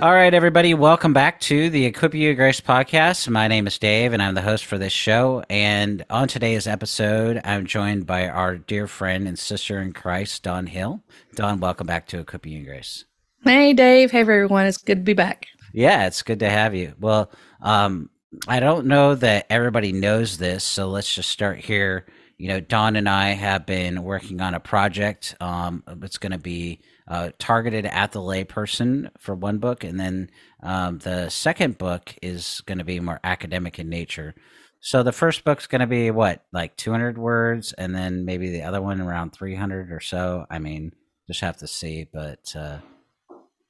[0.00, 3.28] All right, everybody, welcome back to the Equip You Grace podcast.
[3.28, 5.42] My name is Dave, and I'm the host for this show.
[5.50, 10.68] And on today's episode, I'm joined by our dear friend and sister in Christ, Dawn
[10.68, 11.02] Hill.
[11.34, 13.06] Dawn, welcome back to Equip You Grace.
[13.42, 14.12] Hey, Dave.
[14.12, 14.66] Hey, everyone.
[14.66, 15.46] It's good to be back.
[15.72, 16.94] Yeah, it's good to have you.
[17.00, 18.08] Well, um,
[18.46, 22.06] I don't know that everybody knows this, so let's just start here.
[22.36, 25.34] You know, Dawn and I have been working on a project.
[25.40, 30.30] Um, it's going to be uh, targeted at the layperson for one book, and then
[30.62, 34.34] um, the second book is going to be more academic in nature.
[34.80, 38.62] So the first book's going to be what, like 200 words, and then maybe the
[38.62, 40.46] other one around 300 or so.
[40.50, 40.92] I mean,
[41.26, 42.78] just have to see, but uh,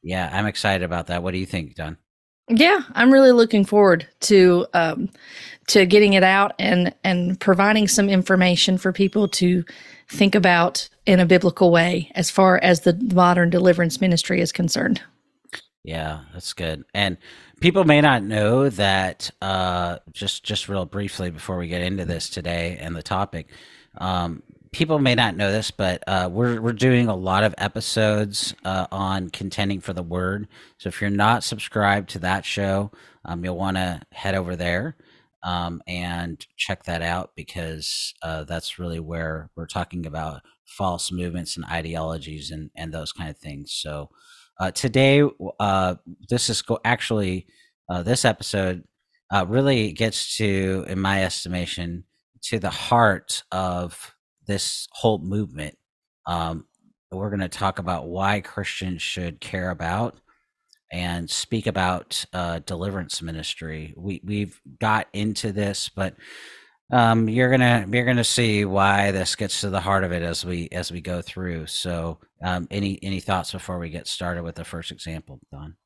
[0.03, 1.23] yeah, I'm excited about that.
[1.23, 1.97] What do you think, Dawn?
[2.49, 5.11] Yeah, I'm really looking forward to um,
[5.69, 9.65] to getting it out and and providing some information for people to
[10.09, 15.01] think about in a biblical way as far as the modern deliverance ministry is concerned.
[15.83, 16.85] Yeah, that's good.
[16.93, 17.17] And
[17.63, 19.31] people may not know that.
[19.41, 23.49] Uh, just just real briefly before we get into this today and the topic,
[23.97, 28.55] um, people may not know this, but uh, we're we're doing a lot of episodes
[28.67, 30.47] uh, on contending for the word.
[30.77, 32.91] So if you're not subscribed to that show,
[33.25, 34.95] um, you'll want to head over there
[35.43, 41.57] um, and check that out because uh, that's really where we're talking about false movements
[41.57, 43.73] and ideologies and, and those kind of things.
[43.73, 44.11] So
[44.61, 45.23] uh, today,
[45.61, 45.95] uh,
[46.29, 47.47] this is go- actually
[47.89, 48.85] uh, this episode
[49.33, 52.05] uh, really gets to, in my estimation,
[52.43, 54.15] to the heart of
[54.47, 55.77] this whole movement.
[56.27, 56.67] Um,
[57.11, 60.19] we're going to talk about why Christians should care about
[60.91, 63.95] and speak about uh, deliverance ministry.
[63.97, 66.15] We we've got into this, but
[66.91, 70.45] um, you're gonna you're gonna see why this gets to the heart of it as
[70.45, 71.67] we as we go through.
[71.67, 75.77] So, um, any any thoughts before we get started with the first example, Dawn?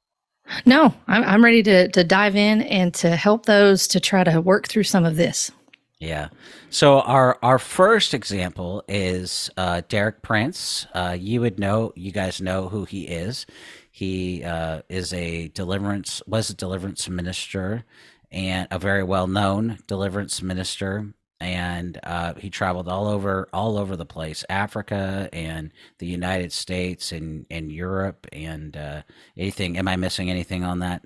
[0.65, 4.41] No, I'm I'm ready to to dive in and to help those to try to
[4.41, 5.51] work through some of this.
[5.99, 6.31] Yeah.
[6.71, 10.87] So our our first example is uh, Derek Prince.
[10.95, 13.47] Uh, you would know, you guys know who he is.
[13.93, 17.85] He uh, is a deliverance, was a deliverance minister,
[18.33, 21.15] and a very well known deliverance minister.
[21.41, 27.13] And uh, he traveled all over, all over the place, Africa and the United States
[27.13, 29.03] and and Europe and uh,
[29.39, 29.79] anything.
[29.79, 31.03] Am I missing anything on that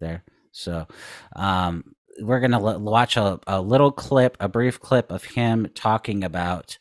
[0.00, 0.24] there?
[0.52, 0.88] So,
[1.36, 6.24] um, we're gonna l- watch a, a little clip, a brief clip of him talking
[6.24, 6.78] about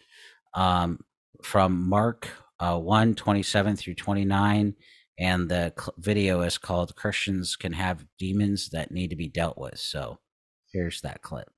[0.55, 0.99] um,
[1.43, 2.29] from Mark
[2.59, 4.75] uh, 1, 27 through 29
[5.17, 9.79] and the video is called Christians Can Have Demons That Need to Be Dealt With.
[9.79, 10.19] So
[10.71, 11.49] here's that clip.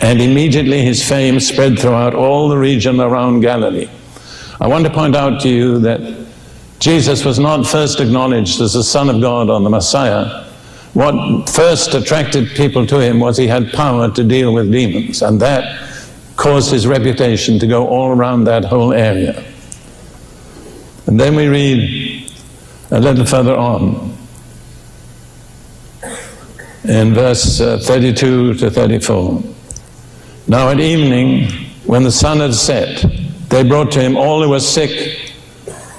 [0.00, 3.88] And immediately his fame spread throughout all the region around Galilee.
[4.60, 6.26] I want to point out to you that
[6.78, 10.44] Jesus was not first acknowledged as the Son of God or the Messiah.
[10.94, 15.40] What first attracted people to him was he had power to deal with demons, and
[15.40, 15.88] that
[16.36, 19.42] caused his reputation to go all around that whole area.
[21.06, 22.30] And then we read
[22.90, 24.16] a little further on
[26.84, 29.42] in verse uh, 32 to 34.
[30.48, 31.48] Now at evening,
[31.84, 33.04] when the sun had set,
[33.48, 35.32] they brought to him all who were sick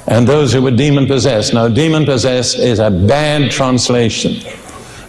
[0.07, 1.53] and those who were demon possessed.
[1.53, 4.35] Now, demon possessed is a bad translation.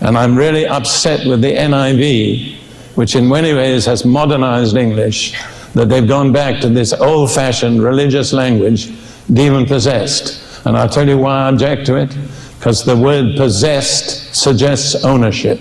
[0.01, 2.57] And I'm really upset with the NIV,
[2.95, 5.35] which in many ways has modernized English,
[5.73, 8.93] that they've gone back to this old fashioned religious language
[9.33, 10.67] demon possessed.
[10.67, 12.17] And I'll tell you why I object to it.
[12.59, 15.61] Because the word possessed suggests ownership.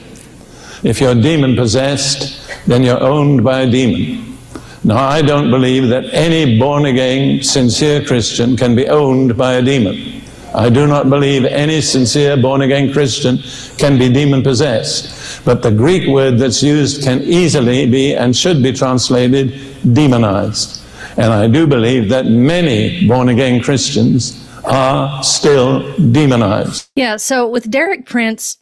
[0.84, 4.38] If you're demon possessed, then you're owned by a demon.
[4.86, 9.62] Now, I don't believe that any born again, sincere Christian can be owned by a
[9.62, 10.21] demon.
[10.54, 13.39] I do not believe any sincere born again Christian
[13.77, 15.44] can be demon possessed.
[15.45, 19.54] But the Greek word that's used can easily be and should be translated
[19.94, 20.82] demonized.
[21.18, 26.89] And I do believe that many born again Christians are still demonized.
[26.95, 27.18] Yeah.
[27.18, 28.57] So with Derek Prince,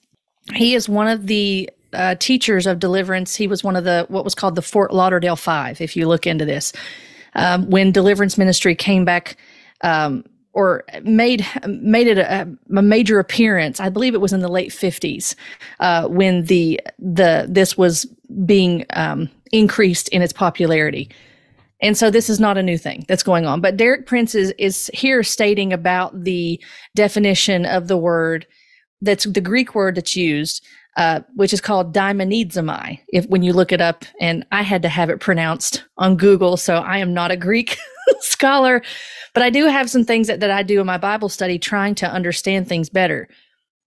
[0.53, 3.35] he is one of the uh, teachers of deliverance.
[3.35, 5.81] He was one of the what was called the Fort Lauderdale Five.
[5.81, 6.73] If you look into this,
[7.35, 9.37] um, when deliverance ministry came back.
[9.83, 12.41] Um, or made made it a,
[12.75, 13.79] a, major appearance.
[13.79, 15.33] I believe it was in the late fifties
[15.79, 18.05] uh, when the the this was
[18.45, 21.09] being um, increased in its popularity.
[21.81, 23.59] And so this is not a new thing that's going on.
[23.59, 26.63] But Derek Prince is, is here stating about the
[26.95, 28.45] definition of the word
[29.01, 30.63] that's the Greek word that's used,
[30.95, 32.99] uh, which is called daimonizomai.
[33.07, 36.55] If when you look it up, and I had to have it pronounced on Google,
[36.55, 37.77] so I am not a Greek
[38.19, 38.83] scholar,
[39.33, 41.95] but I do have some things that, that I do in my Bible study trying
[41.95, 43.27] to understand things better.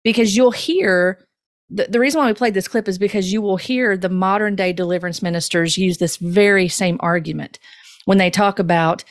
[0.04, 1.26] Because you'll hear
[1.70, 4.56] the, the reason why we played this clip is because you will hear the modern
[4.56, 7.58] day deliverance ministers use this very same argument
[8.06, 9.04] when they talk about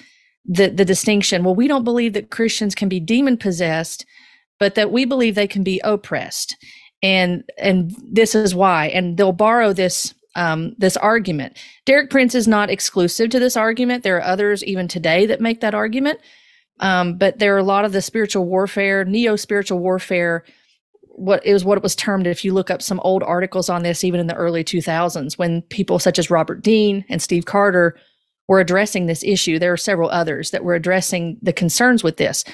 [0.44, 1.44] the, the distinction.
[1.44, 4.04] Well, we don't believe that Christians can be demon possessed,
[4.58, 6.56] but that we believe they can be oppressed.
[7.02, 8.86] And and this is why.
[8.88, 11.58] And they'll borrow this um, this argument.
[11.84, 14.02] Derek Prince is not exclusive to this argument.
[14.02, 16.20] There are others even today that make that argument.
[16.80, 20.44] Um, but there are a lot of the spiritual warfare, neo spiritual warfare.
[21.14, 22.26] What it was what it was termed.
[22.26, 25.62] If you look up some old articles on this, even in the early 2000s, when
[25.62, 27.96] people such as Robert Dean and Steve Carter
[28.48, 32.44] were addressing this issue, there are several others that were addressing the concerns with this.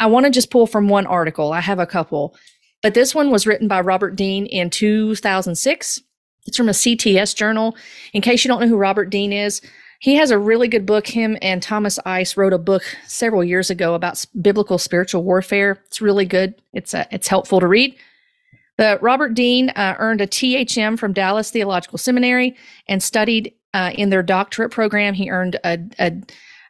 [0.00, 1.52] I want to just pull from one article.
[1.52, 2.36] I have a couple,
[2.82, 6.00] but this one was written by Robert Dean in 2006
[6.46, 7.76] it's from a CTS journal.
[8.12, 9.60] In case you don't know who Robert Dean is,
[9.98, 11.06] he has a really good book.
[11.06, 15.82] Him and Thomas Ice wrote a book several years ago about biblical spiritual warfare.
[15.86, 16.54] It's really good.
[16.72, 17.96] It's uh, it's helpful to read.
[18.76, 22.54] But Robert Dean uh, earned a THM from Dallas Theological Seminary
[22.86, 25.12] and studied uh, in their doctorate program.
[25.14, 26.12] He earned a, a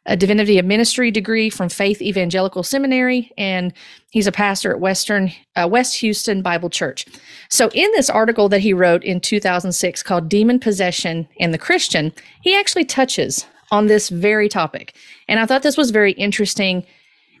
[0.09, 3.73] a divinity of ministry degree from Faith Evangelical Seminary, and
[4.09, 7.05] he's a pastor at Western uh, West Houston Bible Church.
[7.49, 12.13] So, in this article that he wrote in 2006 called "Demon Possession and the Christian,"
[12.41, 14.95] he actually touches on this very topic,
[15.27, 16.85] and I thought this was very interesting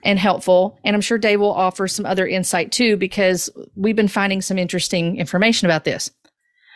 [0.03, 0.77] and helpful.
[0.83, 4.57] And I'm sure Dave will offer some other insight too, because we've been finding some
[4.57, 6.11] interesting information about this.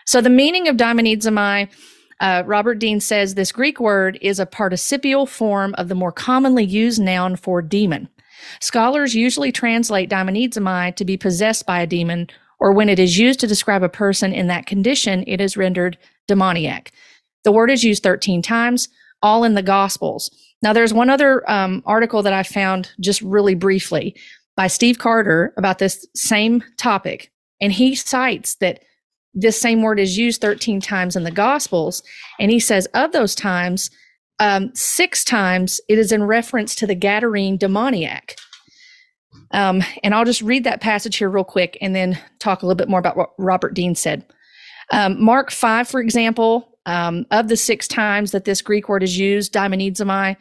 [0.05, 1.69] So, the meaning of daimonizomai
[2.21, 6.63] uh, Robert Dean says this Greek word is a participial form of the more commonly
[6.63, 8.07] used noun for demon.
[8.59, 12.29] Scholars usually translate daimonizomai to be possessed by a demon,
[12.59, 15.97] or when it is used to describe a person in that condition, it is rendered
[16.27, 16.91] demoniac.
[17.44, 18.88] The word is used 13 times,
[19.24, 20.29] all in the Gospels.
[20.62, 24.15] Now, there's one other um, article that I found just really briefly
[24.56, 28.83] by Steve Carter about this same topic, and he cites that
[29.33, 32.04] this same word is used 13 times in the Gospels.
[32.39, 33.89] And he says, of those times,
[34.39, 38.36] um, six times it is in reference to the Gadarene demoniac.
[39.51, 42.78] Um, and I'll just read that passage here real quick and then talk a little
[42.78, 44.25] bit more about what Robert Dean said.
[44.92, 49.18] Um, Mark 5, for example, um, of the six times that this Greek word is
[49.18, 50.36] used, daimonizomai,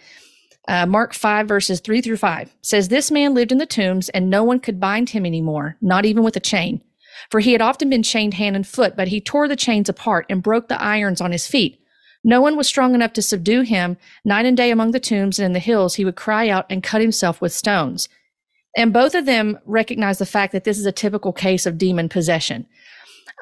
[0.68, 4.30] uh, Mark 5, verses 3 through 5 says, This man lived in the tombs, and
[4.30, 6.80] no one could bind him anymore, not even with a chain
[7.30, 10.26] for he had often been chained hand and foot, but he tore the chains apart
[10.28, 11.80] and broke the irons on his feet.
[12.22, 13.96] No one was strong enough to subdue him.
[14.24, 16.82] Night and day among the tombs and in the hills, he would cry out and
[16.82, 18.08] cut himself with stones.
[18.76, 22.08] And both of them recognize the fact that this is a typical case of demon
[22.08, 22.66] possession.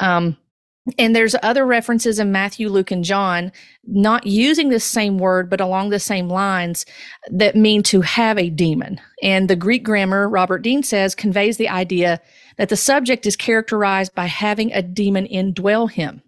[0.01, 0.37] Um,
[0.97, 3.53] and there's other references in Matthew, Luke, and John,
[3.85, 6.87] not using this same word, but along the same lines
[7.31, 9.01] that mean to have a demon.
[9.23, 12.21] And the Greek grammar, Robert Dean says, conveys the idea
[12.59, 16.23] that the subject is characterized by having a demon indwell him.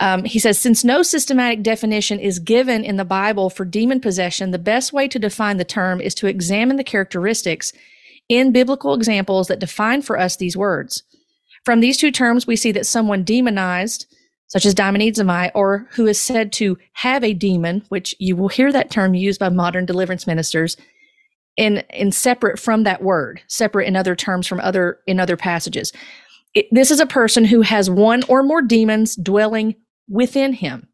[0.00, 4.50] Um, he says, since no systematic definition is given in the Bible for demon possession,
[4.50, 7.72] the best way to define the term is to examine the characteristics
[8.28, 11.02] in biblical examples that define for us these words.
[11.64, 14.06] From these two terms, we see that someone demonized,
[14.48, 18.72] such as daimonizomai, or who is said to have a demon, which you will hear
[18.72, 20.76] that term used by modern deliverance ministers,
[21.56, 25.92] in in separate from that word, separate in other terms from other in other passages.
[26.54, 29.74] It, this is a person who has one or more demons dwelling
[30.08, 30.88] within him.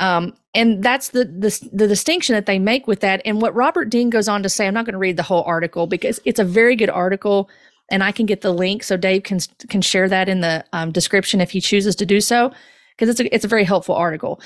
[0.00, 3.22] Um, and that's the, the the distinction that they make with that.
[3.24, 5.44] And what Robert Dean goes on to say, I'm not going to read the whole
[5.44, 7.48] article because it's a very good article,
[7.90, 9.38] and I can get the link so Dave can
[9.68, 12.52] can share that in the um, description if he chooses to do so,
[12.96, 14.40] because it's a it's a very helpful article.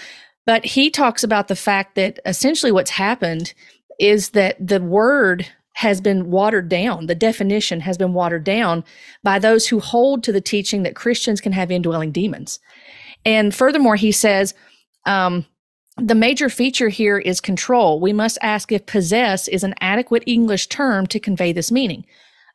[0.44, 3.52] But he talks about the fact that essentially what's happened
[3.98, 7.06] is that the word has been watered down.
[7.06, 8.84] The definition has been watered down
[9.22, 12.58] by those who hold to the teaching that Christians can have indwelling demons.
[13.24, 14.54] And furthermore, he says,
[15.06, 15.46] um,
[15.96, 18.00] the major feature here is control.
[18.00, 22.04] We must ask if possess is an adequate English term to convey this meaning.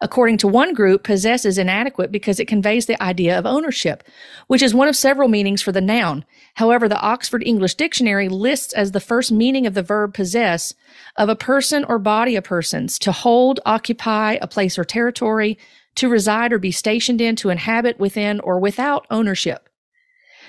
[0.04, 4.04] According to one group, possess is inadequate because it conveys the idea of ownership,
[4.48, 6.26] which is one of several meanings for the noun.
[6.56, 10.74] However, the Oxford English Dictionary lists as the first meaning of the verb possess
[11.16, 15.58] of a person or body of persons to hold, occupy a place or territory,
[15.96, 19.70] to reside or be stationed in, to inhabit within or without ownership.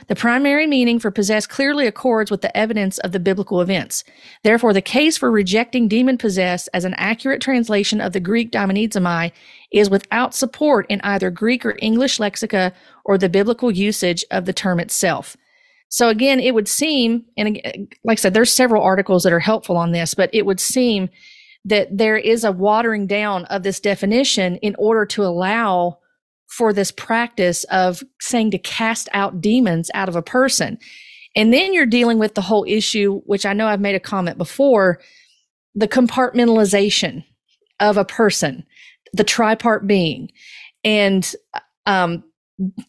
[0.08, 4.04] The primary meaning for possessed clearly accords with the evidence of the biblical events.
[4.42, 9.32] Therefore, the case for rejecting demon possessed as an accurate translation of the Greek daimonizomai
[9.72, 12.72] is without support in either Greek or English lexica
[13.04, 15.36] or the biblical usage of the term itself.
[15.88, 17.60] So again, it would seem, and
[18.02, 21.08] like I said, there's several articles that are helpful on this, but it would seem
[21.64, 25.98] that there is a watering down of this definition in order to allow
[26.56, 30.78] for this practice of saying to cast out demons out of a person.
[31.34, 34.38] And then you're dealing with the whole issue, which I know I've made a comment
[34.38, 35.00] before
[35.74, 37.24] the compartmentalization
[37.80, 38.64] of a person,
[39.12, 40.30] the tripart being.
[40.84, 41.34] And
[41.86, 42.22] um,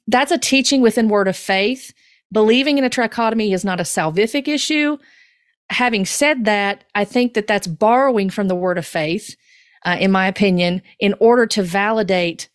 [0.07, 1.91] that's a teaching within Word of Faith.
[2.31, 4.97] Believing in a trichotomy is not a salvific issue.
[5.71, 9.35] Having said that, I think that that's borrowing from the Word of Faith,
[9.83, 12.47] uh, in my opinion, in order to validate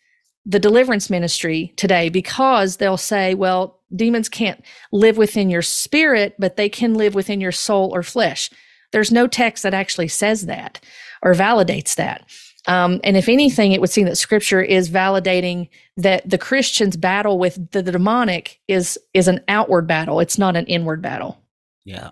[0.47, 6.57] the deliverance ministry today because they'll say, well, demons can't live within your spirit, but
[6.57, 8.51] they can live within your soul or flesh.
[8.93, 10.81] There's no text that actually says that
[11.23, 12.25] or validates that.
[12.67, 17.39] Um, and if anything, it would seem that scripture is validating that the Christian's battle
[17.39, 20.21] with the, the demonic is is an outward battle.
[20.21, 21.41] It's not an inward battle.
[21.85, 22.11] Yeah,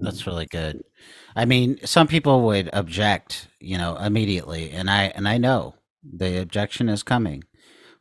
[0.00, 0.82] that's really good.
[1.36, 6.40] I mean, some people would object, you know, immediately, and I and I know the
[6.40, 7.44] objection is coming.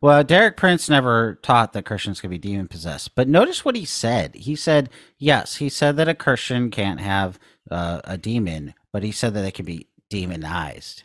[0.01, 3.15] Well, Derek Prince never taught that Christians could be demon possessed.
[3.15, 4.33] But notice what he said.
[4.35, 7.37] He said, yes, he said that a Christian can't have
[7.69, 11.03] uh, a demon, but he said that they can be demonized.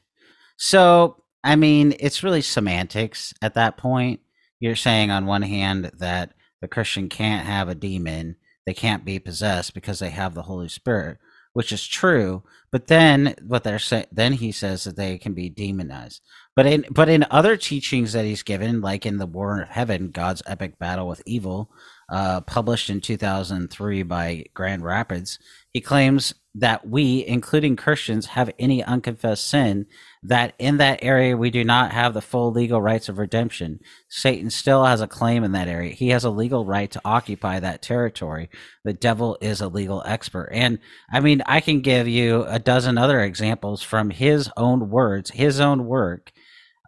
[0.57, 4.21] So, I mean, it's really semantics at that point.
[4.61, 9.19] You're saying, on one hand, that the Christian can't have a demon, they can't be
[9.19, 11.19] possessed because they have the Holy Spirit,
[11.55, 12.43] which is true.
[12.71, 16.21] But then what they're saying, then he says that they can be demonized.
[16.55, 20.11] But in but in other teachings that he's given, like in the War of Heaven,
[20.11, 21.71] God's epic battle with evil,
[22.11, 25.39] uh, published in 2003 by Grand Rapids,
[25.71, 29.87] he claims that we, including Christians, have any unconfessed sin.
[30.27, 33.81] That in that area we do not have the full legal rights of redemption.
[34.09, 35.93] Satan still has a claim in that area.
[35.93, 38.49] He has a legal right to occupy that territory.
[38.85, 40.49] The devil is a legal expert.
[40.53, 40.79] And
[41.13, 45.61] I mean, I can give you a dozen other examples from his own words, his
[45.61, 46.33] own work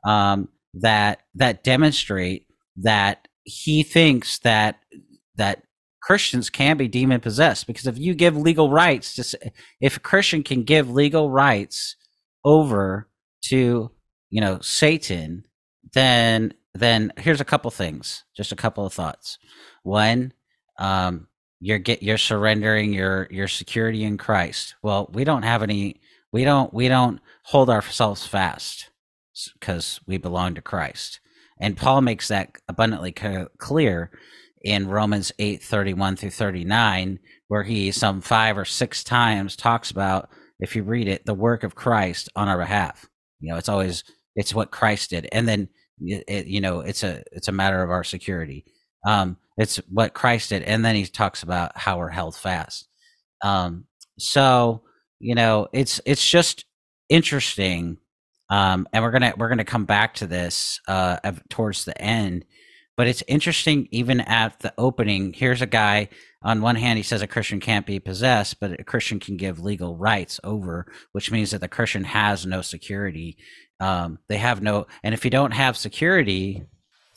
[0.07, 4.79] um, that that demonstrate that he thinks that
[5.37, 5.63] that
[6.03, 10.43] Christians can be demon possessed because if you give legal rights to if a Christian
[10.43, 11.97] can give legal rights
[12.45, 13.09] over
[13.43, 13.91] to
[14.31, 15.47] you know Satan,
[15.93, 19.39] then then here's a couple things, just a couple of thoughts.
[19.83, 20.33] One,
[20.79, 21.29] um,
[21.61, 24.75] you're get you're surrendering your your security in Christ.
[24.83, 26.01] Well, we don't have any.
[26.33, 28.91] We don't we don't hold ourselves fast
[29.59, 31.21] because we belong to Christ.
[31.59, 34.11] And Paul makes that abundantly clear
[34.63, 40.29] in Romans 8 31 through 39, where he some five or six times talks about,
[40.59, 43.09] if you read it, the work of Christ on our behalf.
[43.41, 45.69] You know, it's always it's what Christ did, and then
[46.01, 48.65] it, you know it's a it's a matter of our security.
[49.07, 52.89] Um, it's what Christ did, and then he talks about how we're held fast.
[53.43, 53.85] Um,
[54.19, 54.83] so
[55.21, 56.65] you know, it's it's just
[57.09, 57.99] interesting
[58.49, 62.45] um, and we're gonna we're gonna come back to this uh, towards the end.
[62.97, 65.33] But it's interesting, even at the opening.
[65.33, 66.09] Here's a guy.
[66.43, 69.59] On one hand, he says a Christian can't be possessed, but a Christian can give
[69.61, 73.37] legal rights over, which means that the Christian has no security.
[73.81, 76.65] Um, they have no, and if you don't have security,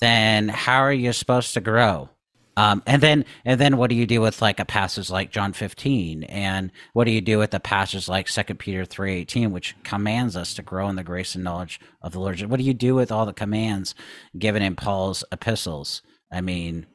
[0.01, 2.09] then how are you supposed to grow?
[2.57, 5.53] Um, and then, and then, what do you do with like a passage like John
[5.53, 10.35] 15, and what do you do with a passage like Second Peter 3:18, which commands
[10.35, 12.41] us to grow in the grace and knowledge of the Lord?
[12.41, 13.95] What do you do with all the commands
[14.37, 16.01] given in Paul's epistles?
[16.31, 16.85] I mean,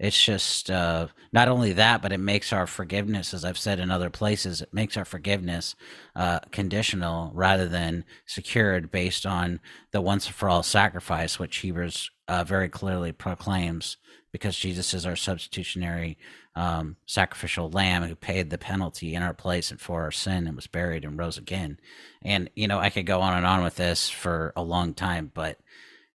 [0.00, 3.90] it's just uh, not only that, but it makes our forgiveness, as I've said in
[3.90, 5.76] other places, it makes our forgiveness
[6.16, 9.60] uh, conditional rather than secured based on
[9.92, 13.98] the once and for all sacrifice, which Hebrews uh, very clearly proclaims
[14.32, 16.18] because Jesus is our substitutionary
[16.54, 20.56] um, sacrificial lamb who paid the penalty in our place and for our sin and
[20.56, 21.78] was buried and rose again.
[22.22, 25.30] And you know, I could go on and on with this for a long time,
[25.32, 25.58] but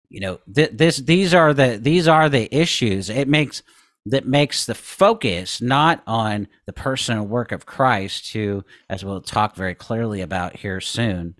[0.09, 3.09] you know, th- this these are the these are the issues.
[3.09, 3.63] It makes
[4.05, 9.21] that makes the focus not on the person and work of Christ, who, as we'll
[9.21, 11.35] talk very clearly about here soon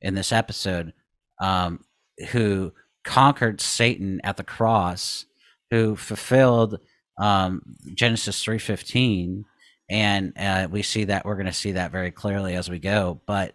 [0.00, 0.92] in this episode,
[1.40, 1.84] um,
[2.30, 2.72] who
[3.04, 5.26] conquered Satan at the cross
[5.70, 6.80] who fulfilled
[7.18, 7.62] um,
[7.94, 9.44] Genesis three fifteen,
[9.88, 13.20] and uh, we see that we're going to see that very clearly as we go.
[13.26, 13.54] But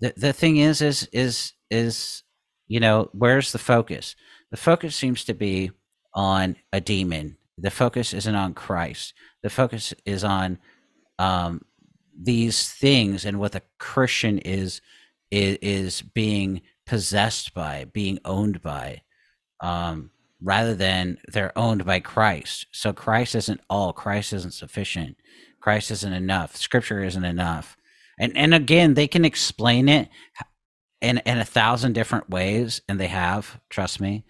[0.00, 2.22] the the thing is, is is is
[2.66, 4.16] you know where's the focus?
[4.50, 5.70] The focus seems to be
[6.14, 9.14] on a demon the focus isn't on Christ.
[9.42, 10.58] The focus is on
[11.18, 11.62] um,
[12.16, 14.80] these things and what the Christian is
[15.30, 19.02] is, is being possessed by, being owned by,
[19.60, 20.10] um,
[20.42, 22.66] rather than they're owned by Christ.
[22.72, 23.92] So Christ isn't all.
[23.92, 25.16] Christ isn't sufficient.
[25.60, 26.56] Christ isn't enough.
[26.56, 27.76] Scripture isn't enough.
[28.18, 30.08] And and again, they can explain it
[31.00, 33.60] in in a thousand different ways, and they have.
[33.68, 34.24] Trust me.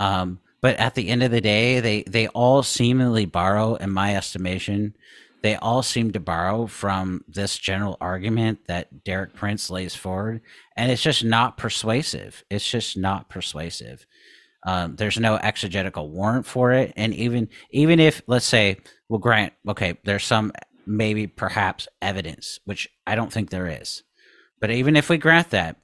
[0.00, 4.16] Um, but at the end of the day, they they all seemingly borrow, in my
[4.16, 4.94] estimation,
[5.42, 10.40] they all seem to borrow from this general argument that Derek Prince lays forward,
[10.76, 12.44] and it's just not persuasive.
[12.50, 14.06] It's just not persuasive.
[14.68, 18.76] Um, there's no exegetical warrant for it, and even even if let's say
[19.08, 20.52] we'll grant, okay, there's some
[20.86, 24.02] maybe perhaps evidence, which I don't think there is,
[24.60, 25.76] but even if we grant that,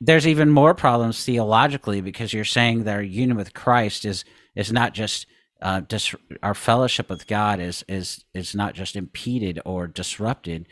[0.00, 4.70] there's even more problems theologically because you're saying that our union with Christ is is
[4.70, 5.26] not just
[5.60, 10.68] uh, dis- our fellowship with God is is is not just impeded or disrupted,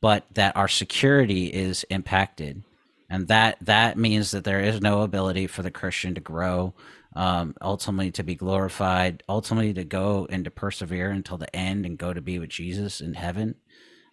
[0.00, 2.62] but that our security is impacted,
[3.10, 6.74] and that that means that there is no ability for the Christian to grow,
[7.16, 11.98] um, ultimately to be glorified, ultimately to go and to persevere until the end and
[11.98, 13.56] go to be with Jesus in heaven.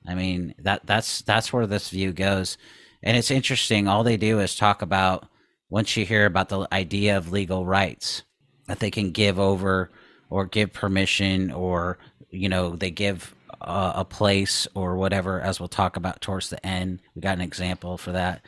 [0.05, 2.57] I mean that that's that's where this view goes,
[3.03, 3.87] and it's interesting.
[3.87, 5.27] All they do is talk about
[5.69, 8.23] once you hear about the idea of legal rights
[8.67, 9.91] that they can give over
[10.29, 11.99] or give permission or
[12.31, 16.65] you know they give a, a place or whatever as we'll talk about towards the
[16.65, 18.41] end we got an example for that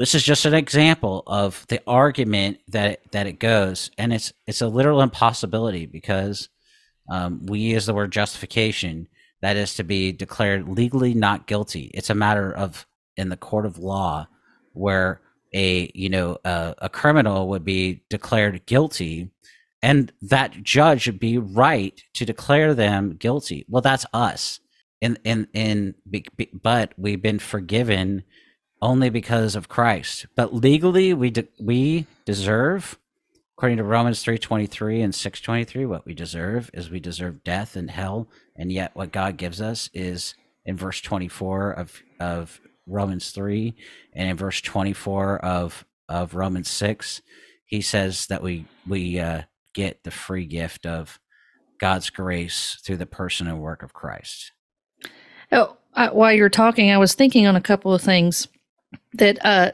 [0.00, 4.62] this is just an example of the argument that that it goes and it's it's
[4.62, 6.48] a literal impossibility because
[7.10, 9.08] um, we use the word justification
[9.42, 13.66] that is to be declared legally not guilty it's a matter of in the court
[13.66, 14.26] of law
[14.72, 15.20] where
[15.54, 19.30] a you know a, a criminal would be declared guilty
[19.82, 23.64] and that judge would be right to declare them guilty.
[23.68, 24.60] Well, that's us.
[25.00, 25.94] In in in
[26.62, 28.24] but we've been forgiven
[28.82, 30.26] only because of Christ.
[30.36, 32.98] But legally, we de- we deserve,
[33.56, 37.00] according to Romans three twenty three and six twenty three, what we deserve is we
[37.00, 41.70] deserve death and hell, and yet what God gives us is in verse twenty four
[41.72, 43.74] of of Romans three,
[44.14, 47.22] and in verse twenty four of of Romans six,
[47.66, 49.42] he says that we we uh,
[49.74, 51.20] get the free gift of
[51.78, 54.52] God's grace through the person and work of Christ.
[55.52, 58.48] Oh, I, while you're talking, I was thinking on a couple of things
[59.14, 59.72] that uh,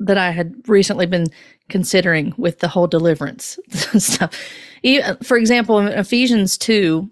[0.00, 1.26] that I had recently been
[1.68, 3.58] considering with the whole deliverance
[3.98, 4.34] stuff.
[5.22, 7.08] For example, in Ephesians two,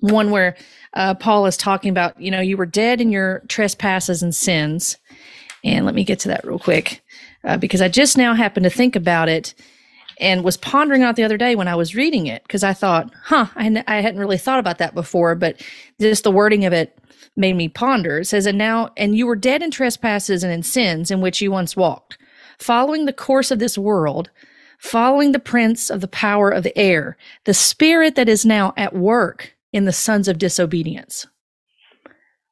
[0.00, 0.56] one where
[0.94, 4.96] uh, Paul is talking about, you know, you were dead in your trespasses and sins.
[5.64, 7.02] And let me get to that real quick
[7.42, 9.54] uh, because I just now happened to think about it
[10.20, 13.12] and was pondering out the other day when I was reading it because I thought,
[13.24, 15.60] huh, I, n- I hadn't really thought about that before, but
[16.00, 16.96] just the wording of it
[17.36, 18.20] made me ponder.
[18.20, 21.40] It says, and now, and you were dead in trespasses and in sins in which
[21.40, 22.18] you once walked,
[22.58, 24.30] following the course of this world,
[24.78, 28.94] following the prince of the power of the air, the spirit that is now at
[28.94, 31.26] work in the sons of disobedience.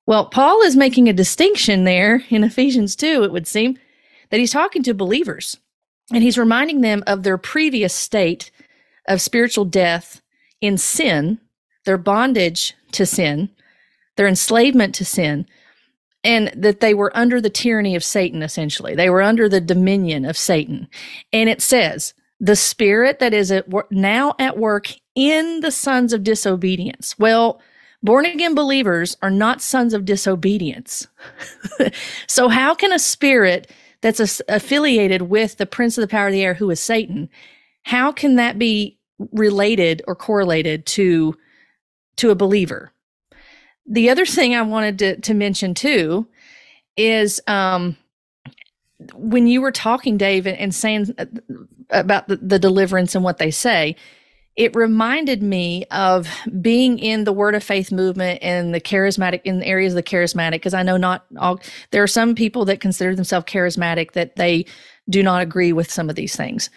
[0.06, 3.78] Well, Paul is making a distinction there in Ephesians 2, it would seem,
[4.30, 5.58] that he's talking to believers
[6.12, 8.50] and he's reminding them of their previous state
[9.06, 10.20] of spiritual death
[10.60, 11.38] in sin,
[11.84, 13.50] their bondage to sin,
[14.16, 15.46] their enslavement to sin,
[16.24, 18.94] and that they were under the tyranny of Satan, essentially.
[18.94, 20.88] They were under the dominion of Satan.
[21.32, 26.24] And it says, the spirit that is at now at work in the sons of
[26.24, 27.16] disobedience.
[27.18, 27.60] Well,
[28.02, 31.06] born again believers are not sons of disobedience.
[32.26, 33.70] so, how can a spirit
[34.00, 37.30] that's a, affiliated with the prince of the power of the air, who is Satan,
[37.84, 38.98] how can that be
[39.32, 41.36] related or correlated to
[42.16, 42.92] to a believer?
[43.86, 46.26] The other thing I wanted to, to mention too
[46.96, 47.96] is um,
[49.14, 51.26] when you were talking, Dave, and saying uh,
[51.90, 53.96] about the, the deliverance and what they say,
[54.56, 56.28] it reminded me of
[56.60, 60.02] being in the word of faith movement and the charismatic in the areas of the
[60.02, 61.58] charismatic because i know not all
[61.90, 64.66] there are some people that consider themselves charismatic that they
[65.08, 66.70] do not agree with some of these things.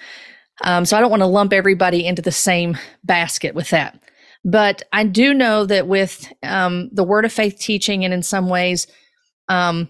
[0.64, 4.00] Um, so i don't want to lump everybody into the same basket with that
[4.46, 8.48] but i do know that with um, the word of faith teaching and in some
[8.48, 8.88] ways
[9.50, 9.90] um,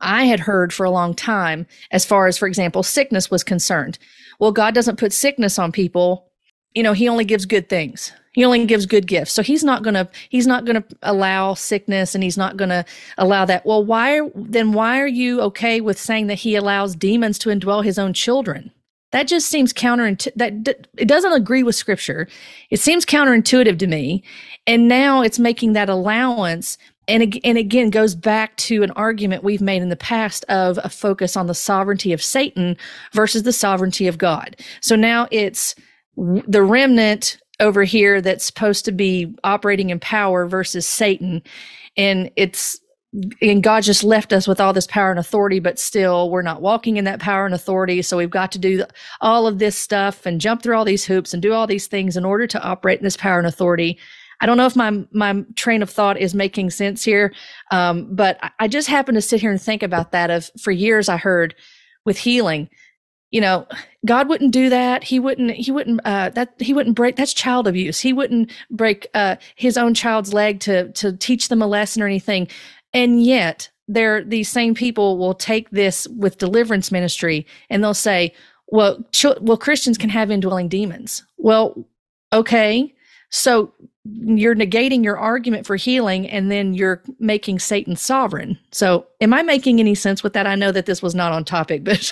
[0.00, 3.98] i had heard for a long time as far as for example sickness was concerned
[4.38, 6.30] well god doesn't put sickness on people
[6.74, 8.12] you know, he only gives good things.
[8.32, 9.32] He only gives good gifts.
[9.32, 12.84] So he's not to he's not to allow sickness and he's not to
[13.18, 13.66] allow that.
[13.66, 17.84] Well, why then why are you okay with saying that he allows demons to indwell
[17.84, 18.70] his own children?
[19.12, 20.34] That just seems counterintuitive.
[20.36, 22.28] That it doesn't agree with scripture.
[22.70, 24.22] It seems counterintuitive to me.
[24.66, 29.60] And now it's making that allowance and, and again goes back to an argument we've
[29.60, 32.76] made in the past of a focus on the sovereignty of Satan
[33.12, 34.56] versus the sovereignty of God.
[34.80, 35.74] So now it's
[36.16, 41.42] the remnant over here that's supposed to be operating in power versus Satan.
[41.96, 42.80] And it's
[43.42, 46.62] and God just left us with all this power and authority, but still we're not
[46.62, 48.02] walking in that power and authority.
[48.02, 48.84] So we've got to do
[49.20, 52.16] all of this stuff and jump through all these hoops and do all these things
[52.16, 53.98] in order to operate in this power and authority.
[54.40, 57.34] I don't know if my my train of thought is making sense here,
[57.70, 60.30] um, but I just happen to sit here and think about that.
[60.30, 61.54] Of for years I heard
[62.06, 62.70] with healing,
[63.30, 63.66] you know,
[64.06, 65.04] God wouldn't do that.
[65.04, 65.52] He wouldn't.
[65.52, 66.00] He wouldn't.
[66.04, 67.16] Uh, that he wouldn't break.
[67.16, 68.00] That's child abuse.
[68.00, 72.06] He wouldn't break uh, his own child's leg to to teach them a lesson or
[72.06, 72.48] anything.
[72.92, 78.32] And yet, there these same people will take this with deliverance ministry and they'll say,
[78.68, 81.84] "Well, ch- well, Christians can have indwelling demons." Well,
[82.32, 82.94] okay,
[83.30, 83.72] so
[84.04, 88.58] you're negating your argument for healing and then you're making Satan sovereign.
[88.72, 90.46] So, am I making any sense with that?
[90.46, 92.10] I know that this was not on topic, but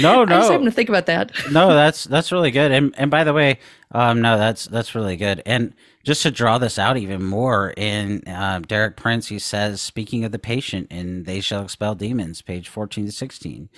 [0.00, 1.32] no, no, I just having to think about that.
[1.50, 2.70] no, that's that's really good.
[2.70, 3.58] And and by the way,
[3.92, 5.42] um, no, that's that's really good.
[5.44, 10.24] And just to draw this out even more, in uh, Derek Prince, he says, speaking
[10.24, 13.68] of the patient, and they shall expel demons, page fourteen to sixteen.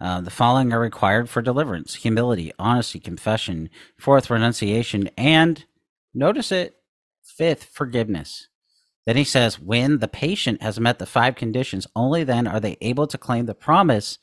[0.00, 5.64] Uh, the following are required for deliverance: humility, honesty, confession, fourth, renunciation, and
[6.14, 6.76] Notice it.
[7.22, 8.48] Fifth, forgiveness.
[9.06, 12.76] Then he says, when the patient has met the five conditions, only then are they
[12.80, 14.18] able to claim the promise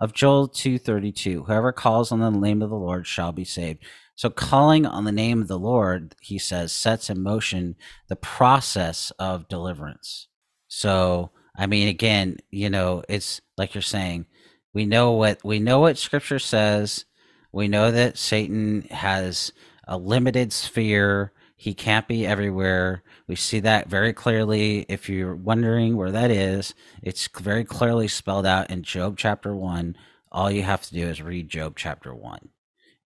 [0.00, 1.46] of Joel 2:32.
[1.46, 3.84] Whoever calls on the name of the Lord shall be saved.
[4.22, 7.74] So calling on the name of the Lord, he says, sets in motion
[8.06, 10.28] the process of deliverance.
[10.68, 14.26] So, I mean again, you know, it's like you're saying,
[14.72, 17.04] we know what we know what scripture says.
[17.50, 19.52] We know that Satan has
[19.88, 21.32] a limited sphere.
[21.56, 23.02] He can't be everywhere.
[23.26, 24.86] We see that very clearly.
[24.88, 29.96] If you're wondering where that is, it's very clearly spelled out in Job chapter 1.
[30.30, 32.50] All you have to do is read Job chapter 1.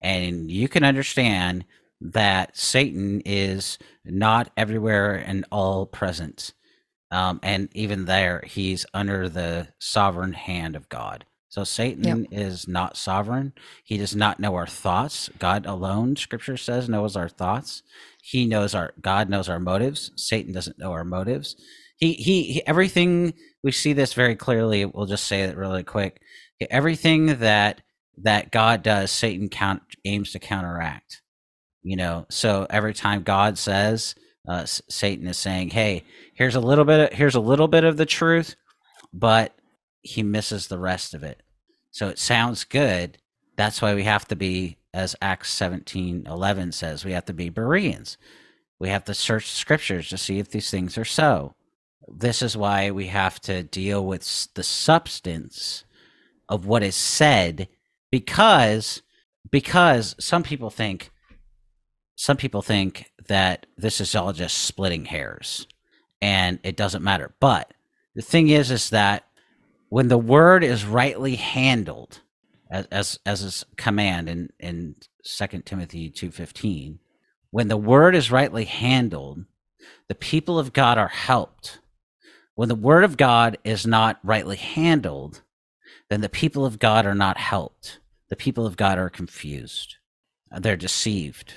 [0.01, 1.65] And you can understand
[2.01, 6.53] that Satan is not everywhere and all present.
[7.11, 11.25] Um, and even there, he's under the sovereign hand of God.
[11.49, 12.27] So Satan yep.
[12.33, 13.55] is not sovereign.
[13.83, 15.31] He does not know our thoughts.
[15.39, 17.83] God alone, scripture says, knows our thoughts.
[18.23, 20.11] He knows our God knows our motives.
[20.17, 21.57] Satan doesn't know our motives.
[21.97, 23.33] He, he, he everything
[23.63, 24.85] we see this very clearly.
[24.85, 26.21] We'll just say it really quick.
[26.69, 27.81] Everything that
[28.23, 31.23] that God does, Satan count aims to counteract.
[31.83, 34.15] You know, so every time God says,
[34.49, 37.13] uh, Satan is saying, "Hey, here's a little bit.
[37.13, 38.57] Of, here's a little bit of the truth,
[39.13, 39.57] but
[40.03, 41.43] he misses the rest of it.
[41.91, 43.19] So it sounds good.
[43.57, 47.49] That's why we have to be, as Acts 17 11 says, we have to be
[47.49, 48.17] Bereans.
[48.79, 51.55] We have to search scriptures to see if these things are so.
[52.07, 55.85] This is why we have to deal with the substance
[56.49, 57.69] of what is said
[58.17, 59.03] because
[59.51, 61.11] because some people think
[62.15, 65.67] some people think that this is all just splitting hairs
[66.23, 67.35] and it doesn't matter.
[67.41, 67.75] But
[68.15, 69.25] the thing is is that
[69.91, 72.23] when the word is rightly handled
[72.71, 76.99] as as, as a command in in second timothy 2.15
[77.51, 79.45] when the word is rightly handled
[80.09, 81.81] the people of god are helped
[82.55, 85.43] when the word of god is not rightly handled
[86.09, 89.97] then the people of god are not helped the people of god are confused
[90.59, 91.55] they're deceived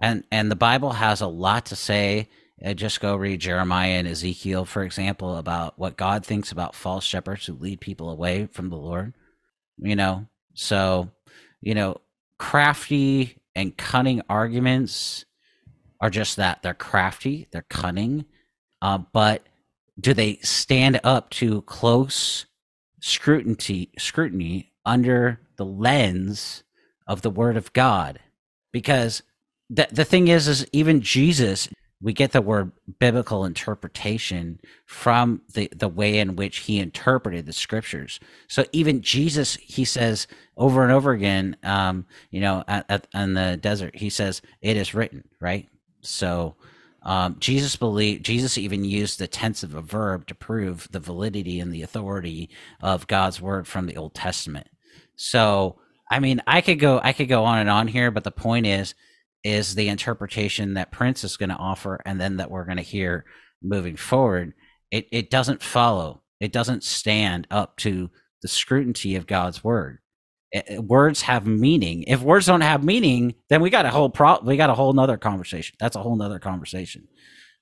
[0.00, 2.28] and and the bible has a lot to say
[2.74, 7.46] just go read Jeremiah and Ezekiel, for example, about what God thinks about false shepherds
[7.46, 9.14] who lead people away from the Lord.
[9.78, 11.10] You know, so,
[11.62, 12.02] you know,
[12.38, 15.24] crafty and cunning arguments
[16.00, 16.62] are just that.
[16.62, 18.26] They're crafty, they're cunning,
[18.82, 19.46] uh, but
[19.98, 22.46] do they stand up to close
[23.00, 26.64] scrutiny scrutiny under the lens
[27.06, 28.18] of the word of God?
[28.72, 29.22] Because
[29.68, 31.68] the the thing is is even Jesus
[32.02, 37.52] we get the word biblical interpretation from the, the way in which he interpreted the
[37.52, 38.18] scriptures.
[38.48, 43.34] So even Jesus, he says over and over again, um, you know, at, at, in
[43.34, 45.68] the desert, he says, it is written, right?
[46.00, 46.56] So
[47.02, 51.60] um, Jesus believed, Jesus even used the tense of a verb to prove the validity
[51.60, 52.48] and the authority
[52.82, 54.68] of God's word from the Old Testament.
[55.22, 55.76] So,
[56.10, 58.66] I mean, I could go, I could go on and on here, but the point
[58.66, 58.94] is,
[59.44, 62.82] is the interpretation that Prince is going to offer, and then that we're going to
[62.82, 63.26] hear
[63.62, 64.54] moving forward.
[64.90, 66.22] It it doesn't follow.
[66.40, 68.08] It doesn't stand up to
[68.40, 69.98] the scrutiny of God's word.
[70.78, 72.04] words have meaning.
[72.04, 74.94] If words don't have meaning, then we got a whole pro we got a whole
[74.94, 75.76] nother conversation.
[75.78, 77.08] That's a whole nother conversation.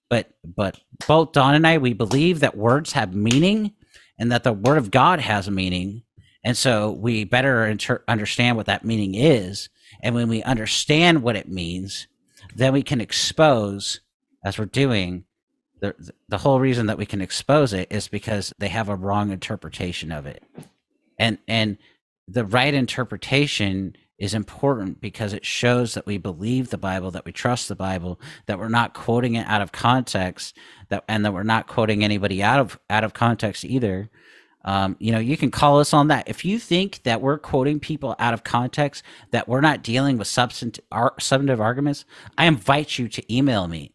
[0.09, 3.75] But but both Dawn and I, we believe that words have meaning
[4.17, 6.03] and that the word of God has meaning.
[6.49, 9.69] And so we better inter- understand what that meaning is.
[10.01, 12.09] And when we understand what it means,
[12.57, 14.01] then we can expose,
[14.43, 15.25] as we're doing,
[15.81, 15.95] the
[16.27, 20.11] the whole reason that we can expose it is because they have a wrong interpretation
[20.11, 20.43] of it.
[21.19, 21.77] And and
[22.27, 27.33] the right interpretation is important because it shows that we believe the Bible, that we
[27.33, 30.57] trust the Bible, that we're not quoting it out of context,
[30.89, 34.09] that and that we're not quoting anybody out of out of context either.
[34.69, 36.29] Um, you know, you can call us on that.
[36.29, 40.29] If you think that we're quoting people out of context, that we're not dealing with
[40.29, 42.05] substantive, ar- substantive arguments,
[42.37, 43.95] I invite you to email me.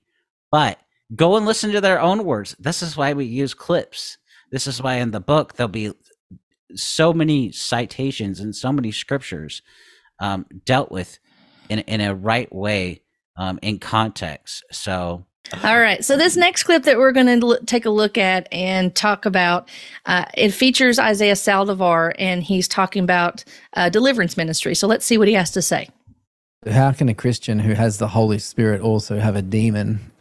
[0.52, 0.80] But
[1.16, 2.56] go and listen to their own words.
[2.58, 4.18] This is why we use clips.
[4.52, 5.94] This is why in the book there'll be
[6.74, 9.62] so many citations and so many scriptures
[10.20, 11.20] um, dealt with
[11.70, 13.04] in in a right way
[13.38, 14.64] um, in context.
[14.72, 15.28] So.
[15.64, 16.04] All right.
[16.04, 19.26] So this next clip that we're going to l- take a look at and talk
[19.26, 19.70] about,
[20.06, 24.74] uh, it features Isaiah Saldivar, and he's talking about uh, deliverance ministry.
[24.74, 25.90] So let's see what he has to say.
[26.70, 30.12] How can a Christian who has the Holy Spirit also have a demon?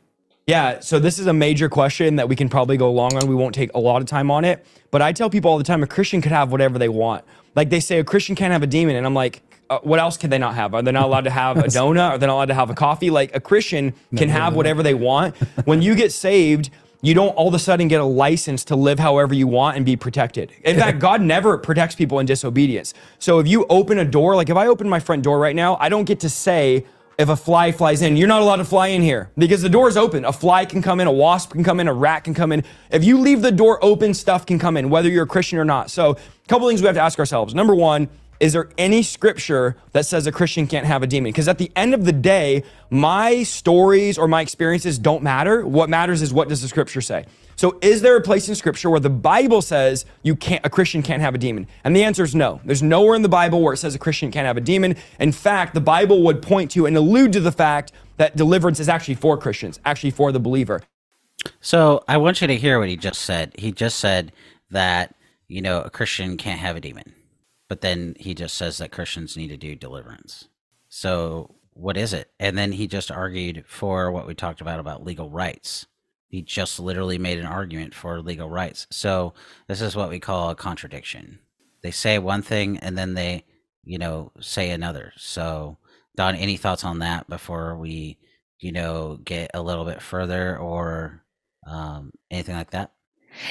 [0.46, 3.28] Yeah, so this is a major question that we can probably go long on.
[3.28, 4.66] We won't take a lot of time on it.
[4.90, 7.24] But I tell people all the time a Christian could have whatever they want.
[7.54, 8.96] Like they say a Christian can't have a demon.
[8.96, 9.42] And I'm like,
[9.72, 10.74] uh, what else can they not have?
[10.74, 12.10] Are they not allowed to have a donut?
[12.10, 13.10] Are they not allowed to have a coffee?
[13.10, 15.34] Like a Christian can no, have whatever they want.
[15.64, 18.98] When you get saved, you don't all of a sudden get a license to live
[18.98, 20.52] however you want and be protected.
[20.64, 22.94] In fact, God never protects people in disobedience.
[23.18, 25.76] So if you open a door, like if I open my front door right now,
[25.80, 26.84] I don't get to say,
[27.18, 28.16] if a fly flies in.
[28.16, 30.24] You're not allowed to fly in here because the door is open.
[30.24, 32.64] A fly can come in, a wasp can come in, a rat can come in.
[32.90, 35.64] If you leave the door open, stuff can come in, whether you're a Christian or
[35.64, 35.90] not.
[35.90, 37.54] So, a couple things we have to ask ourselves.
[37.54, 38.08] Number one,
[38.42, 41.30] is there any scripture that says a Christian can't have a demon?
[41.30, 45.64] Because at the end of the day, my stories or my experiences don't matter.
[45.64, 47.24] What matters is what does the scripture say?
[47.54, 51.04] So is there a place in scripture where the Bible says you can't a Christian
[51.04, 51.68] can't have a demon?
[51.84, 52.60] And the answer is no.
[52.64, 54.96] There's nowhere in the Bible where it says a Christian can't have a demon.
[55.20, 58.88] In fact, the Bible would point to and allude to the fact that deliverance is
[58.88, 60.82] actually for Christians, actually for the believer.
[61.60, 63.52] So I want you to hear what he just said.
[63.56, 64.32] He just said
[64.72, 65.14] that,
[65.46, 67.14] you know, a Christian can't have a demon.
[67.72, 70.48] But then he just says that Christians need to do deliverance.
[70.90, 72.30] So what is it?
[72.38, 75.86] And then he just argued for what we talked about about legal rights
[76.32, 78.86] he just literally made an argument for legal rights.
[78.90, 79.34] So
[79.68, 81.40] this is what we call a contradiction.
[81.82, 83.44] They say one thing and then they,
[83.84, 85.12] you know, say another.
[85.18, 85.76] So
[86.16, 88.18] Dawn, any thoughts on that before we,
[88.58, 91.22] you know, get a little bit further or
[91.66, 92.92] um, anything like that?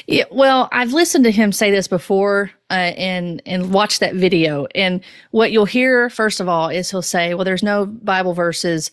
[0.07, 4.67] Yeah, well, I've listened to him say this before uh, and and watched that video.
[4.75, 8.91] And what you'll hear first of all is he'll say, "Well, there's no Bible verses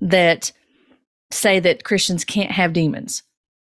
[0.00, 0.52] that
[1.30, 3.22] say that Christians can't have demons,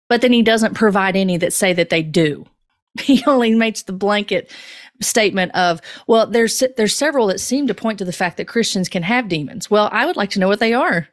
[0.08, 2.46] but then he doesn't provide any that say that they do.
[3.00, 4.52] He only makes the blanket
[5.00, 8.88] statement of, well, there's there's several that seem to point to the fact that Christians
[8.88, 9.68] can have demons.
[9.68, 11.08] Well, I would like to know what they are.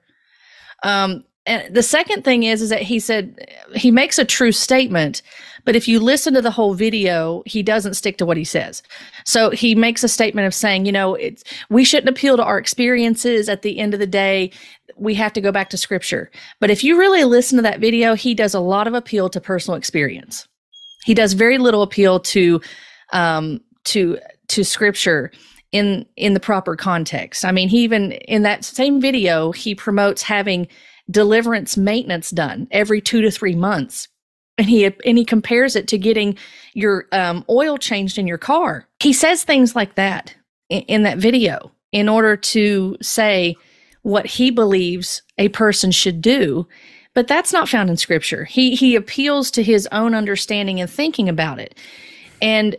[0.83, 5.23] Um, and the second thing is, is that he said he makes a true statement,
[5.65, 8.83] but if you listen to the whole video, he doesn't stick to what he says.
[9.25, 12.59] So he makes a statement of saying, you know, it's we shouldn't appeal to our
[12.59, 13.49] experiences.
[13.49, 14.51] At the end of the day,
[14.97, 16.29] we have to go back to scripture.
[16.59, 19.41] But if you really listen to that video, he does a lot of appeal to
[19.41, 20.47] personal experience.
[21.05, 22.61] He does very little appeal to
[23.13, 25.31] um, to to scripture
[25.71, 27.45] in in the proper context.
[27.45, 30.67] I mean, he even in that same video, he promotes having
[31.11, 34.07] deliverance maintenance done every two to three months.
[34.57, 36.37] And he and he compares it to getting
[36.73, 38.87] your um, oil changed in your car.
[38.99, 40.35] He says things like that
[40.69, 43.55] in, in that video in order to say
[44.03, 46.67] what he believes a person should do,
[47.13, 48.45] but that's not found in scripture.
[48.45, 51.75] He he appeals to his own understanding and thinking about it.
[52.41, 52.75] And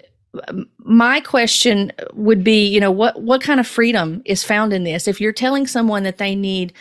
[0.48, 4.84] um, my question would be, you know, what what kind of freedom is found in
[4.84, 5.06] this?
[5.06, 6.72] If you're telling someone that they need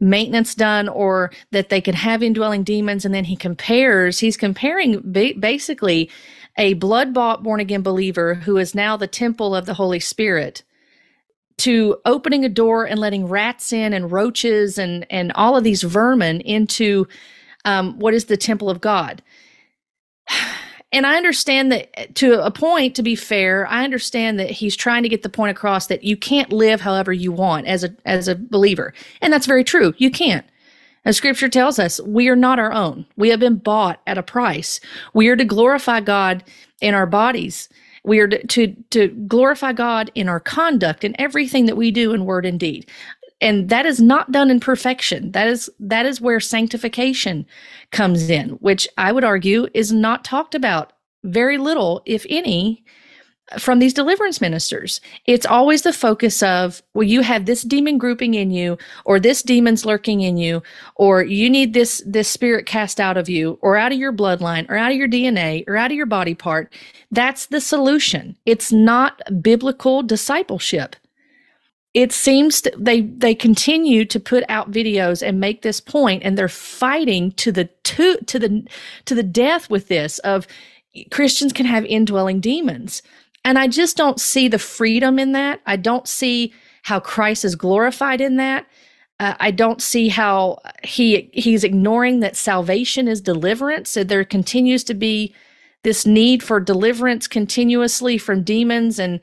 [0.00, 5.00] maintenance done or that they could have indwelling demons and then he compares, he's comparing
[5.04, 6.10] ba- basically
[6.56, 10.62] a blood bought born again believer who is now the temple of the Holy Spirit
[11.58, 15.82] to opening a door and letting rats in and roaches and and all of these
[15.82, 17.06] vermin into
[17.64, 19.22] um, what is the temple of God.
[20.92, 24.76] And I understand that eh, to a point, to be fair, I understand that he's
[24.76, 27.94] trying to get the point across that you can't live however you want as a
[28.06, 29.94] as a believer, and that's very true.
[29.98, 30.46] You can't.
[31.04, 33.06] As Scripture tells us, we are not our own.
[33.16, 34.80] We have been bought at a price.
[35.14, 36.44] We are to glorify God
[36.82, 37.68] in our bodies
[38.04, 42.14] We are to, to, to glorify God in our conduct in everything that we do
[42.14, 42.90] in word and deed.
[43.40, 45.32] And that is not done in perfection.
[45.32, 47.46] That is that is where sanctification
[47.92, 50.92] comes in, which I would argue is not talked about
[51.24, 52.84] very little, if any,
[53.58, 55.00] from these deliverance ministers.
[55.26, 59.42] It's always the focus of, well, you have this demon grouping in you, or this
[59.42, 60.62] demon's lurking in you,
[60.96, 64.68] or you need this, this spirit cast out of you, or out of your bloodline,
[64.68, 66.72] or out of your DNA, or out of your body part.
[67.10, 68.36] That's the solution.
[68.44, 70.96] It's not biblical discipleship.
[71.98, 76.46] It seems they they continue to put out videos and make this point, and they're
[76.46, 78.64] fighting to the to, to the
[79.06, 80.46] to the death with this of
[81.10, 83.02] Christians can have indwelling demons.
[83.44, 85.60] And I just don't see the freedom in that.
[85.66, 88.68] I don't see how Christ is glorified in that.
[89.18, 93.90] Uh, I don't see how he he's ignoring that salvation is deliverance.
[93.90, 95.34] So there continues to be
[95.82, 99.18] this need for deliverance continuously from demons and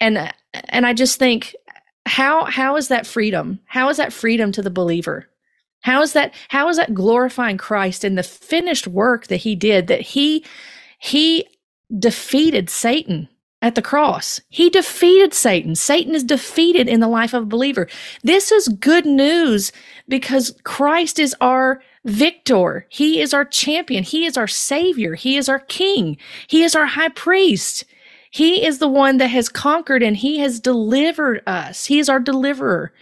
[0.00, 1.54] and and I just think
[2.10, 3.60] how how is that freedom?
[3.66, 5.28] How is that freedom to the believer?
[5.82, 9.86] How is that how is that glorifying Christ in the finished work that he did
[9.86, 10.44] that he
[10.98, 11.46] he
[11.98, 13.28] defeated Satan
[13.62, 14.40] at the cross.
[14.48, 15.74] He defeated Satan.
[15.74, 17.88] Satan is defeated in the life of a believer.
[18.22, 19.70] This is good news
[20.08, 22.86] because Christ is our victor.
[22.88, 24.02] He is our champion.
[24.02, 25.14] He is our savior.
[25.14, 26.16] He is our king.
[26.48, 27.84] He is our high priest.
[28.30, 31.84] He is the one that has conquered and he has delivered us.
[31.84, 32.92] He is our deliverer.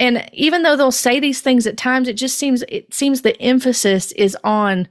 [0.00, 3.40] And even though they'll say these things at times, it just seems it seems the
[3.40, 4.88] emphasis is on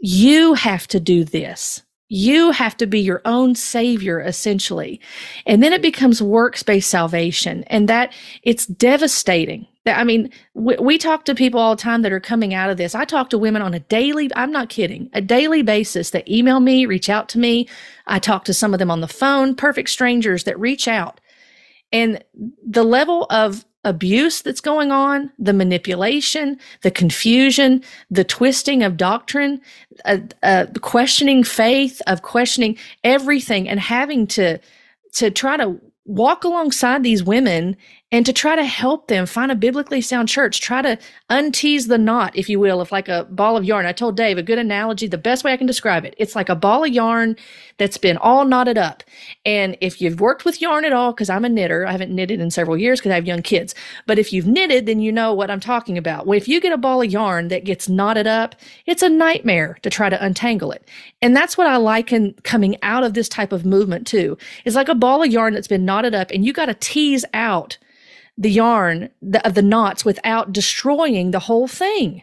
[0.00, 1.82] you have to do this.
[2.08, 5.00] You have to be your own savior, essentially.
[5.44, 7.64] And then it becomes works based salvation.
[7.64, 9.66] And that it's devastating.
[9.96, 12.76] I mean, we, we, talk to people all the time that are coming out of
[12.76, 12.94] this.
[12.94, 16.60] I talk to women on a daily, I'm not kidding, a daily basis that email
[16.60, 17.68] me, reach out to me.
[18.06, 21.20] I talk to some of them on the phone, perfect strangers that reach out.
[21.92, 22.22] And
[22.66, 29.60] the level of abuse that's going on, the manipulation, the confusion, the twisting of doctrine,
[30.04, 34.58] uh, uh, questioning faith, of questioning everything, and having to
[35.14, 37.76] to try to walk alongside these women
[38.10, 41.98] and to try to help them find a biblically sound church, try to untease the
[41.98, 43.84] knot, if you will, of like a ball of yarn.
[43.84, 46.14] I told Dave a good analogy, the best way I can describe it.
[46.16, 47.36] It's like a ball of yarn
[47.76, 49.02] that's been all knotted up.
[49.44, 52.40] And if you've worked with yarn at all, because I'm a knitter, I haven't knitted
[52.40, 53.74] in several years because I have young kids,
[54.06, 56.26] but if you've knitted, then you know what I'm talking about.
[56.26, 58.54] Well, if you get a ball of yarn that gets knotted up,
[58.86, 60.88] it's a nightmare to try to untangle it.
[61.20, 64.38] And that's what I liken coming out of this type of movement too.
[64.64, 67.26] It's like a ball of yarn that's been knotted up and you got to tease
[67.34, 67.76] out
[68.38, 72.22] the yarn the, of the knots without destroying the whole thing.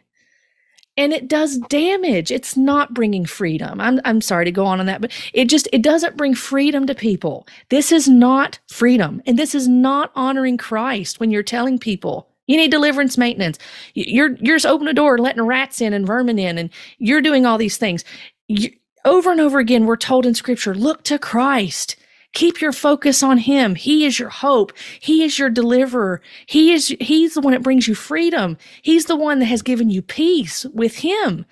[0.98, 2.32] And it does damage.
[2.32, 3.82] It's not bringing freedom.
[3.82, 6.88] I'm, I'm sorry to go on on that, but it just, it doesn't bring freedom
[6.88, 7.46] to people.
[7.70, 9.22] This is not freedom.
[9.26, 13.58] And this is not honoring Christ when you're telling people you need deliverance maintenance.
[13.94, 17.46] You're, you're just opening a door, letting rats in and vermin in, and you're doing
[17.46, 18.06] all these things.
[18.48, 18.70] You,
[19.04, 21.96] over and over again, we're told in scripture, look to Christ.
[22.36, 23.76] Keep your focus on him.
[23.76, 24.74] He is your hope.
[25.00, 26.22] He is your deliverer.
[26.46, 28.58] He is, he's the one that brings you freedom.
[28.82, 31.46] He's the one that has given you peace with him.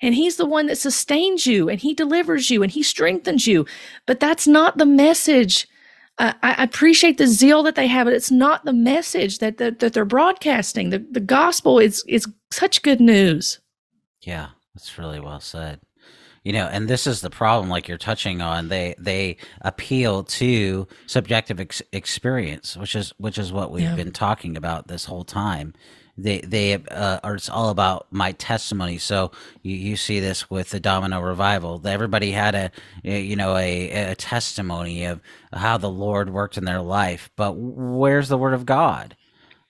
[0.00, 3.66] And he's the one that sustains you and he delivers you and he strengthens you.
[4.06, 5.68] But that's not the message.
[6.18, 9.80] Uh, I appreciate the zeal that they have, but it's not the message that, that,
[9.80, 10.88] that they're broadcasting.
[10.88, 13.60] The, the gospel is, is such good news.
[14.22, 15.80] Yeah, that's really well said
[16.44, 20.86] you know and this is the problem like you're touching on they they appeal to
[21.06, 23.94] subjective ex- experience which is which is what we've yeah.
[23.96, 25.74] been talking about this whole time.
[26.16, 28.98] They they uh, are it's all about my testimony.
[28.98, 29.30] So
[29.62, 31.80] you, you see this with the domino revival.
[31.86, 32.70] Everybody had a
[33.02, 35.20] you know a, a testimony of
[35.52, 37.30] how the lord worked in their life.
[37.36, 39.16] But where's the word of god?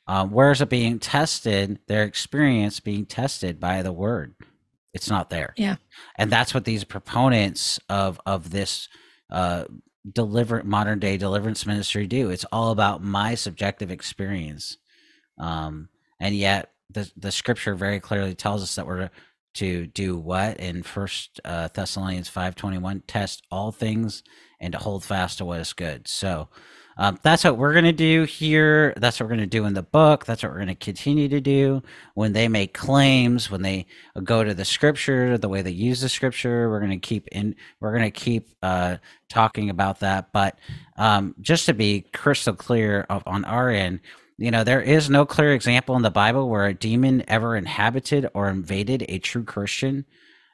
[0.06, 4.34] Um, where's it being tested their experience being tested by the word
[4.92, 5.54] it's not there.
[5.56, 5.76] Yeah.
[6.16, 8.88] And that's what these proponents of of this
[9.30, 9.64] uh
[10.10, 12.30] deliver modern day deliverance ministry do.
[12.30, 14.78] It's all about my subjective experience.
[15.38, 15.88] Um
[16.18, 19.10] and yet the the scripture very clearly tells us that we're
[19.54, 24.22] to do what in first uh, thessalonians 5.21 test all things
[24.60, 26.48] and to hold fast to what is good so
[26.96, 28.92] um, that's what we're going to do here.
[28.96, 30.24] That's what we're going to do in the book.
[30.24, 31.82] That's what we're going to continue to do
[32.14, 33.86] when they make claims, when they
[34.22, 36.68] go to the scripture, the way they use the scripture.
[36.68, 37.54] We're going to keep in.
[37.80, 40.32] We're going to keep uh, talking about that.
[40.32, 40.58] But
[40.96, 44.00] um, just to be crystal clear of, on our end,
[44.36, 48.28] you know, there is no clear example in the Bible where a demon ever inhabited
[48.34, 50.06] or invaded a true Christian.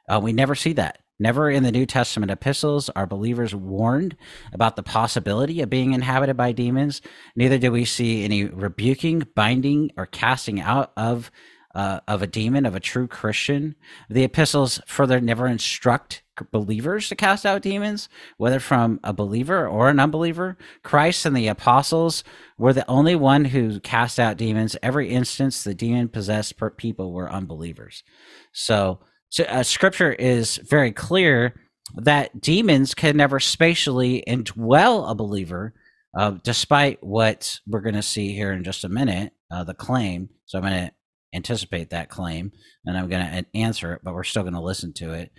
[0.09, 0.99] Uh, we never see that.
[1.19, 4.15] Never in the New Testament epistles are believers warned
[4.53, 7.01] about the possibility of being inhabited by demons.
[7.35, 11.31] Neither do we see any rebuking, binding, or casting out of
[11.75, 13.75] uh, of a demon of a true Christian.
[14.09, 19.89] The epistles further never instruct believers to cast out demons, whether from a believer or
[19.89, 20.57] an unbeliever.
[20.81, 22.23] Christ and the apostles
[22.57, 24.75] were the only one who cast out demons.
[24.81, 28.03] Every instance the demon possessed people were unbelievers.
[28.51, 29.06] So, so
[29.47, 31.59] uh, scripture is very clear
[31.95, 35.73] that demons can never spatially indwell a believer,
[36.17, 40.29] uh, despite what we're going to see here in just a minute, uh, the claim.
[40.45, 40.91] So I'm going to
[41.33, 42.51] anticipate that claim
[42.85, 45.31] and I'm going to answer it, but we're still going to listen to it.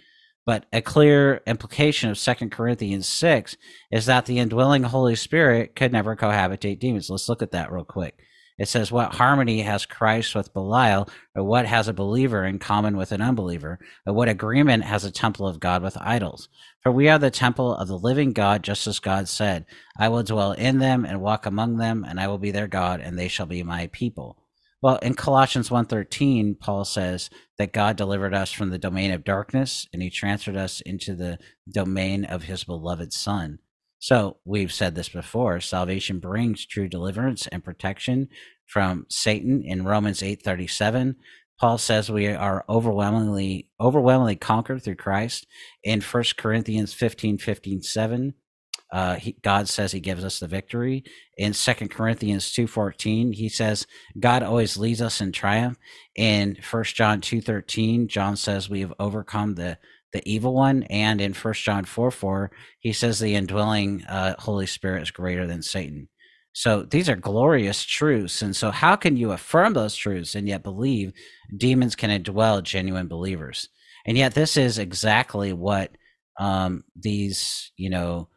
[0.47, 3.57] But a clear implication of Second Corinthians 6
[3.91, 7.11] is that the indwelling Holy Spirit could never cohabitate demons.
[7.11, 8.19] Let's look at that real quick.
[8.59, 12.97] It says, What harmony has Christ with Belial, or what has a believer in common
[12.97, 16.49] with an unbeliever, or what agreement has a temple of God with idols?
[16.83, 19.65] For we are the temple of the living God, just as God said,
[19.97, 23.01] I will dwell in them and walk among them, and I will be their God,
[23.01, 24.43] and they shall be my people.
[24.81, 29.89] Well, in Colossians 1:13, Paul says that God delivered us from the domain of darkness
[29.93, 31.39] and he transferred us into the
[31.69, 33.59] domain of his beloved son.
[33.99, 38.29] So, we've said this before, salvation brings true deliverance and protection
[38.67, 41.17] from Satan in Romans 8:37.
[41.59, 45.47] Paul says we are overwhelmingly overwhelmingly conquered through Christ
[45.83, 48.35] in 1 Corinthians 15, 15, 7
[48.91, 51.05] uh, he, God says He gives us the victory.
[51.37, 53.87] In Second Corinthians two fourteen, He says
[54.19, 55.77] God always leads us in triumph.
[56.15, 59.79] In First John two thirteen, John says we have overcome the
[60.13, 60.85] the evil one.
[60.85, 62.51] And in First John four four,
[62.81, 66.09] He says the indwelling uh, Holy Spirit is greater than Satan.
[66.53, 68.43] So these are glorious truths.
[68.43, 71.13] And so, how can you affirm those truths and yet believe
[71.57, 73.69] demons can indwell genuine believers?
[74.07, 75.93] And yet, this is exactly what
[76.41, 78.29] um, these, you know,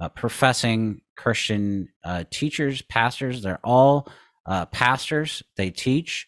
[0.00, 3.42] uh, professing Christian uh, teachers, pastors.
[3.42, 4.08] They're all
[4.46, 5.42] uh, pastors.
[5.56, 6.26] They teach,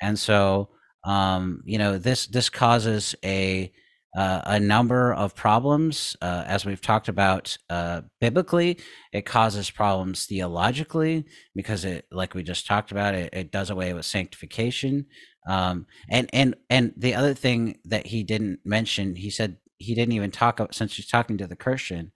[0.00, 0.70] and so
[1.04, 3.72] um, you know this this causes a
[4.16, 8.78] uh, a number of problems, uh, as we've talked about uh, biblically.
[9.12, 13.92] It causes problems theologically because it, like we just talked about, it, it does away
[13.92, 15.06] with sanctification.
[15.46, 20.14] Um, and and and the other thing that he didn't mention, he said he didn't
[20.14, 22.12] even talk since he's talking to the Christian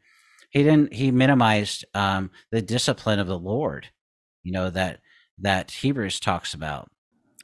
[0.50, 3.88] he didn't he minimized um, the discipline of the Lord,
[4.42, 5.00] you know that
[5.38, 6.90] that Hebrews talks about.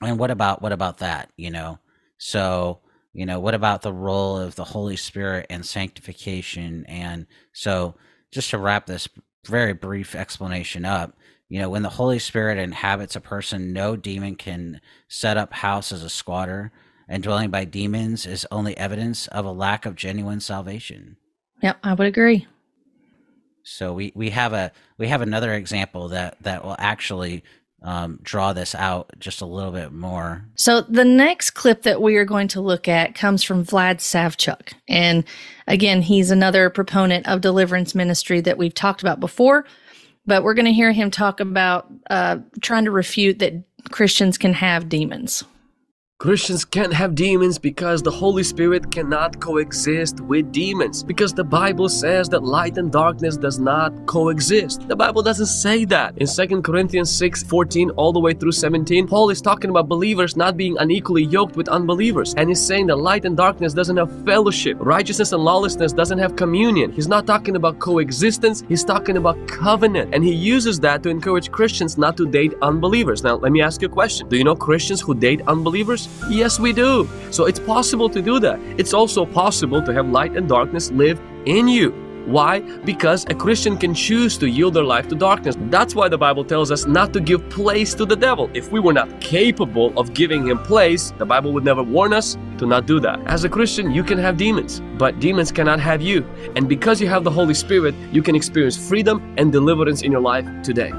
[0.02, 1.30] And what about what about that?
[1.36, 1.78] You know,
[2.18, 2.80] so
[3.16, 6.84] you know what about the role of the Holy Spirit and sanctification?
[6.86, 7.94] And so,
[8.30, 9.08] just to wrap this
[9.46, 11.16] very brief explanation up,
[11.48, 15.92] you know, when the Holy Spirit inhabits a person, no demon can set up house
[15.92, 16.72] as a squatter,
[17.08, 21.16] and dwelling by demons is only evidence of a lack of genuine salvation.
[21.62, 22.46] Yep, I would agree.
[23.62, 27.44] So we, we have a we have another example that that will actually
[27.82, 30.44] um, draw this out just a little bit more.
[30.56, 34.72] So the next clip that we are going to look at comes from Vlad Savchuk,
[34.88, 35.24] and
[35.66, 39.64] again, he's another proponent of deliverance ministry that we've talked about before.
[40.28, 44.54] But we're going to hear him talk about uh, trying to refute that Christians can
[44.54, 45.44] have demons.
[46.18, 51.02] Christians can't have demons because the Holy Spirit cannot coexist with demons.
[51.02, 54.88] Because the Bible says that light and darkness does not coexist.
[54.88, 56.16] The Bible doesn't say that.
[56.16, 60.38] In 2 Corinthians 6 14 all the way through 17, Paul is talking about believers
[60.38, 62.32] not being unequally yoked with unbelievers.
[62.38, 64.78] And he's saying that light and darkness doesn't have fellowship.
[64.80, 66.92] Righteousness and lawlessness doesn't have communion.
[66.92, 70.14] He's not talking about coexistence, he's talking about covenant.
[70.14, 73.22] And he uses that to encourage Christians not to date unbelievers.
[73.22, 76.05] Now, let me ask you a question Do you know Christians who date unbelievers?
[76.28, 77.08] Yes, we do.
[77.30, 78.58] So it's possible to do that.
[78.78, 81.92] It's also possible to have light and darkness live in you.
[82.26, 82.58] Why?
[82.84, 85.54] Because a Christian can choose to yield their life to darkness.
[85.70, 88.50] That's why the Bible tells us not to give place to the devil.
[88.52, 92.36] If we were not capable of giving him place, the Bible would never warn us
[92.58, 93.24] to not do that.
[93.26, 96.28] As a Christian, you can have demons, but demons cannot have you.
[96.56, 100.20] And because you have the Holy Spirit, you can experience freedom and deliverance in your
[100.20, 100.90] life today.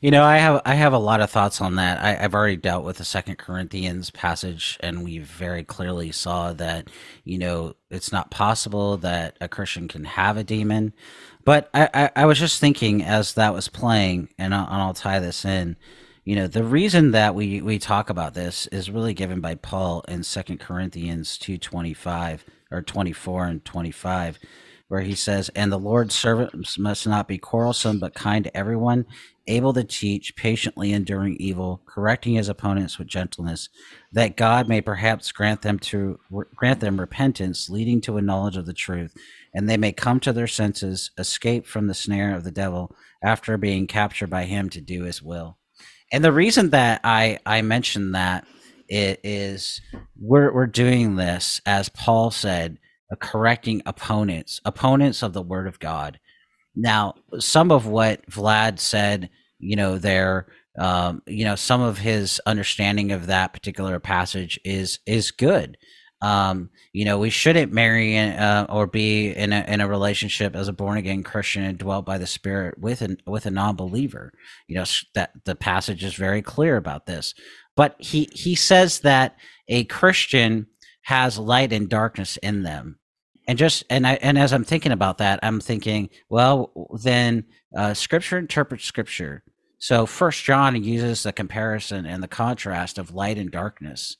[0.00, 1.98] You know, I have I have a lot of thoughts on that.
[1.98, 6.88] I, have already dealt with the Second Corinthians passage, and we very clearly saw that
[7.24, 10.94] you know it's not possible that a Christian can have a demon.
[11.44, 14.94] But I, I, I was just thinking as that was playing, and I'll, and I'll
[14.94, 15.76] tie this in.
[16.24, 20.02] You know, the reason that we we talk about this is really given by Paul
[20.06, 24.38] in Second Corinthians two twenty five or twenty four and twenty five
[24.88, 29.06] where he says, And the Lord's servants must not be quarrelsome, but kind to everyone,
[29.46, 33.68] able to teach, patiently enduring evil, correcting his opponents with gentleness,
[34.12, 36.18] that God may perhaps grant them to
[36.54, 39.14] grant them repentance, leading to a knowledge of the truth,
[39.54, 43.56] and they may come to their senses, escape from the snare of the devil after
[43.56, 45.56] being captured by him to do his will.
[46.10, 48.46] And the reason that I I mentioned that
[48.88, 49.80] it is
[50.18, 52.78] we're we're doing this as Paul said,
[53.16, 56.18] correcting opponents, opponents of the word of God.
[56.74, 60.46] Now, some of what Vlad said, you know, there,
[60.78, 65.76] um, you know, some of his understanding of that particular passage is is good.
[66.20, 70.68] Um, you know, we shouldn't marry uh, or be in a in a relationship as
[70.68, 74.32] a born again Christian and dwelt by the Spirit with an with a non believer.
[74.66, 74.84] You know
[75.14, 77.34] that the passage is very clear about this.
[77.76, 79.36] But he he says that
[79.68, 80.66] a Christian
[81.08, 82.98] has light and darkness in them,
[83.46, 86.70] and just and I and as I'm thinking about that, I'm thinking, well,
[87.02, 87.44] then
[87.74, 89.42] uh, Scripture interprets Scripture.
[89.78, 94.18] So First John uses the comparison and the contrast of light and darkness,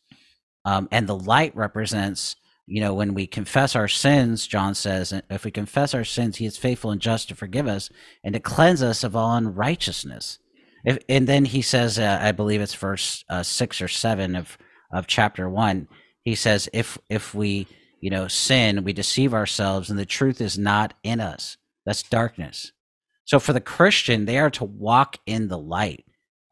[0.65, 2.37] um, and the light represents
[2.71, 6.45] you know, when we confess our sins, John says, if we confess our sins, he
[6.45, 7.89] is faithful and just to forgive us
[8.23, 10.39] and to cleanse us of all unrighteousness.
[10.85, 14.59] If, and then he says, uh, I believe it's verse uh, six or seven of
[14.93, 15.89] of chapter one.
[16.29, 17.67] He says, if if we
[18.01, 21.57] you know sin, we deceive ourselves, and the truth is not in us.
[21.87, 22.73] That's darkness.
[23.25, 26.05] So for the Christian, they are to walk in the light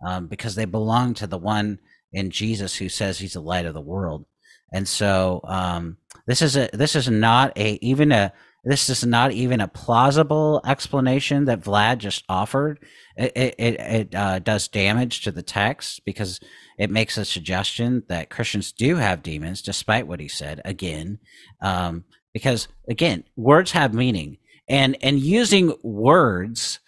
[0.06, 1.78] um, because they belong to the one
[2.12, 4.24] in Jesus who says he's the light of the world.
[4.72, 8.32] And so um, this is a this is not a even a
[8.66, 12.84] this is not even a plausible explanation that Vlad just offered.
[13.16, 16.40] It it, it uh, does damage to the text because
[16.76, 21.20] it makes a suggestion that Christians do have demons, despite what he said again.
[21.62, 22.04] Um,
[22.34, 24.38] because again, words have meaning,
[24.68, 26.80] and and using words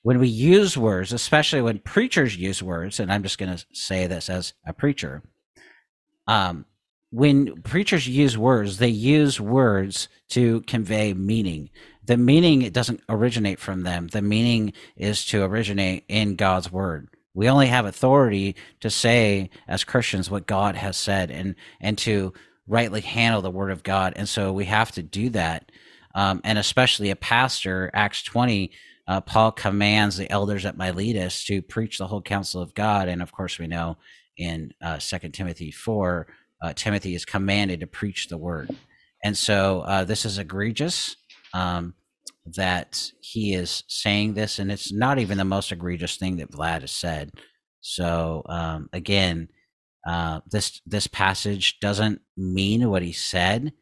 [0.00, 4.06] when we use words, especially when preachers use words, and I'm just going to say
[4.06, 5.22] this as a preacher.
[6.26, 6.64] Um,
[7.10, 11.70] when preachers use words, they use words to convey meaning.
[12.04, 14.08] The meaning it doesn't originate from them.
[14.08, 17.08] The meaning is to originate in God's word.
[17.34, 22.32] We only have authority to say as Christians what God has said and and to
[22.66, 24.12] rightly handle the word of God.
[24.16, 25.70] And so we have to do that.
[26.14, 28.70] Um, and especially a pastor, Acts 20,
[29.06, 33.08] uh, Paul commands the elders at Miletus to preach the whole counsel of God.
[33.08, 33.96] And of course, we know
[34.36, 36.26] in uh, 2 Timothy 4
[36.62, 38.70] uh, Timothy is commanded to preach the word.
[39.22, 41.16] And so uh, this is egregious
[41.52, 41.94] um,
[42.56, 46.82] that he is saying this, and it's not even the most egregious thing that Vlad
[46.82, 47.32] has said.
[47.80, 49.48] So um, again,
[50.06, 53.72] uh, this this passage doesn't mean what he said.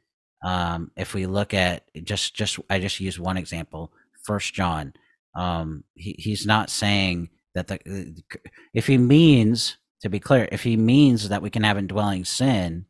[0.44, 3.92] Um, if we look at just just I just use one example,
[4.24, 4.92] First John.
[5.34, 8.22] Um, he, he's not saying that the
[8.74, 12.86] if he means to be clear, if he means that we can have indwelling sin,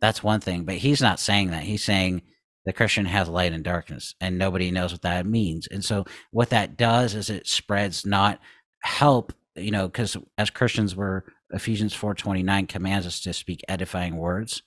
[0.00, 0.64] that's one thing.
[0.64, 1.62] But he's not saying that.
[1.62, 2.22] He's saying
[2.64, 5.66] the Christian has light and darkness, and nobody knows what that means.
[5.68, 8.40] And so, what that does is it spreads not
[8.80, 13.62] help, you know, because as Christians, we're Ephesians four twenty nine commands us to speak
[13.68, 14.62] edifying words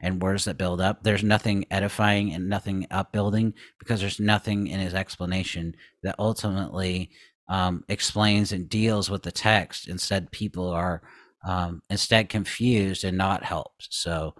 [0.00, 1.02] and words that build up.
[1.02, 7.10] There's nothing edifying and nothing upbuilding because there's nothing in his explanation that ultimately
[7.48, 9.88] um, explains and deals with the text.
[9.88, 11.02] Instead, people are
[11.46, 13.88] um, instead confused and not helped.
[13.90, 14.34] So,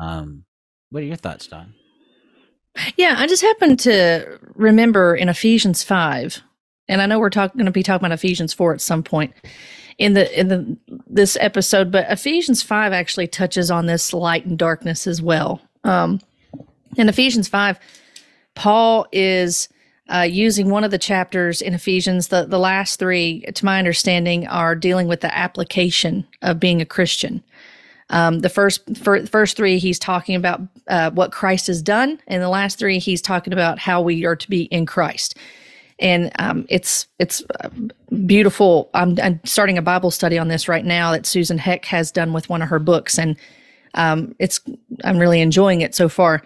[0.00, 0.44] um,
[0.90, 1.74] what are your thoughts, Dawn?
[2.96, 6.42] Yeah, I just happened to remember in Ephesians five,
[6.88, 9.32] and I know we're going to be talking about Ephesians four at some point
[9.98, 10.76] in the in the
[11.06, 15.60] this episode, but Ephesians five actually touches on this light and darkness as well.
[15.84, 16.20] Um,
[16.96, 17.78] in Ephesians five,
[18.54, 19.68] Paul is
[20.12, 22.28] uh, using one of the chapters in Ephesians.
[22.28, 26.86] The, the last three, to my understanding, are dealing with the application of being a
[26.86, 27.42] Christian.
[28.10, 32.42] Um, the first for, first three, he's talking about uh, what Christ has done, and
[32.42, 35.36] the last three, he's talking about how we are to be in Christ.
[35.98, 37.70] And um, it's it's uh,
[38.26, 38.90] beautiful.
[38.92, 42.32] I'm, I'm, starting a Bible study on this right now that Susan Heck has done
[42.32, 43.36] with one of her books, and
[43.94, 44.60] um, it's
[45.02, 46.42] I'm really enjoying it so far.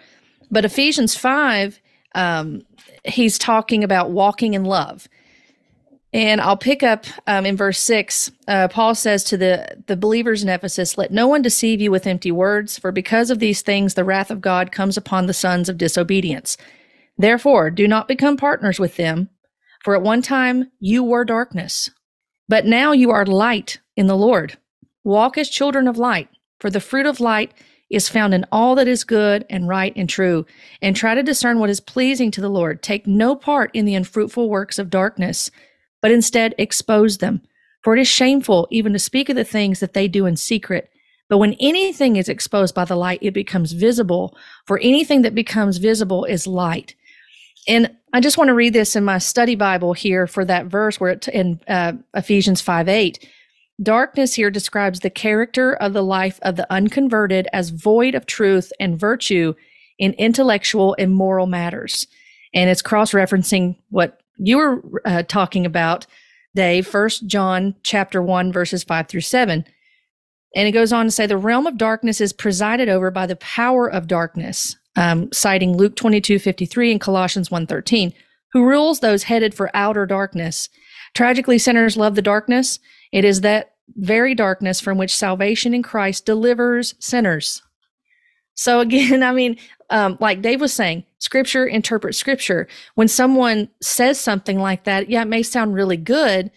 [0.49, 1.81] But Ephesians five
[2.15, 2.61] um,
[3.05, 5.07] he's talking about walking in love.
[6.11, 8.31] And I'll pick up um, in verse six.
[8.47, 12.07] Uh, Paul says to the, the believers in Ephesus, Let no one deceive you with
[12.07, 15.69] empty words, for because of these things the wrath of God comes upon the sons
[15.69, 16.57] of disobedience.
[17.17, 19.29] Therefore, do not become partners with them,
[19.83, 21.91] for at one time you were darkness,
[22.47, 24.57] but now you are light in the Lord.
[25.03, 26.29] Walk as children of light,
[26.59, 27.53] for the fruit of light
[27.89, 30.45] is found in all that is good and right and true,
[30.81, 32.81] and try to discern what is pleasing to the Lord.
[32.81, 35.49] Take no part in the unfruitful works of darkness,
[36.01, 37.41] but instead expose them.
[37.83, 40.89] For it is shameful even to speak of the things that they do in secret.
[41.29, 44.35] But when anything is exposed by the light, it becomes visible.
[44.65, 46.95] For anything that becomes visible is light.
[47.67, 50.99] And I just want to read this in my study Bible here for that verse
[50.99, 53.29] where it in uh, Ephesians 5 8.
[53.81, 58.73] Darkness here describes the character of the life of the unconverted as void of truth
[58.79, 59.53] and virtue
[59.97, 62.05] in intellectual and moral matters.
[62.53, 66.07] And it's cross referencing what you were uh, talking about,
[66.55, 69.65] Dave, First John chapter 1, verses 5 through 7.
[70.55, 73.35] And it goes on to say the realm of darkness is presided over by the
[73.35, 78.13] power of darkness, um, citing Luke 22 53 and Colossians 1 13,
[78.51, 80.69] who rules those headed for outer darkness.
[81.13, 82.79] Tragically, sinners love the darkness.
[83.11, 87.61] It is that very darkness from which salvation in Christ delivers sinners.
[88.55, 89.57] So, again, I mean,
[89.89, 92.67] um, like Dave was saying, scripture interprets scripture.
[92.95, 96.51] When someone says something like that, yeah, it may sound really good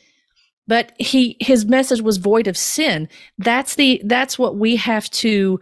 [0.66, 3.08] but he his message was void of sin.
[3.38, 5.60] That's the that's what we have to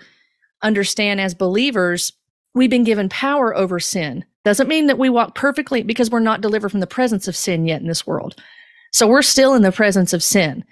[0.63, 2.13] understand as believers.
[2.55, 4.25] We've been given power over sin.
[4.45, 7.67] Doesn't mean that we walk perfectly because we're not delivered from the presence of sin
[7.67, 8.37] yet in this world.
[8.93, 10.65] So we're still in the presence of sin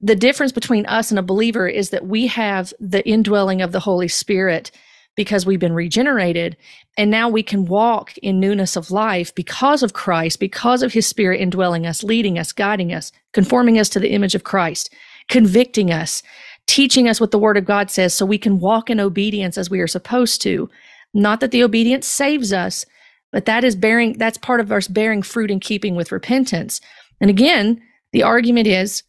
[0.00, 3.80] the difference between us and a believer is that we have the indwelling of the
[3.80, 4.70] holy spirit
[5.16, 6.56] because we've been regenerated.
[6.96, 11.08] And now we can walk in newness of life because of Christ, because of his
[11.08, 14.94] spirit indwelling us, leading us, guiding us, conforming us to the image of Christ,
[15.28, 16.22] convicting us,
[16.68, 19.68] teaching us what the word of God says so we can walk in obedience as
[19.68, 20.70] we are supposed to.
[21.12, 22.86] Not that the obedience saves us,
[23.32, 26.80] but that is bearing, that's part of us bearing fruit in keeping with repentance.
[27.20, 27.82] And again,
[28.12, 29.02] the argument is,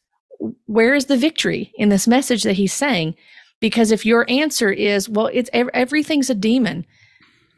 [0.66, 3.16] where is the victory in this message that he's saying?
[3.60, 6.86] Because if your answer is, well, it's everything's a demon,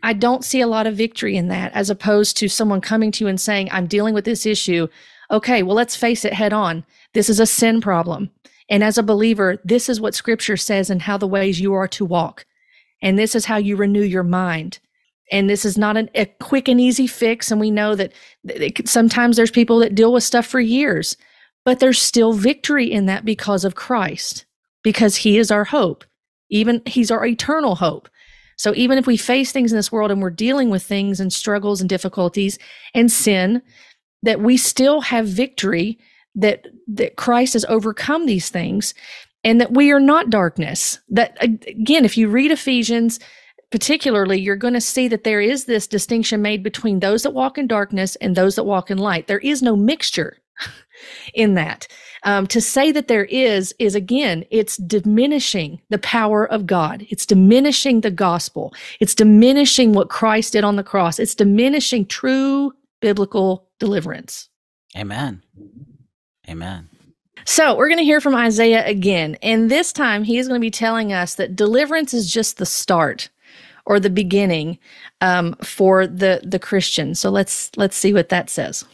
[0.04, 3.24] I don't see a lot of victory in that as opposed to someone coming to
[3.24, 4.88] you and saying, I'm dealing with this issue.
[5.30, 6.84] Okay, well, let's face it head on.
[7.14, 8.32] This is a sin problem.
[8.70, 11.88] And as a believer, this is what scripture says and how the ways you are
[11.90, 12.46] to walk.
[13.02, 14.80] And this is how you renew your mind.
[15.32, 17.52] And this is not an, a quick and easy fix.
[17.52, 18.14] And we know that
[18.86, 21.16] sometimes there's people that deal with stuff for years,
[21.66, 24.46] but there's still victory in that because of Christ
[24.84, 26.04] because he is our hope.
[26.50, 28.10] Even he's our eternal hope.
[28.58, 31.32] So even if we face things in this world and we're dealing with things and
[31.32, 32.60] struggles and difficulties
[32.94, 33.62] and sin,
[34.24, 35.98] that we still have victory,
[36.36, 38.94] that that Christ has overcome these things
[39.44, 41.00] and that we are not darkness.
[41.10, 43.20] That again, if you read Ephesians
[43.72, 47.58] particularly, you're going to see that there is this distinction made between those that walk
[47.58, 49.28] in darkness and those that walk in light.
[49.28, 50.38] There is no mixture
[51.34, 51.88] in that.
[52.24, 57.06] Um, to say that there is, is again, it's diminishing the power of God.
[57.10, 58.74] It's diminishing the gospel.
[59.00, 61.18] It's diminishing what Christ did on the cross.
[61.18, 64.50] It's diminishing true biblical deliverance.
[64.96, 65.42] Amen.
[66.48, 66.90] Amen.
[67.46, 69.36] So we're going to hear from Isaiah again.
[69.42, 72.66] And this time he is going to be telling us that deliverance is just the
[72.66, 73.30] start
[73.86, 74.78] or the beginning
[75.22, 77.16] um, for the, the Christian.
[77.16, 78.86] So let's, let's see what that says.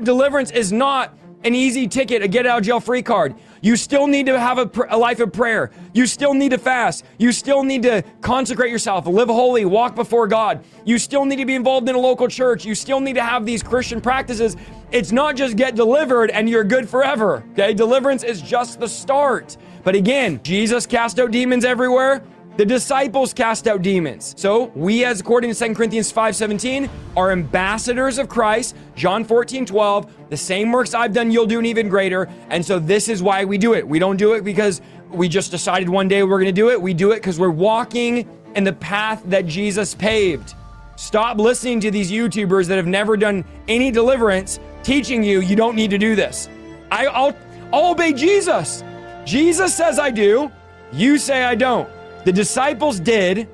[0.00, 1.12] Deliverance is not
[1.44, 3.34] an easy ticket, a get out of jail free card.
[3.60, 5.70] You still need to have a, a, life of prayer.
[5.92, 7.04] You still need to fast.
[7.18, 10.64] You still need to consecrate yourself, live holy, walk before God.
[10.84, 12.64] You still need to be involved in a local church.
[12.64, 14.56] You still need to have these Christian practices.
[14.90, 17.44] It's not just get delivered and you're good forever.
[17.52, 17.74] Okay?
[17.74, 19.56] Deliverance is just the start.
[19.84, 22.22] But again, Jesus cast out demons everywhere.
[22.58, 24.34] The disciples cast out demons.
[24.36, 28.74] So we, as according to 2 Corinthians 5:17, are ambassadors of Christ.
[28.96, 32.28] John 14, 12, the same works I've done, you'll do an even greater.
[32.50, 33.86] And so this is why we do it.
[33.86, 36.82] We don't do it because we just decided one day we're gonna do it.
[36.82, 40.54] We do it because we're walking in the path that Jesus paved.
[40.96, 45.76] Stop listening to these YouTubers that have never done any deliverance teaching you you don't
[45.76, 46.48] need to do this.
[46.90, 47.36] I, will
[47.72, 48.82] I'll obey Jesus.
[49.24, 50.50] Jesus says I do.
[50.90, 51.88] You say I don't.
[52.24, 53.48] The disciples did.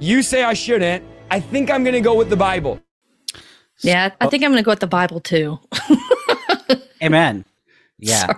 [0.00, 1.04] You say I shouldn't.
[1.30, 2.80] I think I'm going to go with the Bible.
[3.80, 5.58] Yeah, I think I'm going to go with the Bible too.
[7.02, 7.44] Amen.
[7.98, 8.32] Yeah.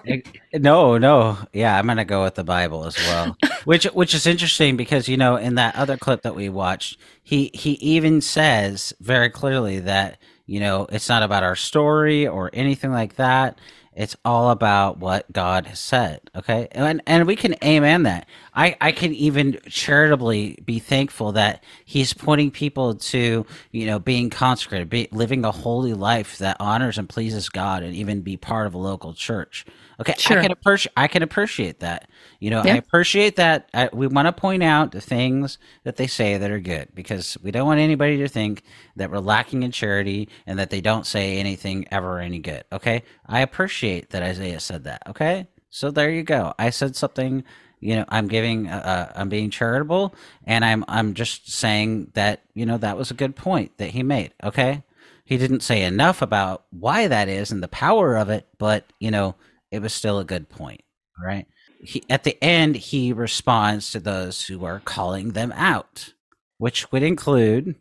[0.55, 1.39] no, no.
[1.53, 3.37] Yeah, I'm going to go with the Bible as well.
[3.65, 7.51] which which is interesting because you know in that other clip that we watched, he
[7.53, 12.93] he even says very clearly that, you know, it's not about our story or anything
[12.93, 13.59] like that.
[13.97, 16.21] It's all about what God has said.
[16.37, 16.69] Okay.
[16.73, 18.29] And, and we can amen that.
[18.57, 24.31] I, I can even charitably be thankful that he's pointing people to, you know, being
[24.31, 28.67] consecrated, be, living a holy life that honors and pleases God, and even be part
[28.67, 29.67] of a local church.
[30.01, 30.39] Okay, Sure.
[30.39, 32.09] I can appreciate I can appreciate that.
[32.41, 33.69] You know, I appreciate that.
[33.75, 37.37] I, we want to point out the things that they say that are good because
[37.43, 38.63] we don't want anybody to think
[38.97, 42.65] that we're lacking in charity and that they don't say anything ever any good.
[42.73, 45.03] Okay, I appreciate that Isaiah said that.
[45.09, 46.55] Okay, so there you go.
[46.59, 47.45] I said something.
[47.81, 48.69] You know, I'm giving.
[48.69, 50.15] Uh, I'm being charitable,
[50.45, 54.03] and I'm I'm just saying that you know that was a good point that he
[54.03, 54.33] made.
[54.43, 54.83] Okay,
[55.25, 59.11] he didn't say enough about why that is and the power of it, but you
[59.11, 59.35] know,
[59.71, 60.83] it was still a good point.
[61.23, 61.47] right
[61.83, 66.13] He, at the end, he responds to those who are calling them out,
[66.59, 67.77] which would include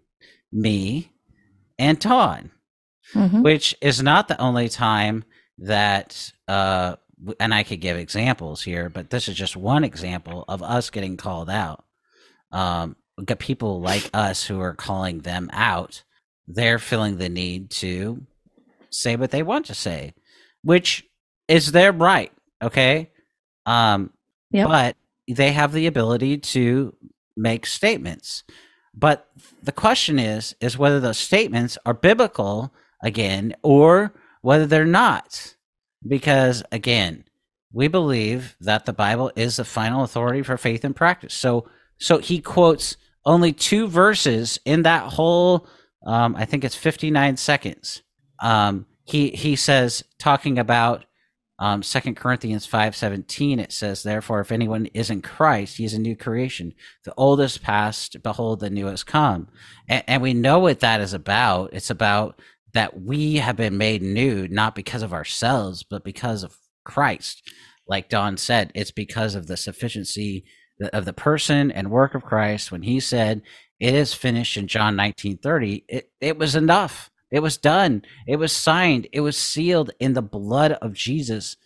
[0.52, 1.12] me
[1.80, 2.50] and Todd,
[3.14, 3.44] Mhm.
[3.44, 5.24] which is not the only time
[5.58, 6.96] that, uh,
[7.40, 11.18] and I could give examples here, but this is just one example of us getting
[11.18, 11.86] called out.
[12.52, 16.04] Um, got people like us who are calling them out.
[16.48, 18.26] They're feeling the need to
[18.90, 20.14] say what they want to say,
[20.62, 21.06] which
[21.48, 22.32] is their right.
[22.62, 23.12] Okay.
[23.66, 24.12] Um,
[24.52, 24.68] Yep.
[24.68, 24.98] but
[25.28, 26.96] they have the ability to
[27.36, 28.44] make statements.
[28.94, 29.28] But
[29.62, 35.55] the question is, is whether those statements are biblical again, or whether they're not.
[36.08, 37.26] Because again,
[37.74, 41.34] we believe that the Bible is the final authority for faith and practice.
[41.34, 45.68] So, so he quotes only two verses in that whole.
[46.06, 48.04] Um, I think it's fifty nine seconds.
[48.42, 51.06] Um, he he says talking about
[51.58, 56.00] um, 2 Corinthians 5:17 it says therefore if anyone is in Christ he is a
[56.00, 56.74] new creation
[57.06, 59.48] the old is past behold the new has come
[59.88, 62.42] and, and we know what that is about it's about
[62.76, 67.42] that we have been made new not because of ourselves but because of Christ
[67.88, 70.46] like Dawn said it's because of the sufficiency
[70.94, 73.42] of the person and work of Christ when he said
[73.80, 78.04] it is finished in John 19:30 it it was enough it was done.
[78.28, 79.08] It was signed.
[79.12, 81.58] It was sealed in the blood of Jesus.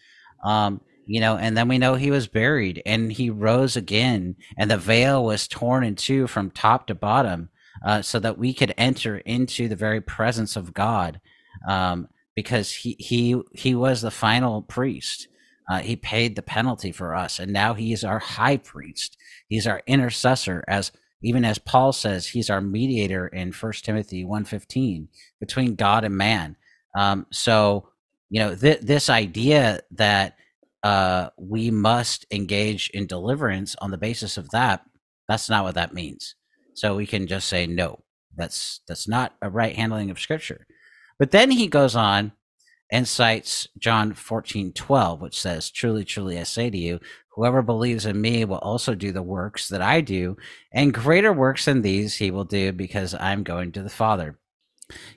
[0.43, 4.69] Um, you know, and then we know he was buried and he rose again, and
[4.69, 7.49] the veil was torn in two from top to bottom,
[7.85, 11.19] uh, so that we could enter into the very presence of God,
[11.67, 15.27] um, because he he he was the final priest.
[15.69, 19.17] Uh, he paid the penalty for us, and now he is our high priest.
[19.47, 25.07] He's our intercessor, as even as Paul says, he's our mediator in First Timothy 1.15
[25.39, 26.55] between God and man.
[26.97, 27.89] Um, so,
[28.29, 30.37] you know, th- this idea that
[30.81, 34.85] uh, we must engage in deliverance on the basis of that,
[35.27, 36.35] that's not what that means.
[36.79, 37.99] So we can just say no.
[38.37, 40.65] That's that's not a right handling of Scripture.
[41.17, 42.31] But then he goes on
[42.89, 47.01] and cites John 14, 12, which says, Truly, truly, I say to you,
[47.35, 50.37] whoever believes in me will also do the works that I do,
[50.71, 54.39] and greater works than these he will do because I'm going to the Father.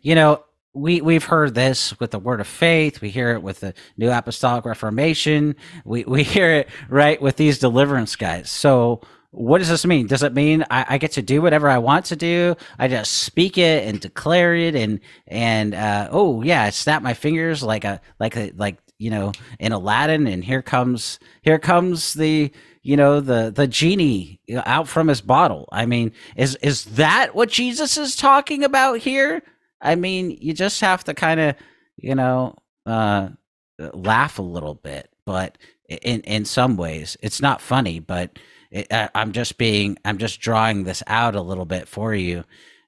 [0.02, 0.42] You know,
[0.74, 3.00] we we've heard this with the word of faith.
[3.00, 5.54] We hear it with the New Apostolic Reformation.
[5.84, 8.50] We we hear it right with these deliverance guys.
[8.50, 9.02] So
[9.33, 10.07] what does this mean?
[10.07, 12.55] Does it mean I, I get to do whatever I want to do?
[12.78, 17.14] I just speak it and declare it and and uh, oh yeah, I snap my
[17.14, 22.12] fingers like a like a like you know in Aladdin and here comes here comes
[22.12, 22.53] the
[22.83, 25.66] you know the the genie out from his bottle.
[25.72, 29.43] I mean, is is that what Jesus is talking about here?
[29.80, 31.57] I mean, you just have to kind of,
[31.97, 32.57] you know,
[32.87, 33.30] uh,
[33.78, 35.09] laugh a little bit.
[35.24, 35.59] But
[35.89, 37.99] in in some ways, it's not funny.
[37.99, 38.39] But
[38.91, 42.45] I'm just being, I'm just drawing this out a little bit for you.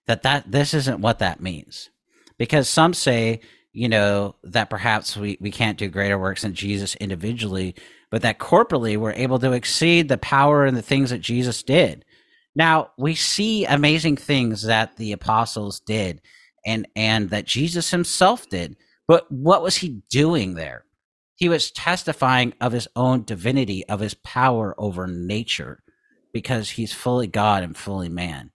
[0.06, 1.90] That that this isn't what that means,
[2.38, 3.40] because some say,
[3.72, 7.74] you know, that perhaps we we can't do greater works than Jesus individually,
[8.10, 12.04] but that corporately we're able to exceed the power and the things that Jesus did.
[12.54, 16.20] Now we see amazing things that the apostles did
[16.66, 18.76] and and that Jesus himself did.
[19.08, 20.83] But what was he doing there?
[21.36, 25.82] He was testifying of his own divinity, of his power over nature,
[26.32, 28.50] because he's fully God and fully man.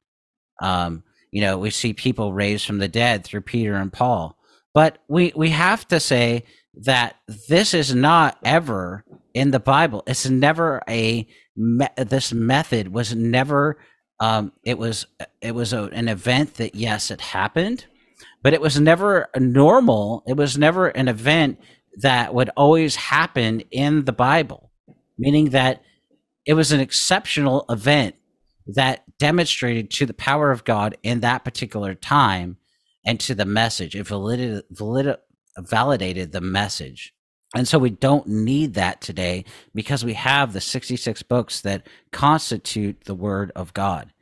[0.62, 4.38] Um, you know, we see people raised from the dead through Peter and Paul.
[4.74, 6.46] But we we have to say
[6.82, 7.16] that
[7.48, 9.04] this is not ever
[9.34, 10.04] in the Bible.
[10.08, 13.78] It's never a me- this method was never
[14.20, 15.06] um, it was
[15.42, 17.86] it was a, an event that yes it happened
[18.42, 21.60] but it was never normal it was never an event
[21.98, 24.72] that would always happen in the bible
[25.18, 25.82] meaning that
[26.46, 28.16] it was an exceptional event
[28.68, 32.58] that demonstrated to the power of god in that particular time
[33.06, 35.18] and to the message it validated, valid,
[35.58, 37.14] validated the message
[37.56, 43.06] And so we don't need that today because we have the 66 books that constitute
[43.06, 44.14] the Word of God.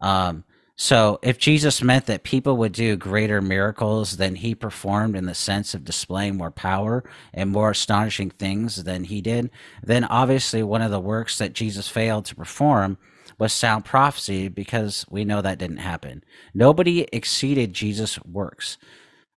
[0.00, 0.44] Um,
[0.82, 5.34] so if Jesus meant that people would do greater miracles than he performed in the
[5.34, 7.04] sense of displaying more power
[7.34, 9.50] and more astonishing things than he did,
[9.82, 12.96] then obviously one of the works that Jesus failed to perform
[13.36, 16.24] was sound prophecy because we know that didn't happen.
[16.54, 18.78] Nobody exceeded Jesus' works.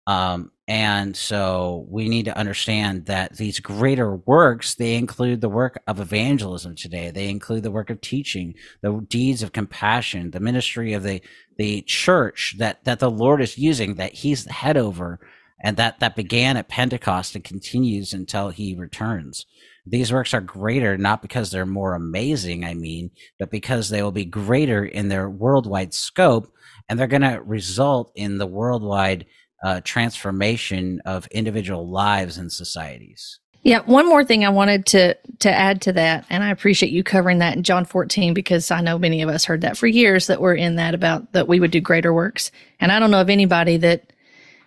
[0.07, 5.82] Um, and so we need to understand that these greater works, they include the work
[5.86, 7.11] of evangelism today.
[7.11, 11.22] They include the work of teaching, the deeds of compassion, the ministry of the,
[11.59, 15.20] the church that, that the Lord is using, that he's the head over,
[15.62, 19.46] and that, that began at Pentecost and continues until he returns.
[19.86, 24.12] These works are greater not because they're more amazing, I mean, but because they will
[24.12, 26.53] be greater in their worldwide scope
[26.88, 29.26] and they're going to result in the worldwide
[29.63, 33.39] uh, transformation of individual lives and societies.
[33.63, 37.05] Yeah, one more thing I wanted to to add to that, and I appreciate you
[37.05, 40.29] covering that in John 14 because I know many of us heard that for years
[40.29, 42.51] that we're in that about that we would do greater works.
[42.81, 44.13] And I don't know of anybody that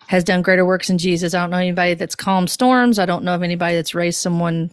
[0.08, 1.34] has done greater works in Jesus.
[1.34, 3.00] I don't know anybody that's calmed storms.
[3.00, 4.70] I don't know of anybody that's raised someone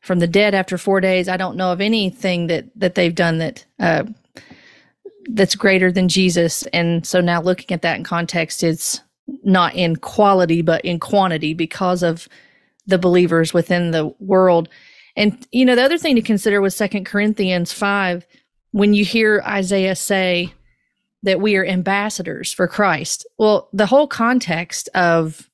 [0.00, 1.28] from the dead after four days.
[1.28, 4.04] I don't know of anything that that they've done that uh,
[5.28, 6.62] that's greater than Jesus.
[6.72, 9.02] And so now looking at that in context, it's
[9.42, 12.28] not in quality but in quantity because of
[12.86, 14.68] the believers within the world.
[15.16, 18.26] And you know the other thing to consider was second corinthians 5
[18.72, 20.52] when you hear isaiah say
[21.22, 25.50] that we are ambassadors for christ well the whole context of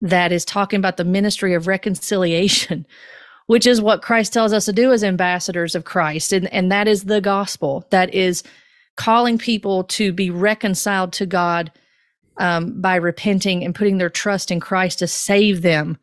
[0.00, 2.86] that is talking about the ministry of reconciliation
[3.46, 6.32] which is what christ tells us to do as ambassadors of christ.
[6.32, 7.86] And, and that is the gospel.
[7.90, 8.42] That is
[8.96, 11.72] calling people to be reconciled to god
[12.38, 15.98] um, by repenting and putting their trust in Christ to save them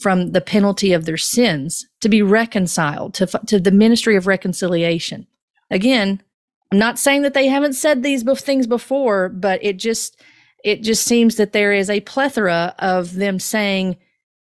[0.00, 5.26] from the penalty of their sins, to be reconciled to, to the ministry of reconciliation.
[5.70, 6.22] Again,
[6.70, 10.20] I'm not saying that they haven't said these things before, but it just
[10.64, 13.96] it just seems that there is a plethora of them saying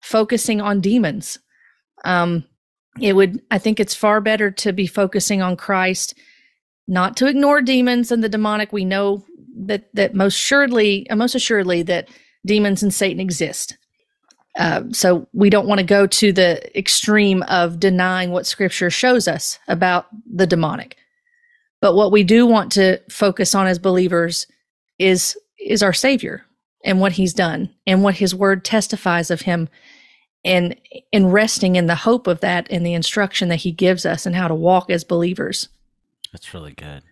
[0.01, 1.39] focusing on demons.
[2.05, 2.45] Um,
[3.01, 6.15] it would I think it's far better to be focusing on Christ,
[6.87, 8.73] not to ignore demons and the demonic.
[8.73, 9.25] We know
[9.57, 12.09] that that most assuredly, uh, most assuredly, that
[12.45, 13.77] demons and Satan exist.
[14.59, 19.27] Uh, so we don't want to go to the extreme of denying what Scripture shows
[19.27, 20.97] us about the demonic.
[21.81, 24.47] But what we do want to focus on as believers
[24.99, 26.45] is is our Savior
[26.85, 29.69] and what He's done and what His Word testifies of Him,
[30.45, 30.77] and
[31.13, 34.37] in resting in the hope of that and the instruction that He gives us and
[34.37, 35.69] how to walk as believers.
[36.31, 37.03] That's really good.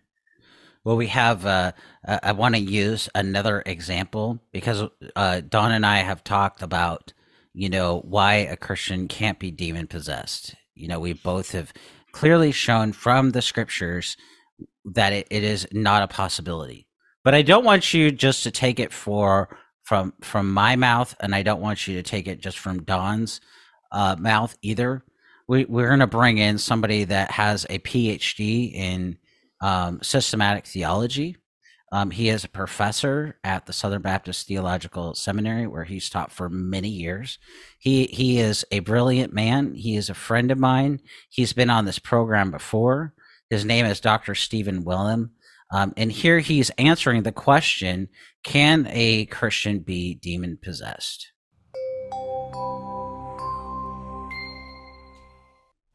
[0.84, 1.44] Well, we have.
[1.44, 1.72] Uh,
[2.06, 7.12] I want to use another example because uh, Dawn and I have talked about,
[7.52, 10.54] you know, why a Christian can't be demon possessed.
[10.74, 11.72] You know, we both have
[12.12, 14.16] clearly shown from the scriptures
[14.84, 16.86] that it, it is not a possibility.
[17.22, 21.34] But I don't want you just to take it for from from my mouth, and
[21.34, 23.40] I don't want you to take it just from Dawn's
[23.92, 25.04] uh, mouth either.
[25.46, 29.18] We, we're going to bring in somebody that has a PhD in
[29.60, 31.36] um, systematic theology.
[31.92, 36.48] Um, he is a professor at the Southern Baptist Theological Seminary, where he's taught for
[36.48, 37.38] many years.
[37.78, 39.74] He he is a brilliant man.
[39.74, 41.00] He is a friend of mine.
[41.28, 43.12] He's been on this program before.
[43.48, 44.36] His name is Dr.
[44.36, 45.30] Stephen Wellum,
[45.72, 48.08] um, and here he's answering the question:
[48.44, 51.32] Can a Christian be demon possessed?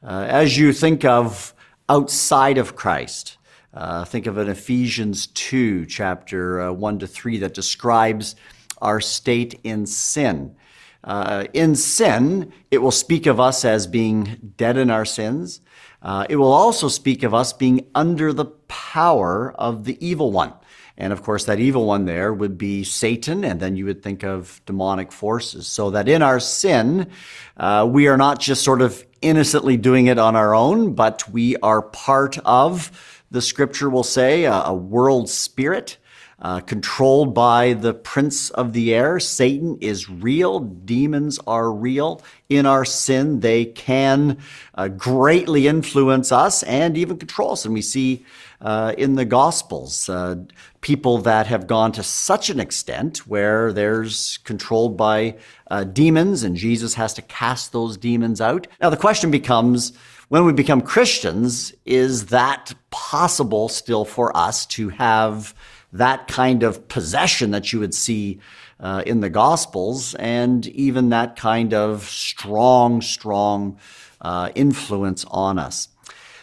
[0.05, 1.53] Uh, as you think of
[1.89, 3.37] outside of Christ,
[3.75, 8.35] uh, think of an Ephesians 2, chapter uh, 1 to 3, that describes
[8.81, 10.55] our state in sin.
[11.03, 15.61] Uh, in sin, it will speak of us as being dead in our sins.
[16.01, 20.53] Uh, it will also speak of us being under the power of the evil one.
[20.97, 24.23] And of course, that evil one there would be Satan, and then you would think
[24.23, 25.67] of demonic forces.
[25.67, 27.11] So that in our sin,
[27.57, 31.57] uh, we are not just sort of innocently doing it on our own, but we
[31.57, 35.97] are part of the scripture will say, a, a world spirit.
[36.37, 39.21] Uh, controlled by the prince of the air.
[39.21, 40.59] Satan is real.
[40.59, 42.21] Demons are real.
[42.49, 44.37] In our sin, they can
[44.75, 47.63] uh, greatly influence us and even control us.
[47.63, 48.25] And we see
[48.59, 50.35] uh, in the Gospels uh,
[50.81, 55.37] people that have gone to such an extent where there's controlled by
[55.71, 58.67] uh, demons and Jesus has to cast those demons out.
[58.81, 59.93] Now, the question becomes,
[60.29, 65.53] when we become Christians, is that possible still for us to have
[65.93, 68.39] that kind of possession that you would see
[68.79, 73.77] uh, in the Gospels, and even that kind of strong, strong
[74.21, 75.89] uh, influence on us?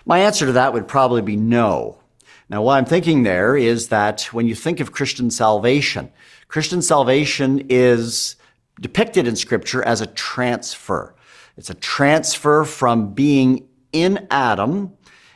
[0.07, 1.99] My answer to that would probably be no.
[2.49, 6.11] Now, what I'm thinking there is that when you think of Christian salvation,
[6.49, 8.37] Christian salvation is
[8.80, 11.14] depicted in Scripture as a transfer.
[11.57, 14.93] It's a transfer from being in Adam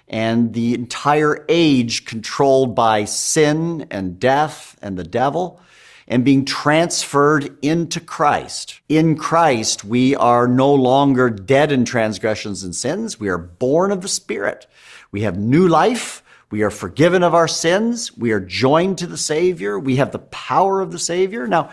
[0.09, 5.61] and the entire age controlled by sin and death and the devil
[6.09, 8.81] and being transferred into Christ.
[8.89, 13.19] In Christ, we are no longer dead in transgressions and sins.
[13.19, 14.67] We are born of the Spirit.
[15.11, 16.23] We have new life.
[16.51, 18.17] We are forgiven of our sins.
[18.17, 19.79] We are joined to the Savior.
[19.81, 21.49] We have the power of the Savior.
[21.49, 21.71] Now,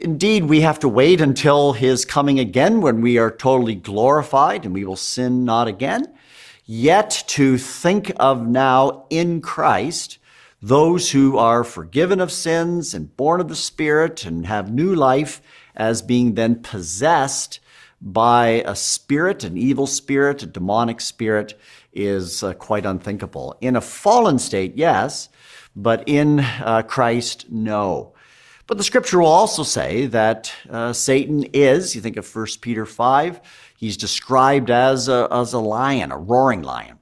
[0.00, 4.74] indeed, we have to wait until His coming again when we are totally glorified and
[4.74, 6.12] we will sin not again.
[6.64, 10.18] Yet to think of now in Christ,
[10.62, 15.40] those who are forgiven of sins and born of the Spirit and have new life
[15.74, 17.60] as being then possessed
[18.00, 21.58] by a spirit, an evil spirit, a demonic spirit,
[21.92, 23.56] is uh, quite unthinkable.
[23.60, 25.28] In a fallen state, yes,
[25.76, 28.14] but in uh, Christ, no.
[28.70, 32.86] But the scripture will also say that uh, Satan is, you think of 1 Peter
[32.86, 33.40] 5,
[33.76, 37.00] he's described as a, as a lion, a roaring lion.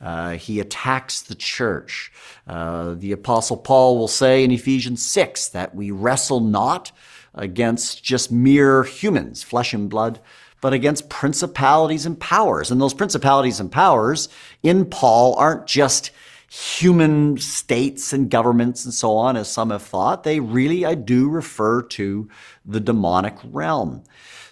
[0.00, 2.12] Uh, he attacks the church.
[2.46, 6.92] Uh, the Apostle Paul will say in Ephesians 6 that we wrestle not
[7.34, 10.20] against just mere humans, flesh and blood,
[10.60, 12.70] but against principalities and powers.
[12.70, 14.28] And those principalities and powers
[14.62, 16.12] in Paul aren't just
[16.50, 20.24] human states and governments and so on, as some have thought.
[20.24, 22.28] They really, I do refer to
[22.64, 24.02] the demonic realm.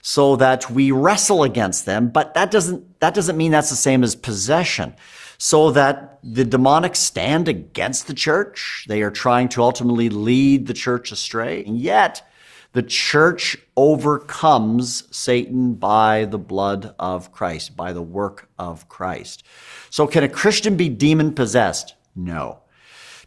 [0.00, 4.04] So that we wrestle against them, but that doesn't, that doesn't mean that's the same
[4.04, 4.94] as possession.
[5.38, 8.86] So that the demonic stand against the church.
[8.88, 11.64] They are trying to ultimately lead the church astray.
[11.64, 12.22] And yet,
[12.72, 19.42] the church overcomes Satan by the blood of Christ, by the work of Christ.
[19.90, 21.94] So, can a Christian be demon possessed?
[22.14, 22.60] No.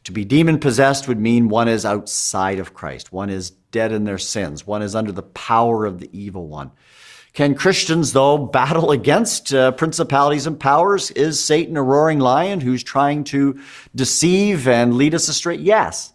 [0.06, 4.04] To be demon possessed would mean one is outside of Christ, one is dead in
[4.04, 6.72] their sins, one is under the power of the evil one.
[7.34, 11.12] Can Christians, though, battle against uh, principalities and powers?
[11.12, 13.60] Is Satan a roaring lion who's trying to
[13.96, 15.56] deceive and lead us astray?
[15.56, 16.12] Yes.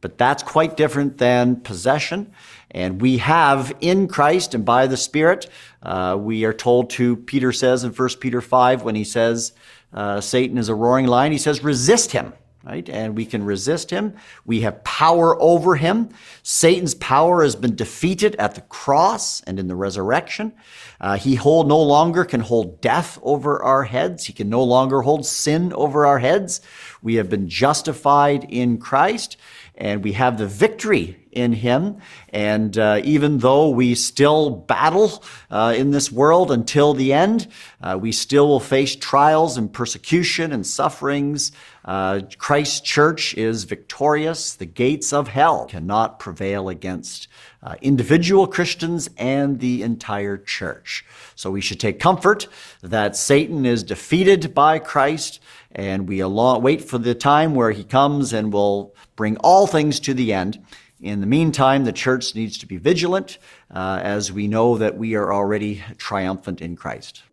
[0.00, 2.32] But that's quite different than possession.
[2.72, 5.48] And we have in Christ and by the Spirit,
[5.82, 9.52] uh, we are told to, Peter says in 1 Peter 5, when he says
[9.92, 12.32] uh, Satan is a roaring lion, he says, resist him.
[12.64, 12.88] Right?
[12.88, 14.14] And we can resist him.
[14.46, 16.10] We have power over him.
[16.44, 20.52] Satan's power has been defeated at the cross and in the resurrection.
[21.00, 24.26] Uh, he hold, no longer can hold death over our heads.
[24.26, 26.60] He can no longer hold sin over our heads.
[27.02, 29.38] We have been justified in Christ
[29.74, 31.96] and we have the victory in him.
[32.28, 37.48] And uh, even though we still battle uh, in this world until the end,
[37.82, 41.52] uh, we still will face trials and persecution and sufferings.
[41.84, 44.54] Uh, Christ's church is victorious.
[44.54, 47.26] The gates of hell cannot prevail against
[47.62, 51.04] uh, individual Christians and the entire church.
[51.34, 52.46] So we should take comfort
[52.82, 55.40] that Satan is defeated by Christ
[55.74, 60.14] and we wait for the time where he comes and will bring all things to
[60.14, 60.64] the end.
[61.02, 63.38] In the meantime, the church needs to be vigilant
[63.72, 67.24] uh, as we know that we are already triumphant in Christ.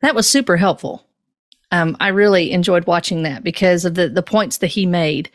[0.00, 1.06] That was super helpful.
[1.70, 5.30] Um, I really enjoyed watching that because of the, the points that he made.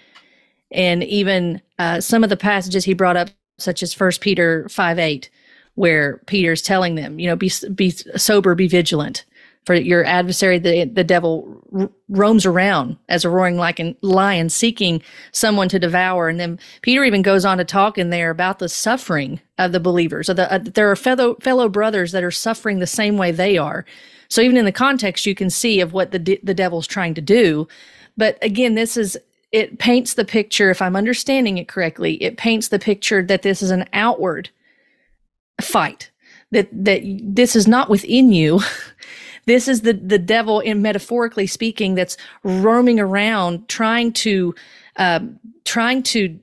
[0.72, 3.30] And even uh, some of the passages he brought up,
[3.60, 5.30] such as First Peter 5 8,
[5.76, 9.26] where Peter's telling them, you know, be, be sober, be vigilant
[9.68, 15.04] for your adversary, the, the devil r- roams around as a roaring a lion seeking
[15.34, 16.30] someone to devour.
[16.30, 19.82] And then Peter even goes on to talk in there about the suffering of the
[19.82, 20.28] believers.
[20.28, 23.84] The, uh, there are fellow, fellow brothers that are suffering the same way they are.
[24.30, 27.22] So even in the context, you can see of what the, the devil's trying to
[27.22, 27.68] do.
[28.16, 29.18] But again, this is,
[29.52, 33.62] it paints the picture, if I'm understanding it correctly, it paints the picture that this
[33.62, 34.50] is an outward
[35.60, 36.10] fight,
[36.52, 38.62] that, that this is not within you.
[39.48, 44.54] This is the the devil, in metaphorically speaking, that's roaming around trying to
[44.98, 46.38] um, trying to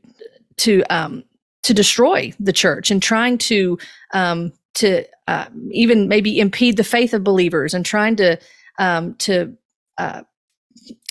[0.57, 1.23] to um,
[1.63, 3.79] to destroy the church and trying to
[4.13, 8.39] um, to uh, even maybe impede the faith of believers and trying to
[8.79, 9.55] um, to
[9.99, 10.23] uh,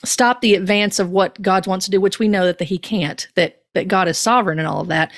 [0.03, 2.79] stop the advance of what God wants to do, which we know that the, He
[2.79, 3.27] can't.
[3.35, 5.11] That that God is sovereign and all of that.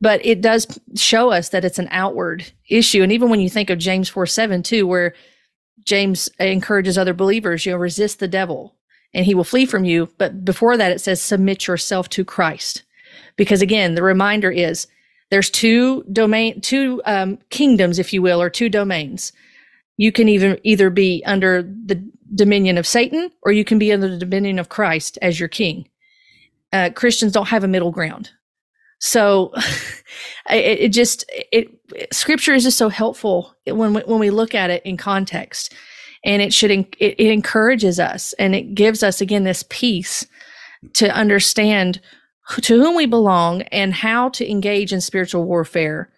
[0.00, 3.04] But it does show us that it's an outward issue.
[3.04, 5.14] And even when you think of James 4 7 too, where
[5.84, 8.74] James encourages other believers, you know, resist the devil
[9.14, 10.08] and he will flee from you.
[10.18, 12.82] But before that, it says, submit yourself to Christ.
[13.36, 14.86] Because again, the reminder is
[15.30, 19.32] there's two domain, two um, kingdoms, if you will, or two domains.
[19.96, 22.02] You can even either be under the
[22.34, 25.88] dominion of Satan or you can be under the dominion of Christ as your king.
[26.72, 28.30] Uh, Christians don't have a middle ground.
[29.00, 29.52] So
[30.50, 31.77] it, it, just, it,
[32.12, 35.74] scripture is just so helpful when we, when we look at it in context
[36.24, 40.26] and it should, it, it encourages us and it gives us again this peace
[40.94, 42.00] to understand
[42.62, 46.10] to whom we belong and how to engage in spiritual warfare.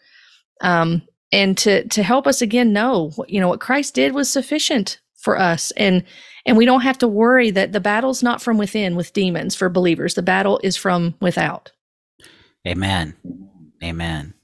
[0.60, 1.02] Um,
[1.32, 5.38] and to, to help us again know, you know, what Christ did was sufficient for
[5.38, 5.70] us.
[5.72, 6.04] And,
[6.46, 9.68] and we don't have to worry that the battle's not from within with demons for
[9.68, 10.14] believers.
[10.14, 11.70] The battle is from without.
[12.66, 13.16] Amen.
[13.82, 14.34] Amen.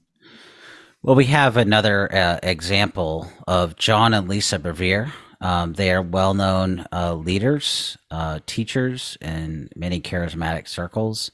[1.03, 5.11] Well, we have another uh, example of John and Lisa Bevere.
[5.39, 11.31] Um, they are well known uh, leaders, uh, teachers in many charismatic circles.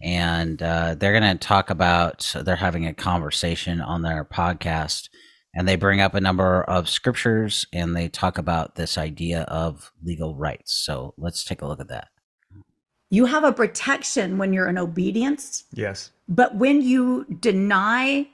[0.00, 5.08] And uh, they're going to talk about, they're having a conversation on their podcast.
[5.54, 9.90] And they bring up a number of scriptures and they talk about this idea of
[10.04, 10.72] legal rights.
[10.72, 12.08] So let's take a look at that.
[13.10, 15.64] You have a protection when you're in obedience.
[15.72, 16.12] Yes.
[16.28, 18.28] But when you deny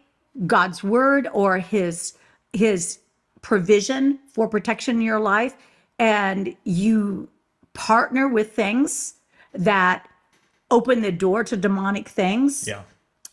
[0.46, 2.14] God's word or his
[2.52, 2.98] his
[3.42, 5.54] provision for protection in your life
[5.98, 7.28] and you
[7.74, 9.14] partner with things
[9.52, 10.08] that
[10.70, 12.66] open the door to demonic things.
[12.66, 12.82] Yeah.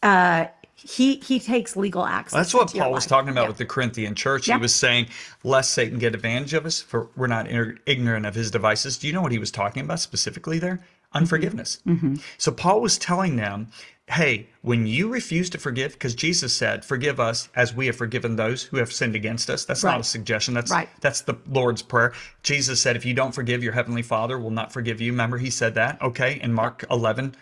[0.01, 2.33] Uh he he takes legal access.
[2.33, 3.09] That's what Paul was life.
[3.09, 3.47] talking about Yeah.
[3.49, 4.47] with the Corinthian church.
[4.47, 4.55] Yeah.
[4.55, 5.07] He was saying,
[5.43, 7.47] "Lest Satan get advantage of us, for we're not
[7.85, 10.81] ignorant of his devices." Do you know what he was talking about specifically there?
[11.13, 11.79] Unforgiveness.
[11.87, 12.15] Mm-hmm.
[12.37, 13.67] So Paul was telling them,
[14.07, 18.35] "Hey, when you refuse to forgive, because Jesus said, "Forgive us as we have forgiven
[18.35, 20.53] those who have sinned against us." That's not a suggestion.
[20.53, 20.89] That's Right.
[21.01, 22.13] that's the Lord's prayer.
[22.41, 25.49] Jesus said, "If you don't forgive, your heavenly Father will not forgive you." Remember, he
[25.49, 26.01] said that.
[26.01, 27.35] Okay, in Mark 11.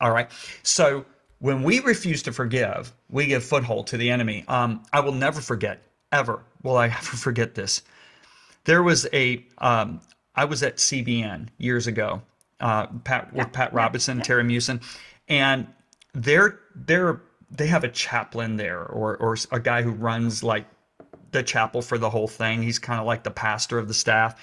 [0.00, 0.30] All right.
[0.62, 1.04] So
[1.40, 4.44] when we refuse to forgive, we give foothold to the enemy.
[4.48, 7.82] Um, I will never forget, ever will I ever forget this.
[8.64, 10.00] There was a, um,
[10.34, 12.22] I was at CBN years ago,
[12.60, 14.82] uh, Pat with Pat Robertson, Terry Meeuwsen,
[15.28, 15.66] and
[16.14, 20.66] they're they're they have a chaplain there or or a guy who runs like
[21.32, 22.62] the chapel for the whole thing.
[22.62, 24.40] He's kind of like the pastor of the staff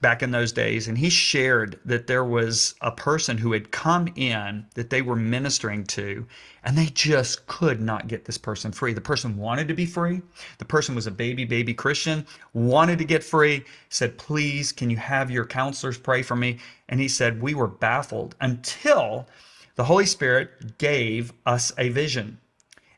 [0.00, 0.86] back in those days.
[0.86, 5.16] And he shared that there was a person who had come in that they were
[5.16, 6.26] ministering to,
[6.62, 8.92] and they just could not get this person free.
[8.92, 10.22] The person wanted to be free.
[10.58, 14.96] The person was a baby, baby Christian, wanted to get free, said, Please, can you
[14.96, 16.58] have your counselors pray for me?
[16.88, 19.26] And he said, We were baffled until
[19.74, 22.38] the Holy Spirit gave us a vision.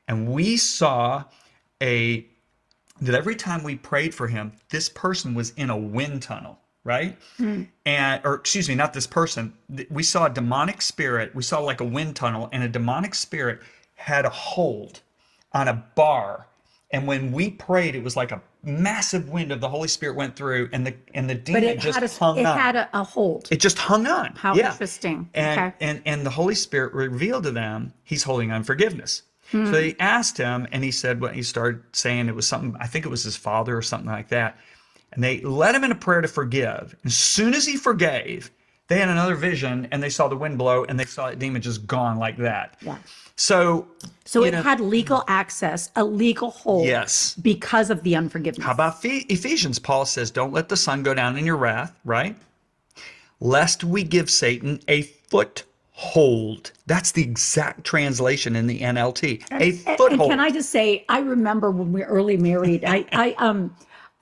[0.09, 1.25] And we saw
[1.83, 2.27] a
[3.01, 7.17] that every time we prayed for him, this person was in a wind tunnel, right?
[7.87, 9.55] And or excuse me, not this person.
[9.91, 11.35] We saw a demonic spirit.
[11.35, 13.61] We saw like a wind tunnel, and a demonic spirit
[13.95, 15.01] had a hold
[15.53, 16.47] on a bar.
[16.93, 20.35] And when we prayed, it was like a massive wind of the Holy Spirit went
[20.37, 22.59] through, and the and the demon it just a hung it on.
[22.59, 23.47] had a, a hold.
[23.51, 24.35] it just hung on.
[24.37, 24.73] How Yeah.
[24.73, 25.29] interesting.
[25.35, 25.73] And, Okay.
[25.81, 29.23] and and the Holy Spirit revealed to them he's holding unforgiveness.
[29.53, 29.67] Hmm.
[29.67, 32.75] So they asked him, and he said, "Well, he started saying it was something.
[32.81, 34.59] I think it was his father or something like that."
[35.13, 36.95] And they led him in a prayer to forgive.
[37.05, 38.51] As soon as he forgave,
[38.89, 41.63] they had another vision, and they saw the wind blow, and they saw that demon
[41.63, 42.77] just gone like that.
[42.81, 42.97] Yeah.
[43.37, 43.89] So,
[44.25, 46.87] So it know, had legal access, a legal hold.
[46.87, 47.35] Yes.
[47.41, 48.65] Because of the unforgiveness.
[48.65, 49.79] How about Ephesians?
[49.79, 52.37] Paul says, Don't let the sun go down in your wrath, right?
[53.41, 56.73] Lest we give Satan a foothold.
[56.87, 59.43] That's the exact translation in the NLT.
[59.51, 60.31] A And- and, foothold.
[60.31, 63.75] can I just say, I remember when we were early married, I, I, um,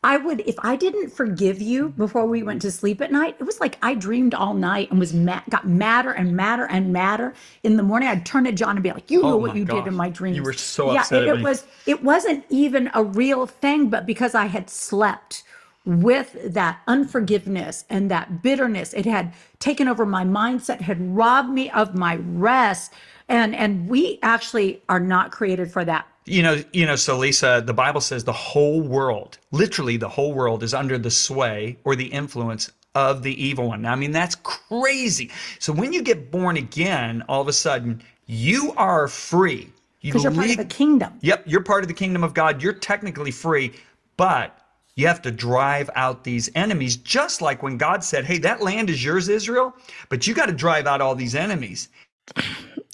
[0.04, 3.44] I would, if I didn't forgive you before we went to sleep at night, it
[3.44, 7.34] was like I dreamed all night and was mad, got madder and madder and madder.
[7.64, 9.64] In the morning, I'd turn to John and be like, "You know Oh what you
[9.64, 9.82] gosh.
[9.82, 11.66] did in my dreams." You were so yeah, upset it, it was.
[11.86, 15.42] It wasn't even a real thing, but because I had slept
[15.84, 21.70] with that unforgiveness and that bitterness, it had taken over my mindset, had robbed me
[21.70, 22.92] of my rest,
[23.28, 26.06] and and we actually are not created for that.
[26.28, 30.32] You know, you know, so Lisa, the Bible says the whole world, literally the whole
[30.32, 33.86] world is under the sway or the influence of the evil one.
[33.86, 35.30] I mean, that's crazy.
[35.58, 39.72] So when you get born again, all of a sudden you are free.
[40.00, 41.14] You Because you're part of the kingdom.
[41.22, 42.62] Yep, you're part of the kingdom of God.
[42.62, 43.72] You're technically free,
[44.16, 44.58] but
[44.96, 48.90] you have to drive out these enemies, just like when God said, Hey, that land
[48.90, 49.74] is yours, Israel,
[50.08, 51.88] but you got to drive out all these enemies.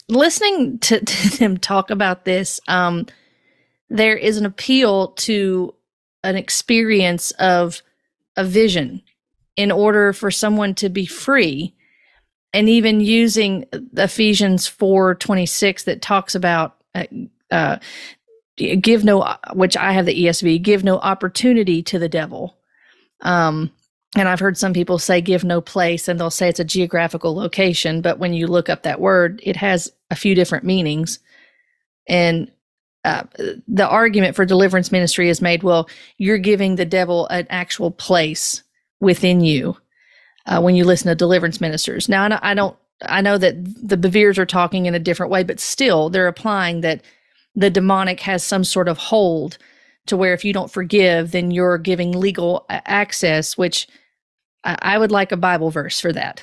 [0.08, 3.06] listening to, to them talk about this, um,
[3.90, 5.74] there is an appeal to
[6.24, 7.82] an experience of
[8.36, 9.02] a vision
[9.56, 11.74] in order for someone to be free.
[12.52, 13.64] and even using
[13.96, 17.04] Ephesians 4 26 that talks about uh,
[17.50, 17.78] uh,
[18.56, 22.56] give no, which I have the ESV, give no opportunity to the devil.
[23.22, 23.72] Um,
[24.16, 27.34] and I've heard some people say give no place, and they'll say it's a geographical
[27.34, 28.00] location.
[28.02, 31.20] But when you look up that word, it has a few different meanings.
[32.08, 32.50] And
[33.04, 33.24] uh,
[33.68, 38.62] the argument for deliverance ministry is made well, you're giving the devil an actual place
[39.00, 39.76] within you
[40.46, 42.08] uh, when you listen to deliverance ministers.
[42.08, 45.60] Now, I don't, I know that the Beveres are talking in a different way, but
[45.60, 47.02] still they're applying that
[47.54, 49.58] the demonic has some sort of hold
[50.06, 53.86] to where if you don't forgive, then you're giving legal access, which
[54.64, 56.40] I would like a Bible verse for that,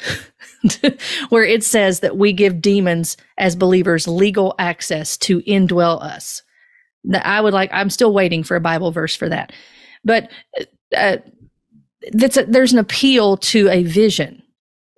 [1.29, 6.43] where it says that we give demons as believers legal access to indwell us.
[7.13, 9.51] I would like, I'm still waiting for a Bible verse for that.
[10.03, 10.29] But
[10.95, 11.17] uh,
[12.11, 14.41] that's a, there's an appeal to a vision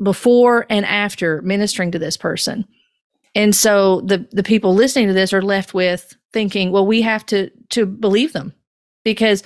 [0.01, 2.65] before and after ministering to this person.
[3.35, 7.25] And so the the people listening to this are left with thinking, well, we have
[7.27, 8.53] to to believe them
[9.03, 9.43] because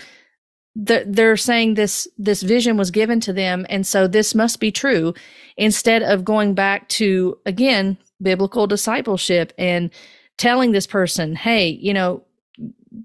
[0.76, 5.14] they're saying this this vision was given to them, and so this must be true.
[5.56, 9.90] Instead of going back to again biblical discipleship and
[10.38, 12.24] telling this person, hey, you know,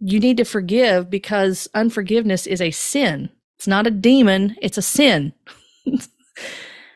[0.00, 3.30] you need to forgive because unforgiveness is a sin.
[3.58, 5.32] It's not a demon; it's a sin.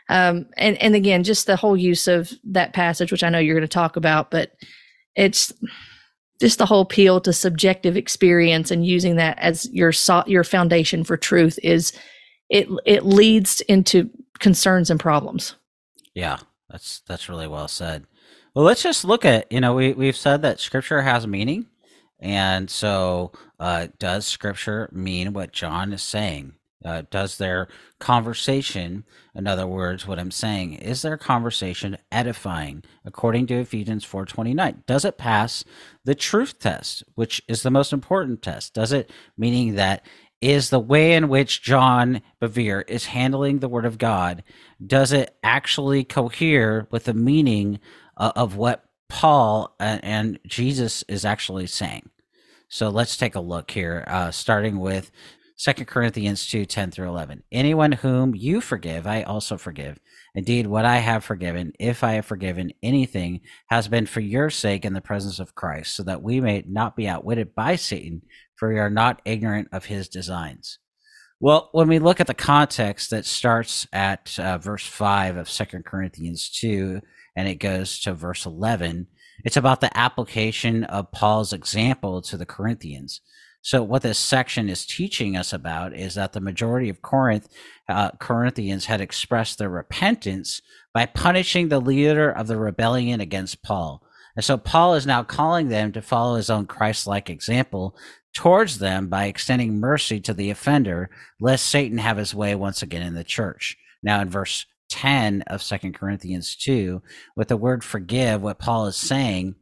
[0.08, 3.56] Um, and and again, just the whole use of that passage, which I know you're
[3.56, 4.52] going to talk about, but
[5.16, 5.52] it's
[6.40, 9.92] just the whole appeal to subjective experience and using that as your
[10.26, 11.92] your foundation for truth is
[12.50, 15.56] it it leads into concerns and problems.
[16.14, 16.38] Yeah,
[16.70, 18.06] that's that's really well said.
[18.54, 21.66] Well, let's just look at you know we we've said that scripture has meaning,
[22.18, 26.54] and so uh, does scripture mean what John is saying?
[26.84, 27.68] Uh, does their
[27.98, 34.84] conversation, in other words, what I'm saying, is their conversation edifying according to Ephesians 4:29?
[34.86, 35.64] Does it pass
[36.04, 38.74] the truth test, which is the most important test?
[38.74, 40.06] Does it meaning that
[40.40, 44.44] is the way in which John Bevere is handling the Word of God?
[44.84, 47.80] Does it actually cohere with the meaning
[48.16, 52.10] uh, of what Paul and, Jesus is actually saying?
[52.68, 55.10] So let's take a look here, uh, starting with
[55.56, 57.42] Second Corinthians 2 10 through 11.
[57.50, 59.98] Anyone whom you forgive, I also forgive.
[60.34, 64.84] Indeed, what I have forgiven, if I have forgiven anything, has been for your sake
[64.84, 68.22] in the presence of Christ, so that we may not be outwitted by Satan,
[68.54, 70.78] for we are not ignorant of his designs.
[71.38, 75.84] Well, when we look at the context that starts at uh, verse 5 of Second
[75.84, 77.00] Corinthians 2
[77.36, 79.06] and it goes to verse 11,
[79.44, 83.20] it's about the application of Paul's example to the Corinthians.
[83.60, 87.48] So what this section is teaching us about is that the majority of Corinth
[87.88, 90.62] uh, Corinthians had expressed their repentance
[90.94, 94.02] by punishing the leader of the rebellion against Paul.
[94.36, 97.96] And so Paul is now calling them to follow his own Christ-like example
[98.34, 101.10] towards them by extending mercy to the offender,
[101.40, 103.76] lest Satan have his way once again in the church.
[104.02, 107.02] Now in verse 10 of Second Corinthians 2,
[107.36, 109.56] with the word forgive, what Paul is saying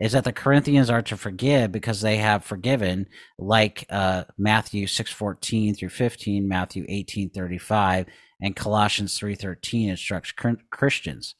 [0.00, 3.06] is that the Corinthians are to forgive because they have forgiven,
[3.38, 8.06] like uh, Matthew six fourteen through fifteen, Matthew eighteen thirty five,
[8.40, 10.32] and Colossians three thirteen instructs
[10.70, 11.34] Christians.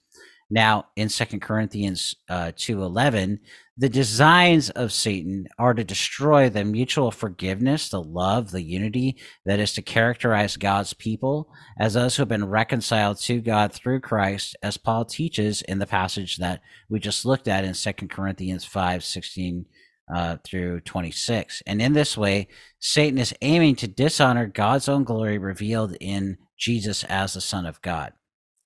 [0.50, 3.38] Now, in Second Corinthians uh, two eleven,
[3.76, 9.16] the designs of Satan are to destroy the mutual forgiveness, the love, the unity
[9.46, 14.00] that is to characterize God's people as those who have been reconciled to God through
[14.00, 18.64] Christ, as Paul teaches in the passage that we just looked at in Second Corinthians
[18.64, 19.66] five sixteen
[20.12, 21.62] uh, through 26.
[21.68, 22.48] And in this way,
[22.80, 27.80] Satan is aiming to dishonor God's own glory revealed in Jesus as the Son of
[27.80, 28.12] God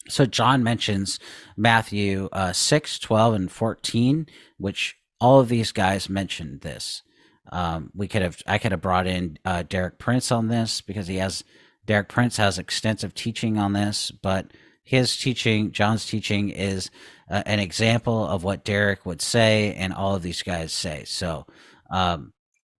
[0.09, 1.19] so John mentions
[1.57, 4.27] Matthew uh, 6, 12, and 14,
[4.59, 7.03] which all of these guys mentioned this.
[7.51, 11.07] Um, we could have, I could have brought in uh, Derek Prince on this because
[11.07, 11.45] he has,
[11.87, 14.51] Derek Prince has extensive teaching on this, but
[14.83, 16.91] his teaching, John's teaching, is
[17.31, 21.05] uh, an example of what Derek would say and all of these guys say.
[21.07, 21.47] So,
[21.91, 22.34] um,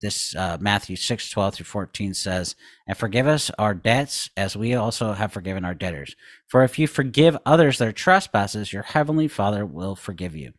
[0.05, 2.55] this uh, Matthew 6, 12 through 14 says,
[2.87, 6.15] And forgive us our debts as we also have forgiven our debtors.
[6.47, 10.53] For if you forgive others their trespasses, your heavenly Father will forgive you.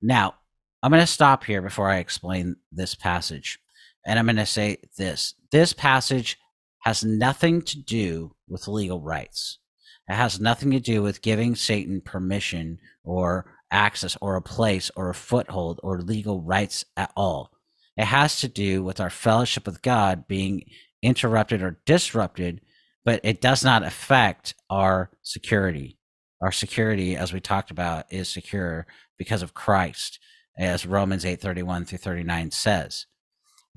[0.00, 0.36] Now,
[0.82, 3.58] I'm going to stop here before I explain this passage.
[4.06, 6.38] And I'm going to say this this passage
[6.80, 9.58] has nothing to do with legal rights.
[10.08, 15.10] It has nothing to do with giving Satan permission or access or a place or
[15.10, 17.50] a foothold or legal rights at all.
[17.96, 20.64] It has to do with our fellowship with God being
[21.02, 22.60] interrupted or disrupted,
[23.04, 25.98] but it does not affect our security.
[26.42, 28.86] our security, as we talked about, is secure
[29.16, 30.18] because of Christ,
[30.58, 33.06] as Romans 8 31 through 39 says.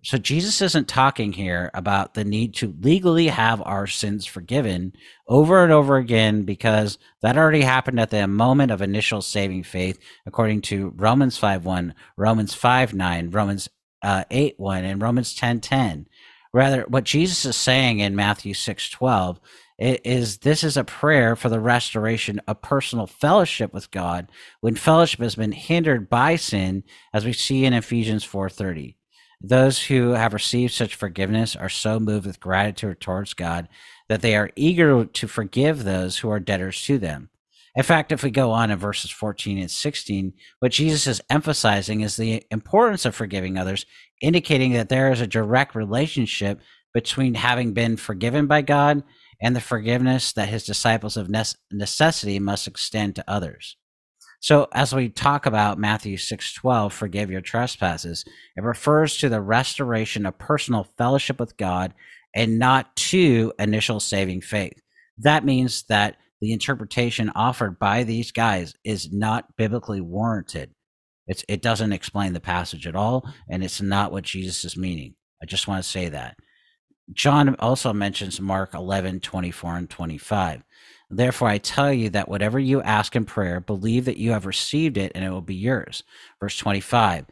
[0.04, 4.94] So Jesus isn't talking here about the need to legally have our sins forgiven
[5.28, 10.00] over and over again because that already happened at the moment of initial saving faith,
[10.26, 13.70] according to Romans 5 1, Romans 5 9, Romans
[14.02, 16.08] uh, 8 1, and Romans 10 10.
[16.52, 19.40] Rather, what Jesus is saying in Matthew 6 12
[19.80, 25.22] is this is a prayer for the restoration of personal fellowship with God when fellowship
[25.22, 28.96] has been hindered by sin, as we see in Ephesians 4:30.
[29.42, 33.70] Those who have received such forgiveness are so moved with gratitude towards God
[34.10, 37.30] that they are eager to forgive those who are debtors to them.
[37.76, 42.02] In fact, if we go on in verses 14 and 16, what Jesus is emphasizing
[42.02, 43.86] is the importance of forgiving others,
[44.22, 46.60] indicating that there is a direct relationship
[46.94, 49.04] between having been forgiven by God
[49.42, 51.30] and the forgiveness that his disciples of
[51.72, 53.78] necessity must extend to others.
[54.42, 58.26] So as we talk about Matthew 6:12, forgive your trespasses,
[58.56, 61.94] it refers to the restoration of personal fellowship with God
[62.34, 64.82] and not to initial saving faith.
[65.18, 70.72] That means that the interpretation offered by these guys is not biblically warranted.
[71.28, 75.16] It's, it doesn't explain the passage at all, and it's not what Jesus is meaning.
[75.42, 76.38] I just want to say that.
[77.14, 80.64] John also mentions Mark 11, 24, and 25.
[81.10, 84.98] Therefore, I tell you that whatever you ask in prayer, believe that you have received
[84.98, 86.04] it and it will be yours.
[86.40, 87.26] Verse 25.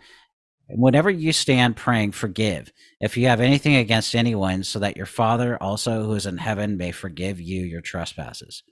[0.69, 5.61] Whenever you stand praying, forgive if you have anything against anyone, so that your Father
[5.61, 8.63] also who is in heaven may forgive you your trespasses.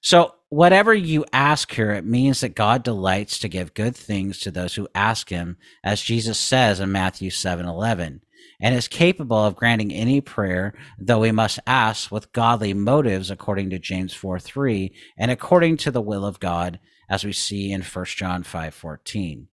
[0.00, 4.50] So, whatever you ask here, it means that God delights to give good things to
[4.50, 8.22] those who ask Him, as Jesus says in Matthew 7 11
[8.60, 13.70] and is capable of granting any prayer, though we must ask with godly motives, according
[13.70, 17.82] to James 4 3, and according to the will of God, as we see in
[17.82, 19.48] 1 John five fourteen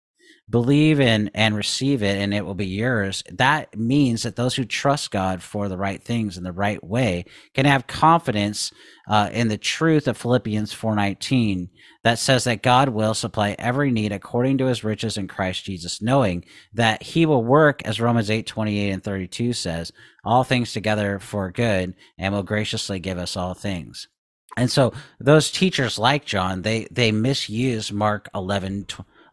[0.50, 3.24] believe in and receive it and it will be yours.
[3.32, 7.26] That means that those who trust god for the right things in the right way
[7.54, 8.72] can have confidence
[9.08, 11.70] uh, in the truth of philippians 4.19
[12.04, 16.02] that says that god will supply every need according to his riches in christ jesus
[16.02, 16.44] knowing
[16.74, 19.92] that he will work as romans 8.28 and 32 says
[20.26, 24.08] all things together for good and will graciously give us all things.
[24.58, 28.86] And so those teachers like john they they misuse mark 11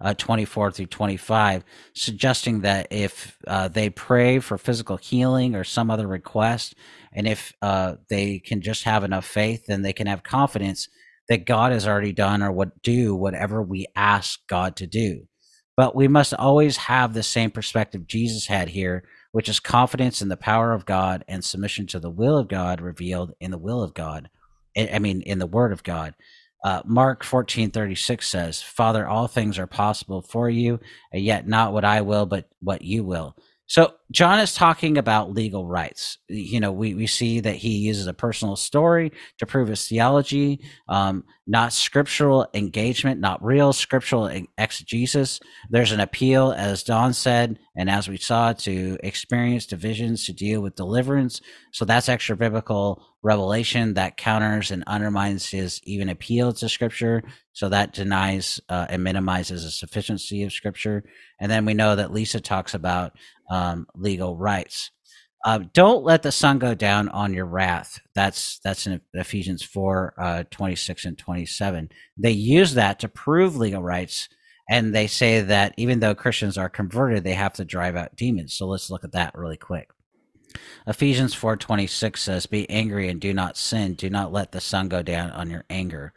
[0.02, 1.64] uh, 24 through 25,
[1.94, 6.74] suggesting that if uh, they pray for physical healing or some other request,
[7.12, 10.88] and if uh, they can just have enough faith, then they can have confidence
[11.28, 15.28] that God has already done or would do whatever we ask God to do.
[15.76, 20.28] But we must always have the same perspective Jesus had here, which is confidence in
[20.28, 23.82] the power of God and submission to the will of God revealed in the will
[23.82, 24.28] of God.
[24.76, 26.14] I mean, in the Word of God.
[26.64, 30.80] Uh, Mark 14:36 says, "Father, all things are possible for you,
[31.12, 33.36] and yet not what I will, but what you will."
[33.72, 36.18] So John is talking about legal rights.
[36.28, 40.60] You know, we, we see that he uses a personal story to prove his theology,
[40.90, 44.26] um, not scriptural engagement, not real scriptural
[44.58, 45.40] exegesis.
[45.70, 50.60] There's an appeal, as Dawn said, and as we saw, to experience divisions to deal
[50.60, 51.40] with deliverance.
[51.72, 57.22] So that's extra biblical revelation that counters and undermines his even appeal to scripture.
[57.52, 61.04] So that denies uh, and minimizes the sufficiency of scripture.
[61.40, 63.12] And then we know that Lisa talks about
[63.50, 64.90] um, legal rights.
[65.44, 68.00] Uh, don't let the sun go down on your wrath.
[68.14, 71.88] That's that's in Ephesians 4, uh, 26 and 27.
[72.16, 74.28] They use that to prove legal rights.
[74.70, 78.54] And they say that even though Christians are converted, they have to drive out demons.
[78.54, 79.90] So let's look at that really quick.
[80.86, 83.94] Ephesians 4:26 says, "Be angry and do not sin.
[83.94, 86.12] Do not let the sun go down on your anger."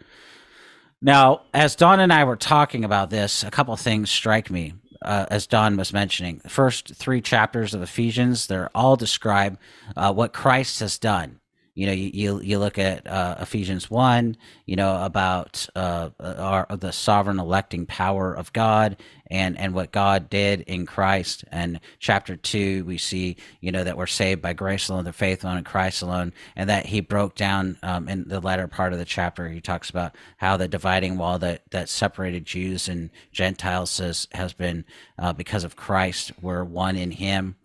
[1.02, 5.26] Now, as Dawn and I were talking about this, a couple things strike me uh,
[5.30, 6.40] as Dawn was mentioning.
[6.44, 9.60] The first three chapters of Ephesians, they're all describe
[9.96, 11.40] uh, what Christ has done.
[11.76, 16.94] You know, you you, look at uh, Ephesians one, you know about uh, our, the
[16.94, 18.96] sovereign electing power of God
[19.28, 21.44] and and what God did in Christ.
[21.52, 25.44] And chapter two, we see you know that we're saved by grace alone, the faith
[25.44, 29.00] alone, in Christ alone, and that He broke down um, in the latter part of
[29.00, 29.50] the chapter.
[29.50, 34.54] He talks about how the dividing wall that that separated Jews and Gentiles has has
[34.54, 34.86] been
[35.20, 36.32] uh, because of Christ.
[36.42, 37.58] We're one in Him,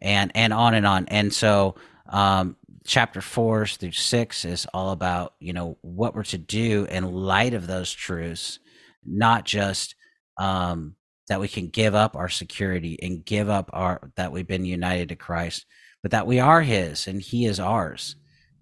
[0.00, 1.06] and and on and on.
[1.08, 1.74] And so
[2.08, 2.56] um,
[2.86, 7.54] chapter four through six is all about you know what we're to do in light
[7.54, 8.58] of those truths
[9.04, 9.94] not just
[10.38, 10.96] um,
[11.28, 15.08] that we can give up our security and give up our that we've been united
[15.08, 15.66] to christ
[16.06, 18.14] but that we are his and he is ours.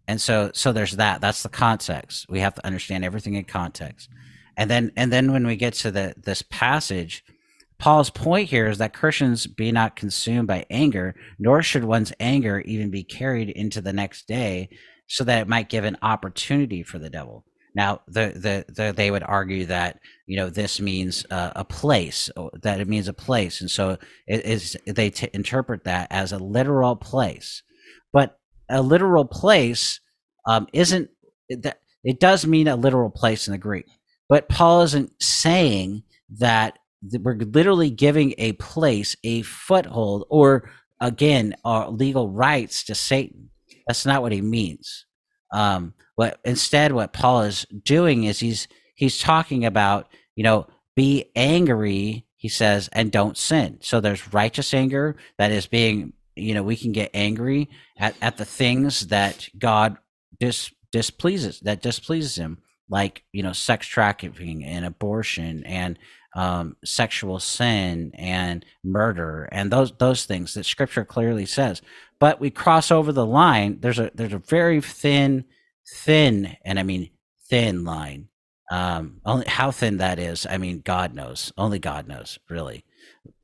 [0.09, 1.21] And so so there's that.
[1.21, 2.25] That's the context.
[2.31, 4.09] We have to understand everything in context.
[4.57, 7.23] And then and then when we get to the this passage
[7.79, 12.61] paul's point here is that christians be not consumed by anger nor should one's anger
[12.61, 14.69] even be carried into the next day
[15.07, 17.45] so that it might give an opportunity for the devil.
[17.75, 22.31] Now the the, the they would argue that you know this means uh, a place
[22.63, 26.39] that it means a place and so it is they t- interpret that as a
[26.39, 27.63] literal place.
[28.13, 28.39] But
[28.71, 30.01] a literal place
[30.47, 31.11] um, isn't
[31.51, 33.87] that it does mean a literal place in the Greek,
[34.29, 36.05] but Paul isn't saying
[36.39, 36.79] that
[37.21, 40.71] we're literally giving a place, a foothold, or
[41.01, 43.51] again, our legal rights to Satan.
[43.87, 45.07] That's not what he means.
[45.53, 50.67] Um, what instead, what Paul is doing is he's he's talking about you know
[50.97, 53.79] be angry, he says, and don't sin.
[53.81, 57.69] So there's righteous anger that is being you know we can get angry
[57.99, 59.99] at, at the things that god
[60.39, 62.59] dis, displeases that displeases him
[62.89, 65.99] like you know sex trafficking and abortion and
[66.35, 71.83] um, sexual sin and murder and those those things that scripture clearly says.
[72.19, 75.45] But we cross over the line there's a there's a very thin
[75.97, 77.11] thin and i mean
[77.49, 78.29] thin line.
[78.71, 81.53] Um only how thin that is i mean god knows.
[81.57, 82.85] Only god knows really.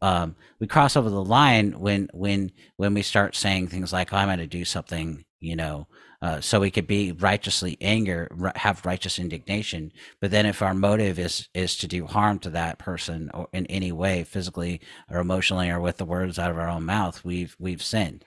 [0.03, 4.17] Um, we cross over the line when when when we start saying things like, oh,
[4.17, 5.87] "I'm going to do something," you know,
[6.23, 9.93] uh, so we could be righteously anger, have righteous indignation.
[10.21, 13.67] But then, if our motive is is to do harm to that person or in
[13.67, 14.81] any way, physically
[15.11, 18.25] or emotionally, or with the words out of our own mouth, we've we've sinned.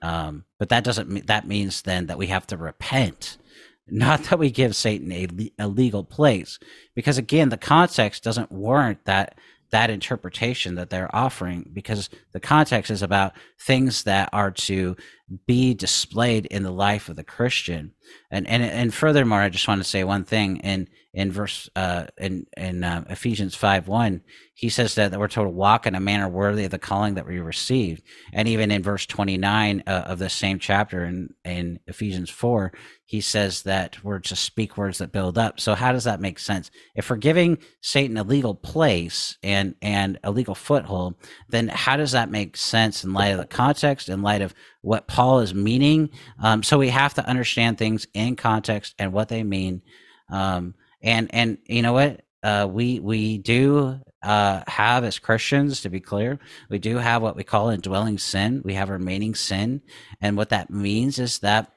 [0.00, 3.38] Um, but that doesn't mean that means then that we have to repent
[3.90, 5.26] not that we give Satan a,
[5.58, 6.58] a legal place,
[6.94, 9.38] because again, the context doesn't warrant that
[9.70, 14.96] that interpretation that they're offering because the context is about things that are to
[15.46, 17.92] be displayed in the life of the Christian.
[18.30, 20.88] And and and furthermore, I just want to say one thing in
[21.18, 24.20] in verse uh, in in uh, Ephesians five one,
[24.54, 27.14] he says that, that we're told to walk in a manner worthy of the calling
[27.14, 28.02] that we received.
[28.32, 32.72] And even in verse twenty nine uh, of the same chapter in in Ephesians four,
[33.04, 35.58] he says that we're to speak words that build up.
[35.58, 36.70] So how does that make sense?
[36.94, 41.14] If we're giving Satan a legal place and and a legal foothold,
[41.48, 45.08] then how does that make sense in light of the context, in light of what
[45.08, 46.10] Paul is meaning?
[46.40, 49.82] Um, so we have to understand things in context and what they mean.
[50.30, 55.90] Um, and and you know what uh, we we do uh, have as Christians, to
[55.90, 56.38] be clear,
[56.68, 58.62] we do have what we call indwelling sin.
[58.64, 59.82] We have remaining sin,
[60.20, 61.72] and what that means is that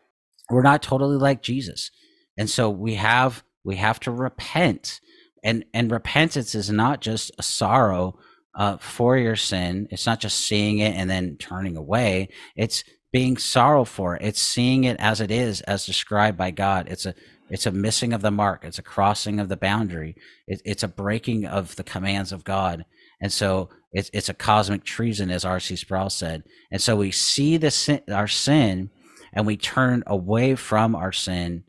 [0.49, 1.91] we're not totally like Jesus,
[2.37, 5.01] and so we have we have to repent,
[5.43, 8.17] and and repentance is not just a sorrow
[8.55, 9.87] uh, for your sin.
[9.91, 12.29] It's not just seeing it and then turning away.
[12.55, 14.23] It's being sorrow for it.
[14.23, 16.87] It's seeing it as it is, as described by God.
[16.89, 17.13] It's a
[17.51, 18.63] it's a missing of the mark.
[18.63, 20.15] It's a crossing of the boundary.
[20.47, 22.85] It, it's a breaking of the commands of God.
[23.21, 25.75] And so it's, it's a cosmic treason, as R.C.
[25.75, 26.43] Sproul said.
[26.71, 28.89] And so we see the sin, our sin
[29.33, 31.65] and we turn away from our sin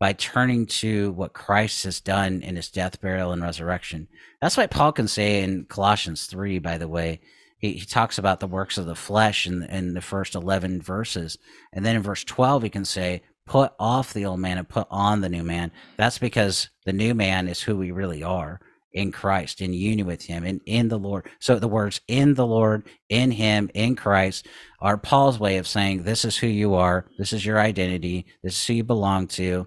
[0.00, 4.08] by turning to what Christ has done in his death, burial, and resurrection.
[4.40, 7.20] That's why Paul can say in Colossians 3, by the way,
[7.58, 11.36] he, he talks about the works of the flesh in, in the first 11 verses.
[11.72, 14.86] And then in verse 12, he can say, put off the old man and put
[14.92, 15.72] on the new man.
[15.96, 18.60] That's because the new man is who we really are
[18.92, 21.28] in Christ, in union with Him, and in the Lord.
[21.40, 24.46] So the words in the Lord, in Him, in Christ
[24.80, 28.56] are Paul's way of saying, This is who you are, this is your identity, this
[28.56, 29.66] is who you belong to.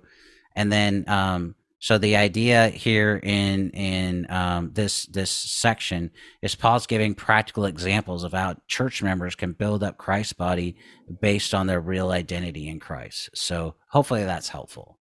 [0.55, 6.11] And then um, so the idea here in in um, this this section
[6.41, 10.77] is Paul's giving practical examples of how church members can build up Christ's body
[11.19, 13.31] based on their real identity in Christ.
[13.33, 14.97] So hopefully that's helpful.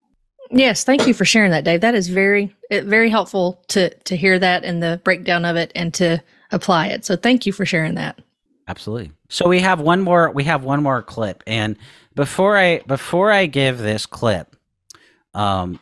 [0.51, 1.83] Yes, thank you for sharing that, Dave.
[1.83, 5.95] That is very very helpful to to hear that and the breakdown of it and
[5.95, 7.05] to apply it.
[7.05, 8.21] So thank you for sharing that.
[8.67, 9.13] Absolutely.
[9.29, 11.77] So we have one more we have one more clip and
[12.17, 14.57] before I before I give this clip
[15.33, 15.79] um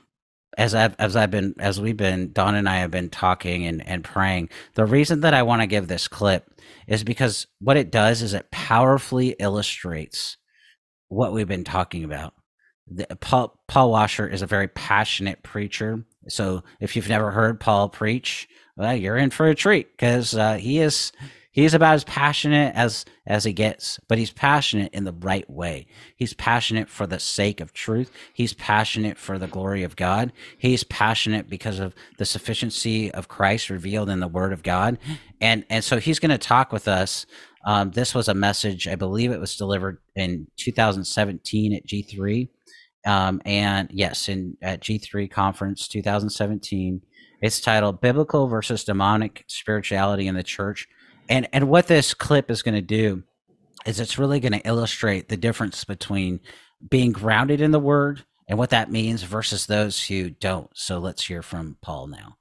[0.59, 3.87] as I've as I've been as we've been Dawn and I have been talking and,
[3.87, 6.51] and praying, the reason that I want to give this clip
[6.87, 10.37] is because what it does is it powerfully illustrates
[11.09, 12.35] what we've been talking about.
[12.87, 16.05] The, Paul, Paul Washer is a very passionate preacher.
[16.29, 20.55] So if you've never heard Paul preach, well, you're in for a treat because uh,
[20.55, 21.13] he is
[21.53, 25.87] He's about as passionate as as he gets, but he's passionate in the right way.
[26.17, 28.11] He's passionate for the sake of truth.
[28.33, 30.33] He's passionate for the glory of God.
[30.59, 34.99] He's passionate because of the sufficiency of Christ revealed in the Word of God,
[35.41, 37.27] and and so he's going to talk with us.
[37.65, 42.49] Um, this was a message, I believe it was delivered in 2017 at G3,
[43.07, 47.03] Um, and yes, in at G3 conference 2017,
[47.43, 50.87] it's titled "Biblical versus Demonic Spirituality in the Church."
[51.31, 53.23] And and what this clip is going to do
[53.87, 56.41] is it's really going to illustrate the difference between
[56.87, 60.71] being grounded in the Word and what that means versus those who don't.
[60.75, 62.37] So let's hear from Paul now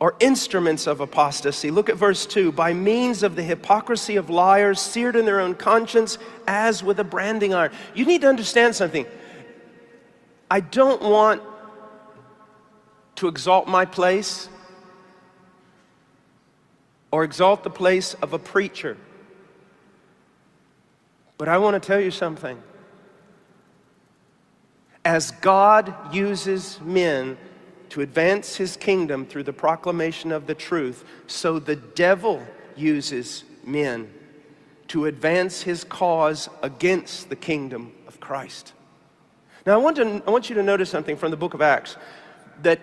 [0.00, 1.70] are instruments of apostasy.
[1.70, 5.54] Look at verse 2 by means of the hypocrisy of liars, seared in their own
[5.54, 7.72] conscience as with a branding iron.
[7.94, 9.06] You need to understand something.
[10.50, 11.42] I don't want
[13.16, 14.48] to exalt my place
[17.10, 18.96] or exalt the place of a preacher.
[21.38, 22.60] But I want to tell you something.
[25.04, 27.38] As God uses men
[27.90, 32.42] to advance his kingdom through the proclamation of the truth, so the devil
[32.76, 34.12] uses men
[34.88, 38.72] to advance his cause against the kingdom of Christ.
[39.64, 41.96] Now, I want, to, I want you to notice something from the book of Acts
[42.62, 42.80] that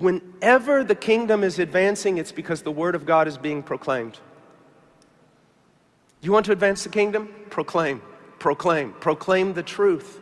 [0.00, 4.18] whenever the kingdom is advancing, it's because the word of God is being proclaimed.
[6.20, 7.28] You want to advance the kingdom?
[7.50, 8.02] Proclaim,
[8.38, 10.20] proclaim, proclaim the truth.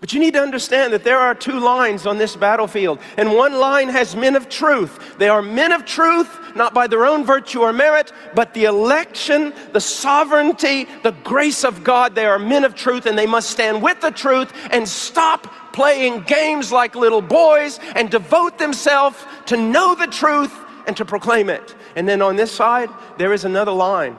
[0.00, 3.60] But you need to understand that there are two lines on this battlefield, and one
[3.60, 5.18] line has men of truth.
[5.18, 9.52] They are men of truth, not by their own virtue or merit, but the election,
[9.72, 12.14] the sovereignty, the grace of God.
[12.14, 16.22] They are men of truth, and they must stand with the truth and stop playing
[16.22, 19.16] games like little boys and devote themselves
[19.46, 20.54] to know the truth
[20.86, 21.74] and to proclaim it.
[21.96, 24.16] And then on this side, there is another line.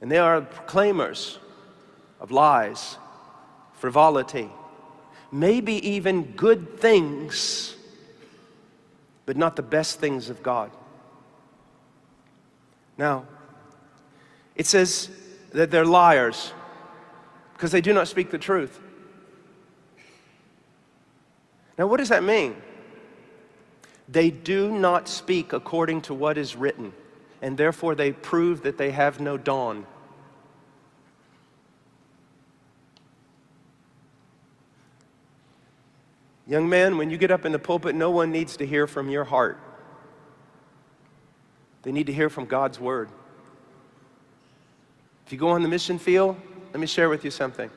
[0.00, 1.38] And they are proclaimers
[2.20, 2.96] of lies
[3.80, 4.50] frivolity,
[5.32, 7.74] maybe even good things,
[9.24, 10.70] but not the best things of God.
[12.98, 13.24] Now,
[14.54, 15.08] it says
[15.52, 16.52] that they're liars
[17.54, 18.78] because they do not speak the truth.
[21.80, 22.60] Now, what does that mean?
[24.06, 26.92] They do not speak according to what is written,
[27.40, 29.86] and therefore they prove that they have no dawn.
[36.46, 39.08] Young man, when you get up in the pulpit, no one needs to hear from
[39.08, 39.58] your heart.
[41.80, 43.08] They need to hear from God's word.
[45.24, 46.36] If you go on the mission field,
[46.74, 47.70] let me share with you something.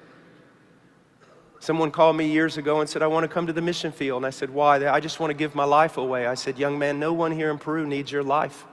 [1.64, 4.18] Someone called me years ago and said, I want to come to the mission field.
[4.18, 4.86] And I said, Why?
[4.86, 6.28] I just want to give my life away.
[6.28, 8.66] I said, Young man, no one here in Peru needs your life.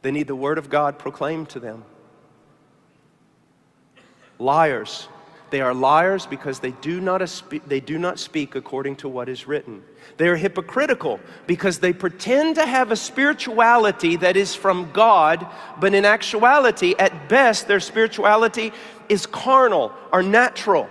[0.00, 1.84] They need the word of God proclaimed to them.
[4.38, 5.06] Liars
[5.52, 7.20] they are liars because they do, not
[7.66, 9.84] they do not speak according to what is written.
[10.16, 15.46] They are hypocritical because they pretend to have a spirituality that is from God,
[15.78, 18.72] but in actuality, at best, their spirituality
[19.12, 20.88] is carnal or natural,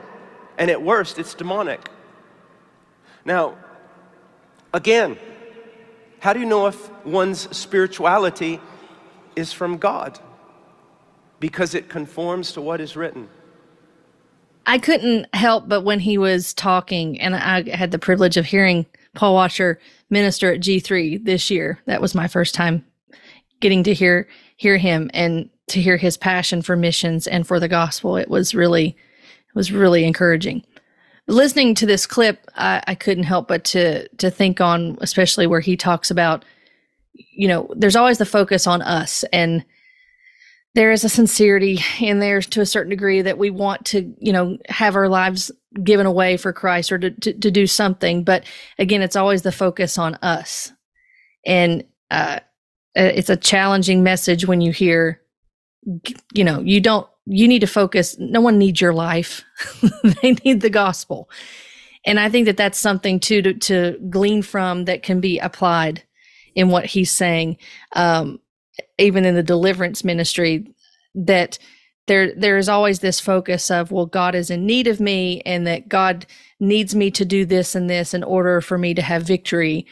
[0.59, 1.89] and at worst, it's demonic.
[3.25, 3.57] Now,
[4.75, 5.17] again,
[6.19, 8.61] how do you know if one's spirituality
[9.35, 10.19] is from God?
[11.39, 13.27] Because it conforms to what is written.
[14.67, 18.85] I couldn't help but when he was talking, and I had the privilege of hearing
[19.15, 19.79] Paul Washer
[20.11, 21.79] minister at G3 this year.
[21.87, 22.85] That was my first time
[23.61, 24.27] getting to hear
[24.61, 28.15] hear him and to hear his passion for missions and for the gospel.
[28.15, 30.63] It was really it was really encouraging.
[31.25, 35.61] Listening to this clip, I, I couldn't help but to to think on, especially where
[35.61, 36.45] he talks about,
[37.13, 39.65] you know, there's always the focus on us and
[40.75, 44.31] there is a sincerity in there to a certain degree that we want to, you
[44.31, 45.51] know, have our lives
[45.83, 48.23] given away for Christ or to, to, to do something.
[48.23, 48.45] But
[48.77, 50.71] again, it's always the focus on us.
[51.45, 52.41] And uh,
[52.95, 55.21] it's a challenging message when you hear,
[56.33, 58.17] you know, you don't, you need to focus.
[58.19, 59.43] No one needs your life,
[60.21, 61.29] they need the gospel.
[62.05, 66.03] And I think that that's something too to, to glean from that can be applied
[66.55, 67.57] in what he's saying.
[67.95, 68.39] Um,
[68.97, 70.73] even in the deliverance ministry
[71.15, 71.57] that
[72.07, 75.67] there there is always this focus of well god is in need of me and
[75.67, 76.25] that god
[76.59, 79.85] needs me to do this and this in order for me to have victory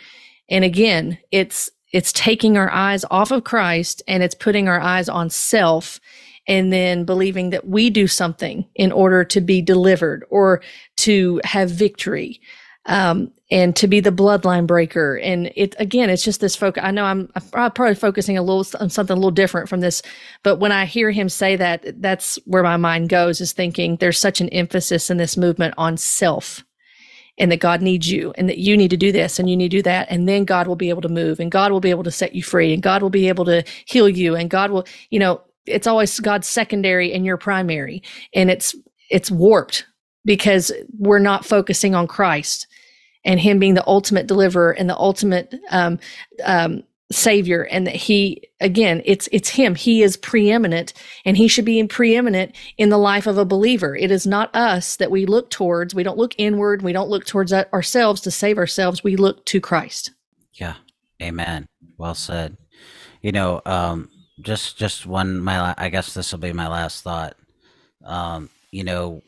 [0.50, 5.10] and again it's it's taking our eyes off of christ and it's putting our eyes
[5.10, 6.00] on self
[6.48, 10.62] and then believing that we do something in order to be delivered or
[10.98, 12.42] to have victory
[12.88, 15.18] um, and to be the bloodline breaker.
[15.18, 16.84] And it again, it's just this focus.
[16.84, 20.02] I know I'm, I'm probably focusing a little on something a little different from this,
[20.44, 24.18] but when I hear him say that, that's where my mind goes is thinking there's
[24.18, 26.64] such an emphasis in this movement on self
[27.40, 29.72] and that God needs you and that you need to do this and you need
[29.72, 30.08] to do that.
[30.10, 32.36] And then God will be able to move and God will be able to set
[32.36, 35.42] you free and God will be able to heal you and God will, you know,
[35.70, 38.04] it's always God's secondary and your primary,
[38.34, 38.76] and it's
[39.10, 39.86] it's warped
[40.26, 42.68] because we're not focusing on Christ
[43.26, 46.00] and Him being the ultimate deliverer and the ultimate um,
[46.44, 49.76] um, savior and that he again it's it's him.
[49.76, 50.94] He is preeminent
[51.26, 53.96] and he should be preeminent in the life of a believer.
[53.96, 55.96] It is not us that we look towards.
[55.96, 56.82] We don't look inward.
[56.82, 59.04] We don't look towards ourselves to save ourselves.
[59.04, 60.12] We look to christ.
[60.54, 60.76] Yeah.
[61.22, 61.68] Amen.
[61.98, 62.58] Well said.
[63.22, 64.10] You know um
[64.42, 67.36] just just one my i guess this will be my last thought.
[68.06, 69.24] Um you know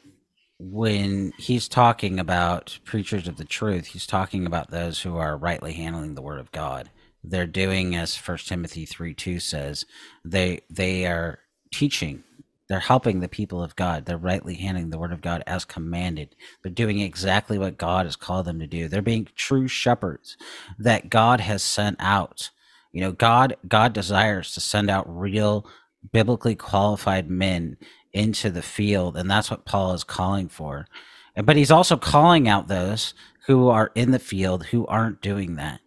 [0.59, 5.73] when he's talking about preachers of the truth he's talking about those who are rightly
[5.73, 6.87] handling the word of god
[7.23, 9.85] they're doing as first timothy 3 2 says
[10.25, 11.39] they they are
[11.71, 12.23] teaching
[12.71, 16.35] they're helping the people of god they're rightly handling the word of god as commanded.
[16.63, 18.87] They're doing exactly what god has called them to do.
[18.87, 20.37] They're being true shepherds
[20.79, 22.49] that god has sent out.
[22.93, 25.67] You know god god desires to send out real
[26.13, 27.75] biblically qualified men
[28.13, 30.87] into the field and that's what paul is calling for.
[31.35, 33.13] But he's also calling out those
[33.47, 35.81] who are in the field who aren't doing that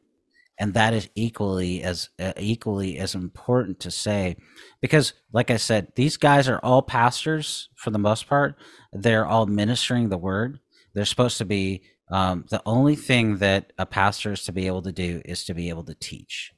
[0.59, 4.37] and that is equally as uh, equally as important to say
[4.81, 8.57] because like i said these guys are all pastors for the most part.
[8.93, 10.59] They're all ministering the word.
[10.95, 14.83] They're supposed to be um, the only thing that a pastor is to be able
[14.83, 16.53] to do is to be able to teach.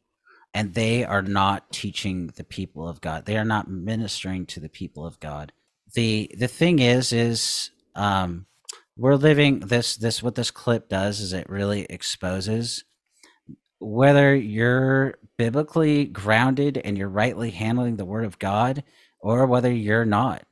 [0.55, 3.27] And they are not teaching the people of god.
[3.27, 5.53] They are not ministering to the people of god.
[5.95, 8.47] The the thing is is um,
[8.97, 12.85] we're living this this what this clip does is it really exposes
[13.79, 18.83] whether you're biblically grounded and you're rightly handling the word of God
[19.21, 20.45] or whether you're not.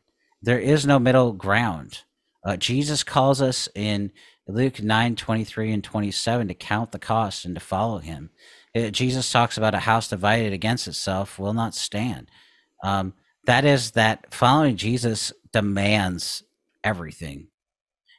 [0.43, 2.03] There is no middle ground.
[2.45, 4.13] Uh, Jesus calls us in
[4.47, 8.31] Luke 9 23 and 27 to count the cost and to follow him.
[8.77, 12.31] Uh, Jesus talks about a house divided against itself will not stand.
[12.83, 13.15] Um,
[13.47, 16.43] that is that following Jesus demands
[16.83, 17.49] everything.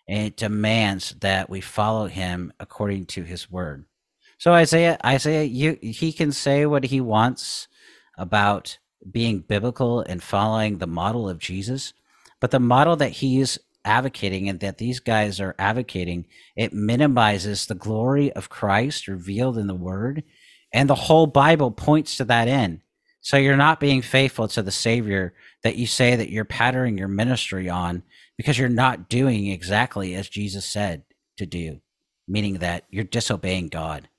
[0.08, 3.86] And it demands that we follow him according to his word.
[4.38, 7.68] So Isaiah, Isaiah, you he can say what he wants
[8.18, 8.78] about
[9.10, 11.94] being biblical and following the model of Jesus,
[12.42, 16.26] but the model that he's advocating and that these guys are advocating,
[16.56, 20.24] it minimizes the glory of Christ revealed in the Word,
[20.74, 22.82] and the whole Bible points to that end.
[23.22, 25.34] So you're not being faithful to the Savior
[25.64, 28.04] that you say that you're patterning your ministry on
[28.38, 31.04] because you're not doing exactly as Jesus said
[31.38, 31.80] to do,
[32.28, 34.10] meaning that you're disobeying God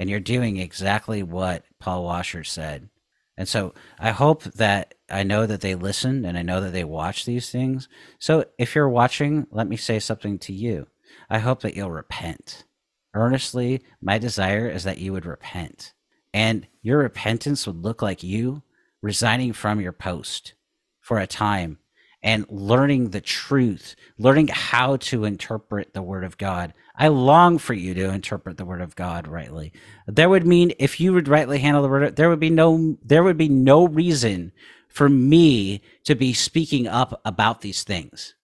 [0.00, 2.88] and you're doing exactly what Paul Washer said.
[3.36, 6.84] And so I hope that I know that they listen and I know that they
[6.84, 7.86] watch these things.
[8.18, 10.86] So if you're watching, let me say something to you.
[11.28, 12.64] I hope that you'll repent.
[13.12, 15.92] Earnestly, my desire is that you would repent.
[16.32, 18.62] And your repentance would look like you
[19.02, 20.54] resigning from your post
[20.98, 21.76] for a time
[22.22, 26.74] and learning the truth, learning how to interpret the word of God.
[26.94, 29.72] I long for you to interpret the word of God rightly.
[30.06, 33.22] There would mean if you would rightly handle the word, there would be no there
[33.22, 34.52] would be no reason
[34.88, 38.34] for me to be speaking up about these things.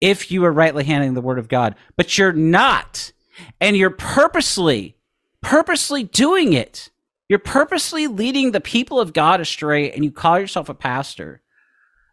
[0.00, 3.12] If you are rightly handling the word of God, but you're not,
[3.60, 4.96] and you're purposely,
[5.40, 6.90] purposely doing it.
[7.28, 11.42] You're purposely leading the people of God astray, and you call yourself a pastor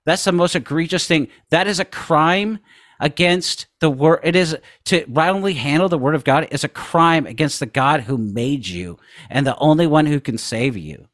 [0.06, 1.28] that's the most egregious thing.
[1.50, 2.60] That is a crime
[3.00, 4.20] against the word.
[4.24, 8.02] It is to wrongly handle the word of God is a crime against the God
[8.02, 8.98] who made you
[9.30, 11.08] and the only one who can save you.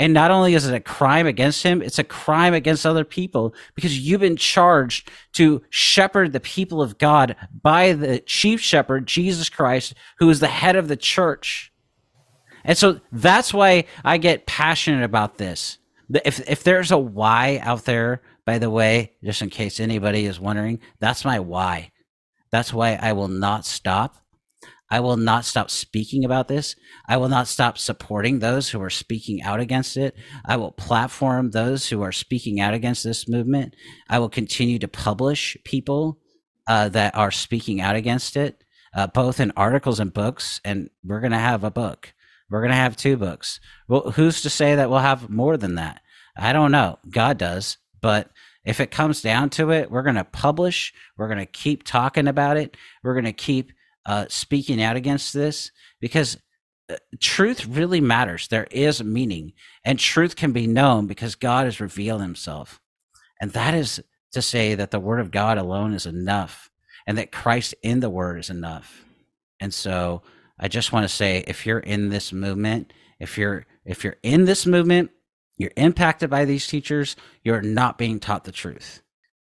[0.00, 3.52] And not only is it a crime against him, it's a crime against other people
[3.74, 9.48] because you've been charged to shepherd the people of God by the chief shepherd, Jesus
[9.48, 11.72] Christ, who is the head of the church.
[12.64, 15.78] And so that's why I get passionate about this
[16.12, 20.40] if if there's a why out there, by the way, just in case anybody is
[20.40, 21.92] wondering, that's my why.
[22.50, 24.16] That's why I will not stop.
[24.90, 26.74] I will not stop speaking about this.
[27.06, 30.16] I will not stop supporting those who are speaking out against it.
[30.46, 33.76] I will platform those who are speaking out against this movement.
[34.08, 36.18] I will continue to publish people
[36.66, 38.64] uh, that are speaking out against it,
[38.94, 40.58] uh, both in articles and books.
[40.64, 42.14] And we're going to have a book.
[42.50, 43.60] We're going to have two books.
[43.88, 46.00] Well, who's to say that we'll have more than that?
[46.36, 46.98] I don't know.
[47.08, 47.78] God does.
[48.00, 48.30] But
[48.64, 50.94] if it comes down to it, we're going to publish.
[51.16, 52.76] We're going to keep talking about it.
[53.02, 53.72] We're going to keep
[54.06, 55.70] uh, speaking out against this
[56.00, 56.38] because
[56.90, 58.48] uh, truth really matters.
[58.48, 59.52] There is meaning,
[59.84, 62.80] and truth can be known because God has revealed himself.
[63.40, 64.02] And that is
[64.32, 66.70] to say that the word of God alone is enough
[67.06, 69.04] and that Christ in the word is enough.
[69.60, 70.22] And so
[70.58, 74.44] I just want to say if you're in this movement, if you're if you're in
[74.44, 75.10] this movement
[75.58, 79.02] you're impacted by these teachers, you're not being taught the truth.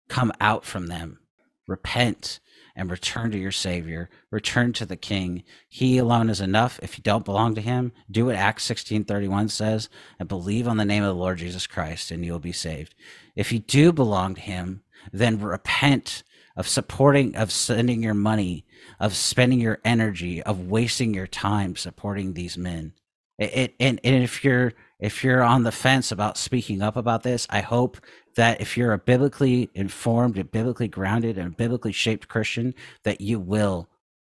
[0.09, 1.19] Come out from them,
[1.67, 2.39] repent,
[2.75, 4.11] and return to your Savior.
[4.29, 5.43] Return to the King.
[5.67, 6.79] He alone is enough.
[6.83, 10.67] If you don't belong to Him, do what Acts sixteen thirty one says, and believe
[10.67, 12.93] on the name of the Lord Jesus Christ, and you'll be saved.
[13.35, 16.23] If you do belong to Him, then repent
[16.55, 18.65] of supporting, of sending your money,
[18.99, 22.93] of spending your energy, of wasting your time supporting these men.
[23.39, 27.23] It, it, and, and if you're if you're on the fence about speaking up about
[27.23, 27.97] this, I hope
[28.37, 32.73] that if you're a biblically informed and biblically grounded and biblically shaped Christian,
[33.03, 33.89] that you will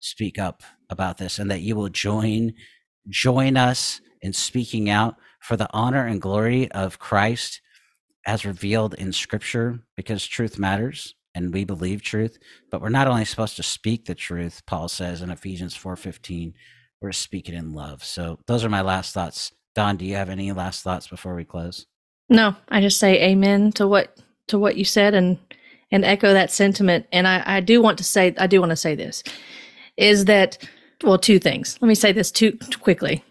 [0.01, 2.55] speak up about this and that you will join
[3.09, 7.61] join us in speaking out for the honor and glory of Christ
[8.27, 12.39] as revealed in scripture because truth matters and we believe truth
[12.70, 16.52] but we're not only supposed to speak the truth paul says in ephesians 4.15
[17.01, 20.52] we're speaking in love so those are my last thoughts Dawn do you have any
[20.52, 21.86] last thoughts before we close
[22.28, 24.16] No, I just say amen to what
[24.48, 25.39] to what you said and
[25.90, 27.06] and echo that sentiment.
[27.12, 29.23] And I, I do want to say I do want to say this
[29.97, 30.59] is that
[31.02, 31.78] well two things.
[31.81, 33.23] Let me say this too quickly.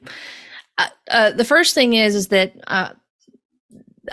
[0.78, 2.90] Uh, uh, the first thing is is that uh,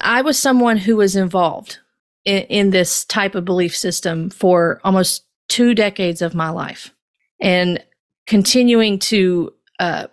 [0.00, 1.78] I was someone who was involved
[2.24, 6.94] in, in this type of belief system for almost two decades of my life,
[7.40, 7.82] and
[8.26, 10.06] continuing to uh,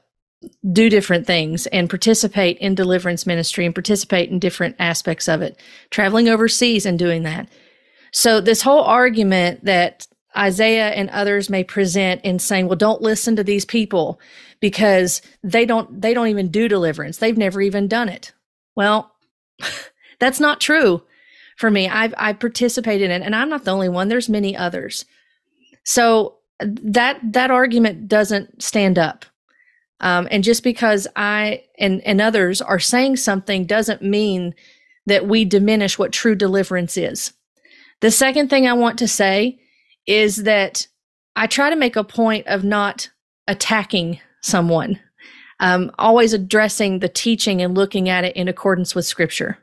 [0.72, 5.60] do different things and participate in deliverance ministry and participate in different aspects of it,
[5.90, 7.50] traveling overseas and doing that.
[8.12, 13.36] So, this whole argument that Isaiah and others may present in saying, well, don't listen
[13.36, 14.20] to these people
[14.60, 17.18] because they don't they don't even do deliverance.
[17.18, 18.34] They've never even done it.
[18.76, 19.12] Well,
[20.20, 21.04] that's not true
[21.58, 21.90] for me.
[21.90, 24.08] I've I've participated in it, and I'm not the only one.
[24.08, 25.06] There's many others.
[25.84, 29.26] So that that argument doesn't stand up.
[30.00, 34.54] Um, and just because I and, and others are saying something doesn't mean
[35.08, 37.34] that we diminish what true deliverance is.
[38.02, 39.60] The second thing I want to say
[40.06, 40.88] is that
[41.36, 43.10] I try to make a point of not
[43.48, 45.00] attacking someone,
[45.60, 49.58] um, always addressing the teaching and looking at it in accordance with scripture.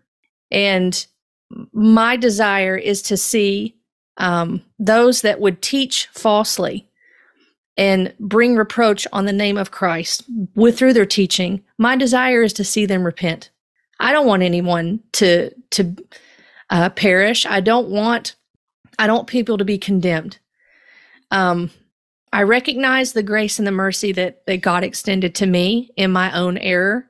[0.50, 1.06] And
[1.72, 3.76] my desire is to see
[4.16, 6.88] um, those that would teach falsely
[7.76, 10.24] and bring reproach on the name of Christ
[10.54, 13.50] with through their teaching, my desire is to see them repent.
[14.00, 15.96] I don't want anyone to to
[16.70, 17.46] uh, perish.
[17.46, 18.36] I don't want
[18.98, 20.38] I don't want people to be condemned.
[21.30, 21.70] Um,
[22.32, 26.36] I recognize the grace and the mercy that that God extended to me in my
[26.36, 27.08] own error,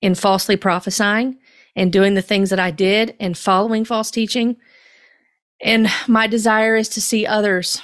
[0.00, 1.38] in falsely prophesying
[1.76, 4.56] and doing the things that I did and following false teaching.
[5.62, 7.80] And my desire is to see others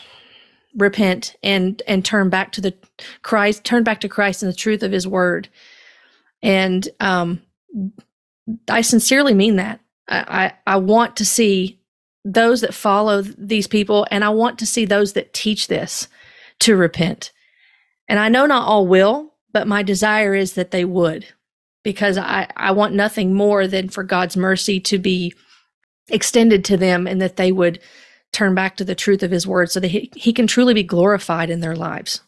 [0.74, 2.74] repent and and turn back to the
[3.22, 5.48] Christ, turn back to Christ and the truth of His Word.
[6.42, 7.42] And um,
[8.68, 9.80] I sincerely mean that.
[10.08, 11.78] I, I I want to see
[12.24, 16.08] those that follow these people, and I want to see those that teach this
[16.60, 17.32] to repent.
[18.08, 21.26] And I know not all will, but my desire is that they would,
[21.82, 25.34] because I I want nothing more than for God's mercy to be
[26.08, 27.80] extended to them, and that they would
[28.32, 30.82] turn back to the truth of his word so that he, he can truly be
[30.82, 32.22] glorified in their lives.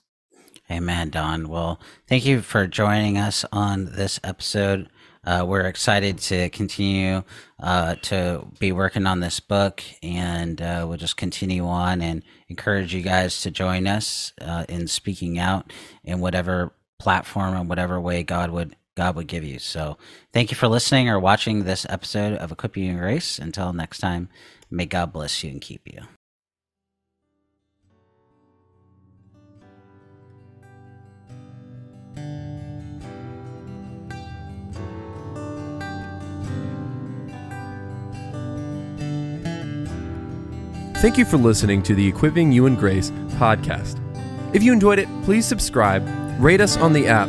[0.71, 1.49] Amen, Dawn.
[1.49, 4.89] Well, thank you for joining us on this episode.
[5.27, 7.23] Uh, we're excited to continue
[7.63, 12.95] uh, to be working on this book, and uh, we'll just continue on and encourage
[12.95, 15.73] you guys to join us uh, in speaking out
[16.03, 19.59] in whatever platform and whatever way God would God would give you.
[19.59, 19.99] So,
[20.33, 23.39] thank you for listening or watching this episode of Equipping You in Grace.
[23.39, 24.29] Until next time,
[24.71, 26.03] may God bless you and keep you.
[41.05, 44.01] Thank you for listening to the Equipping You in Grace podcast.
[44.55, 46.03] If you enjoyed it, please subscribe,
[46.41, 47.29] rate us on the app,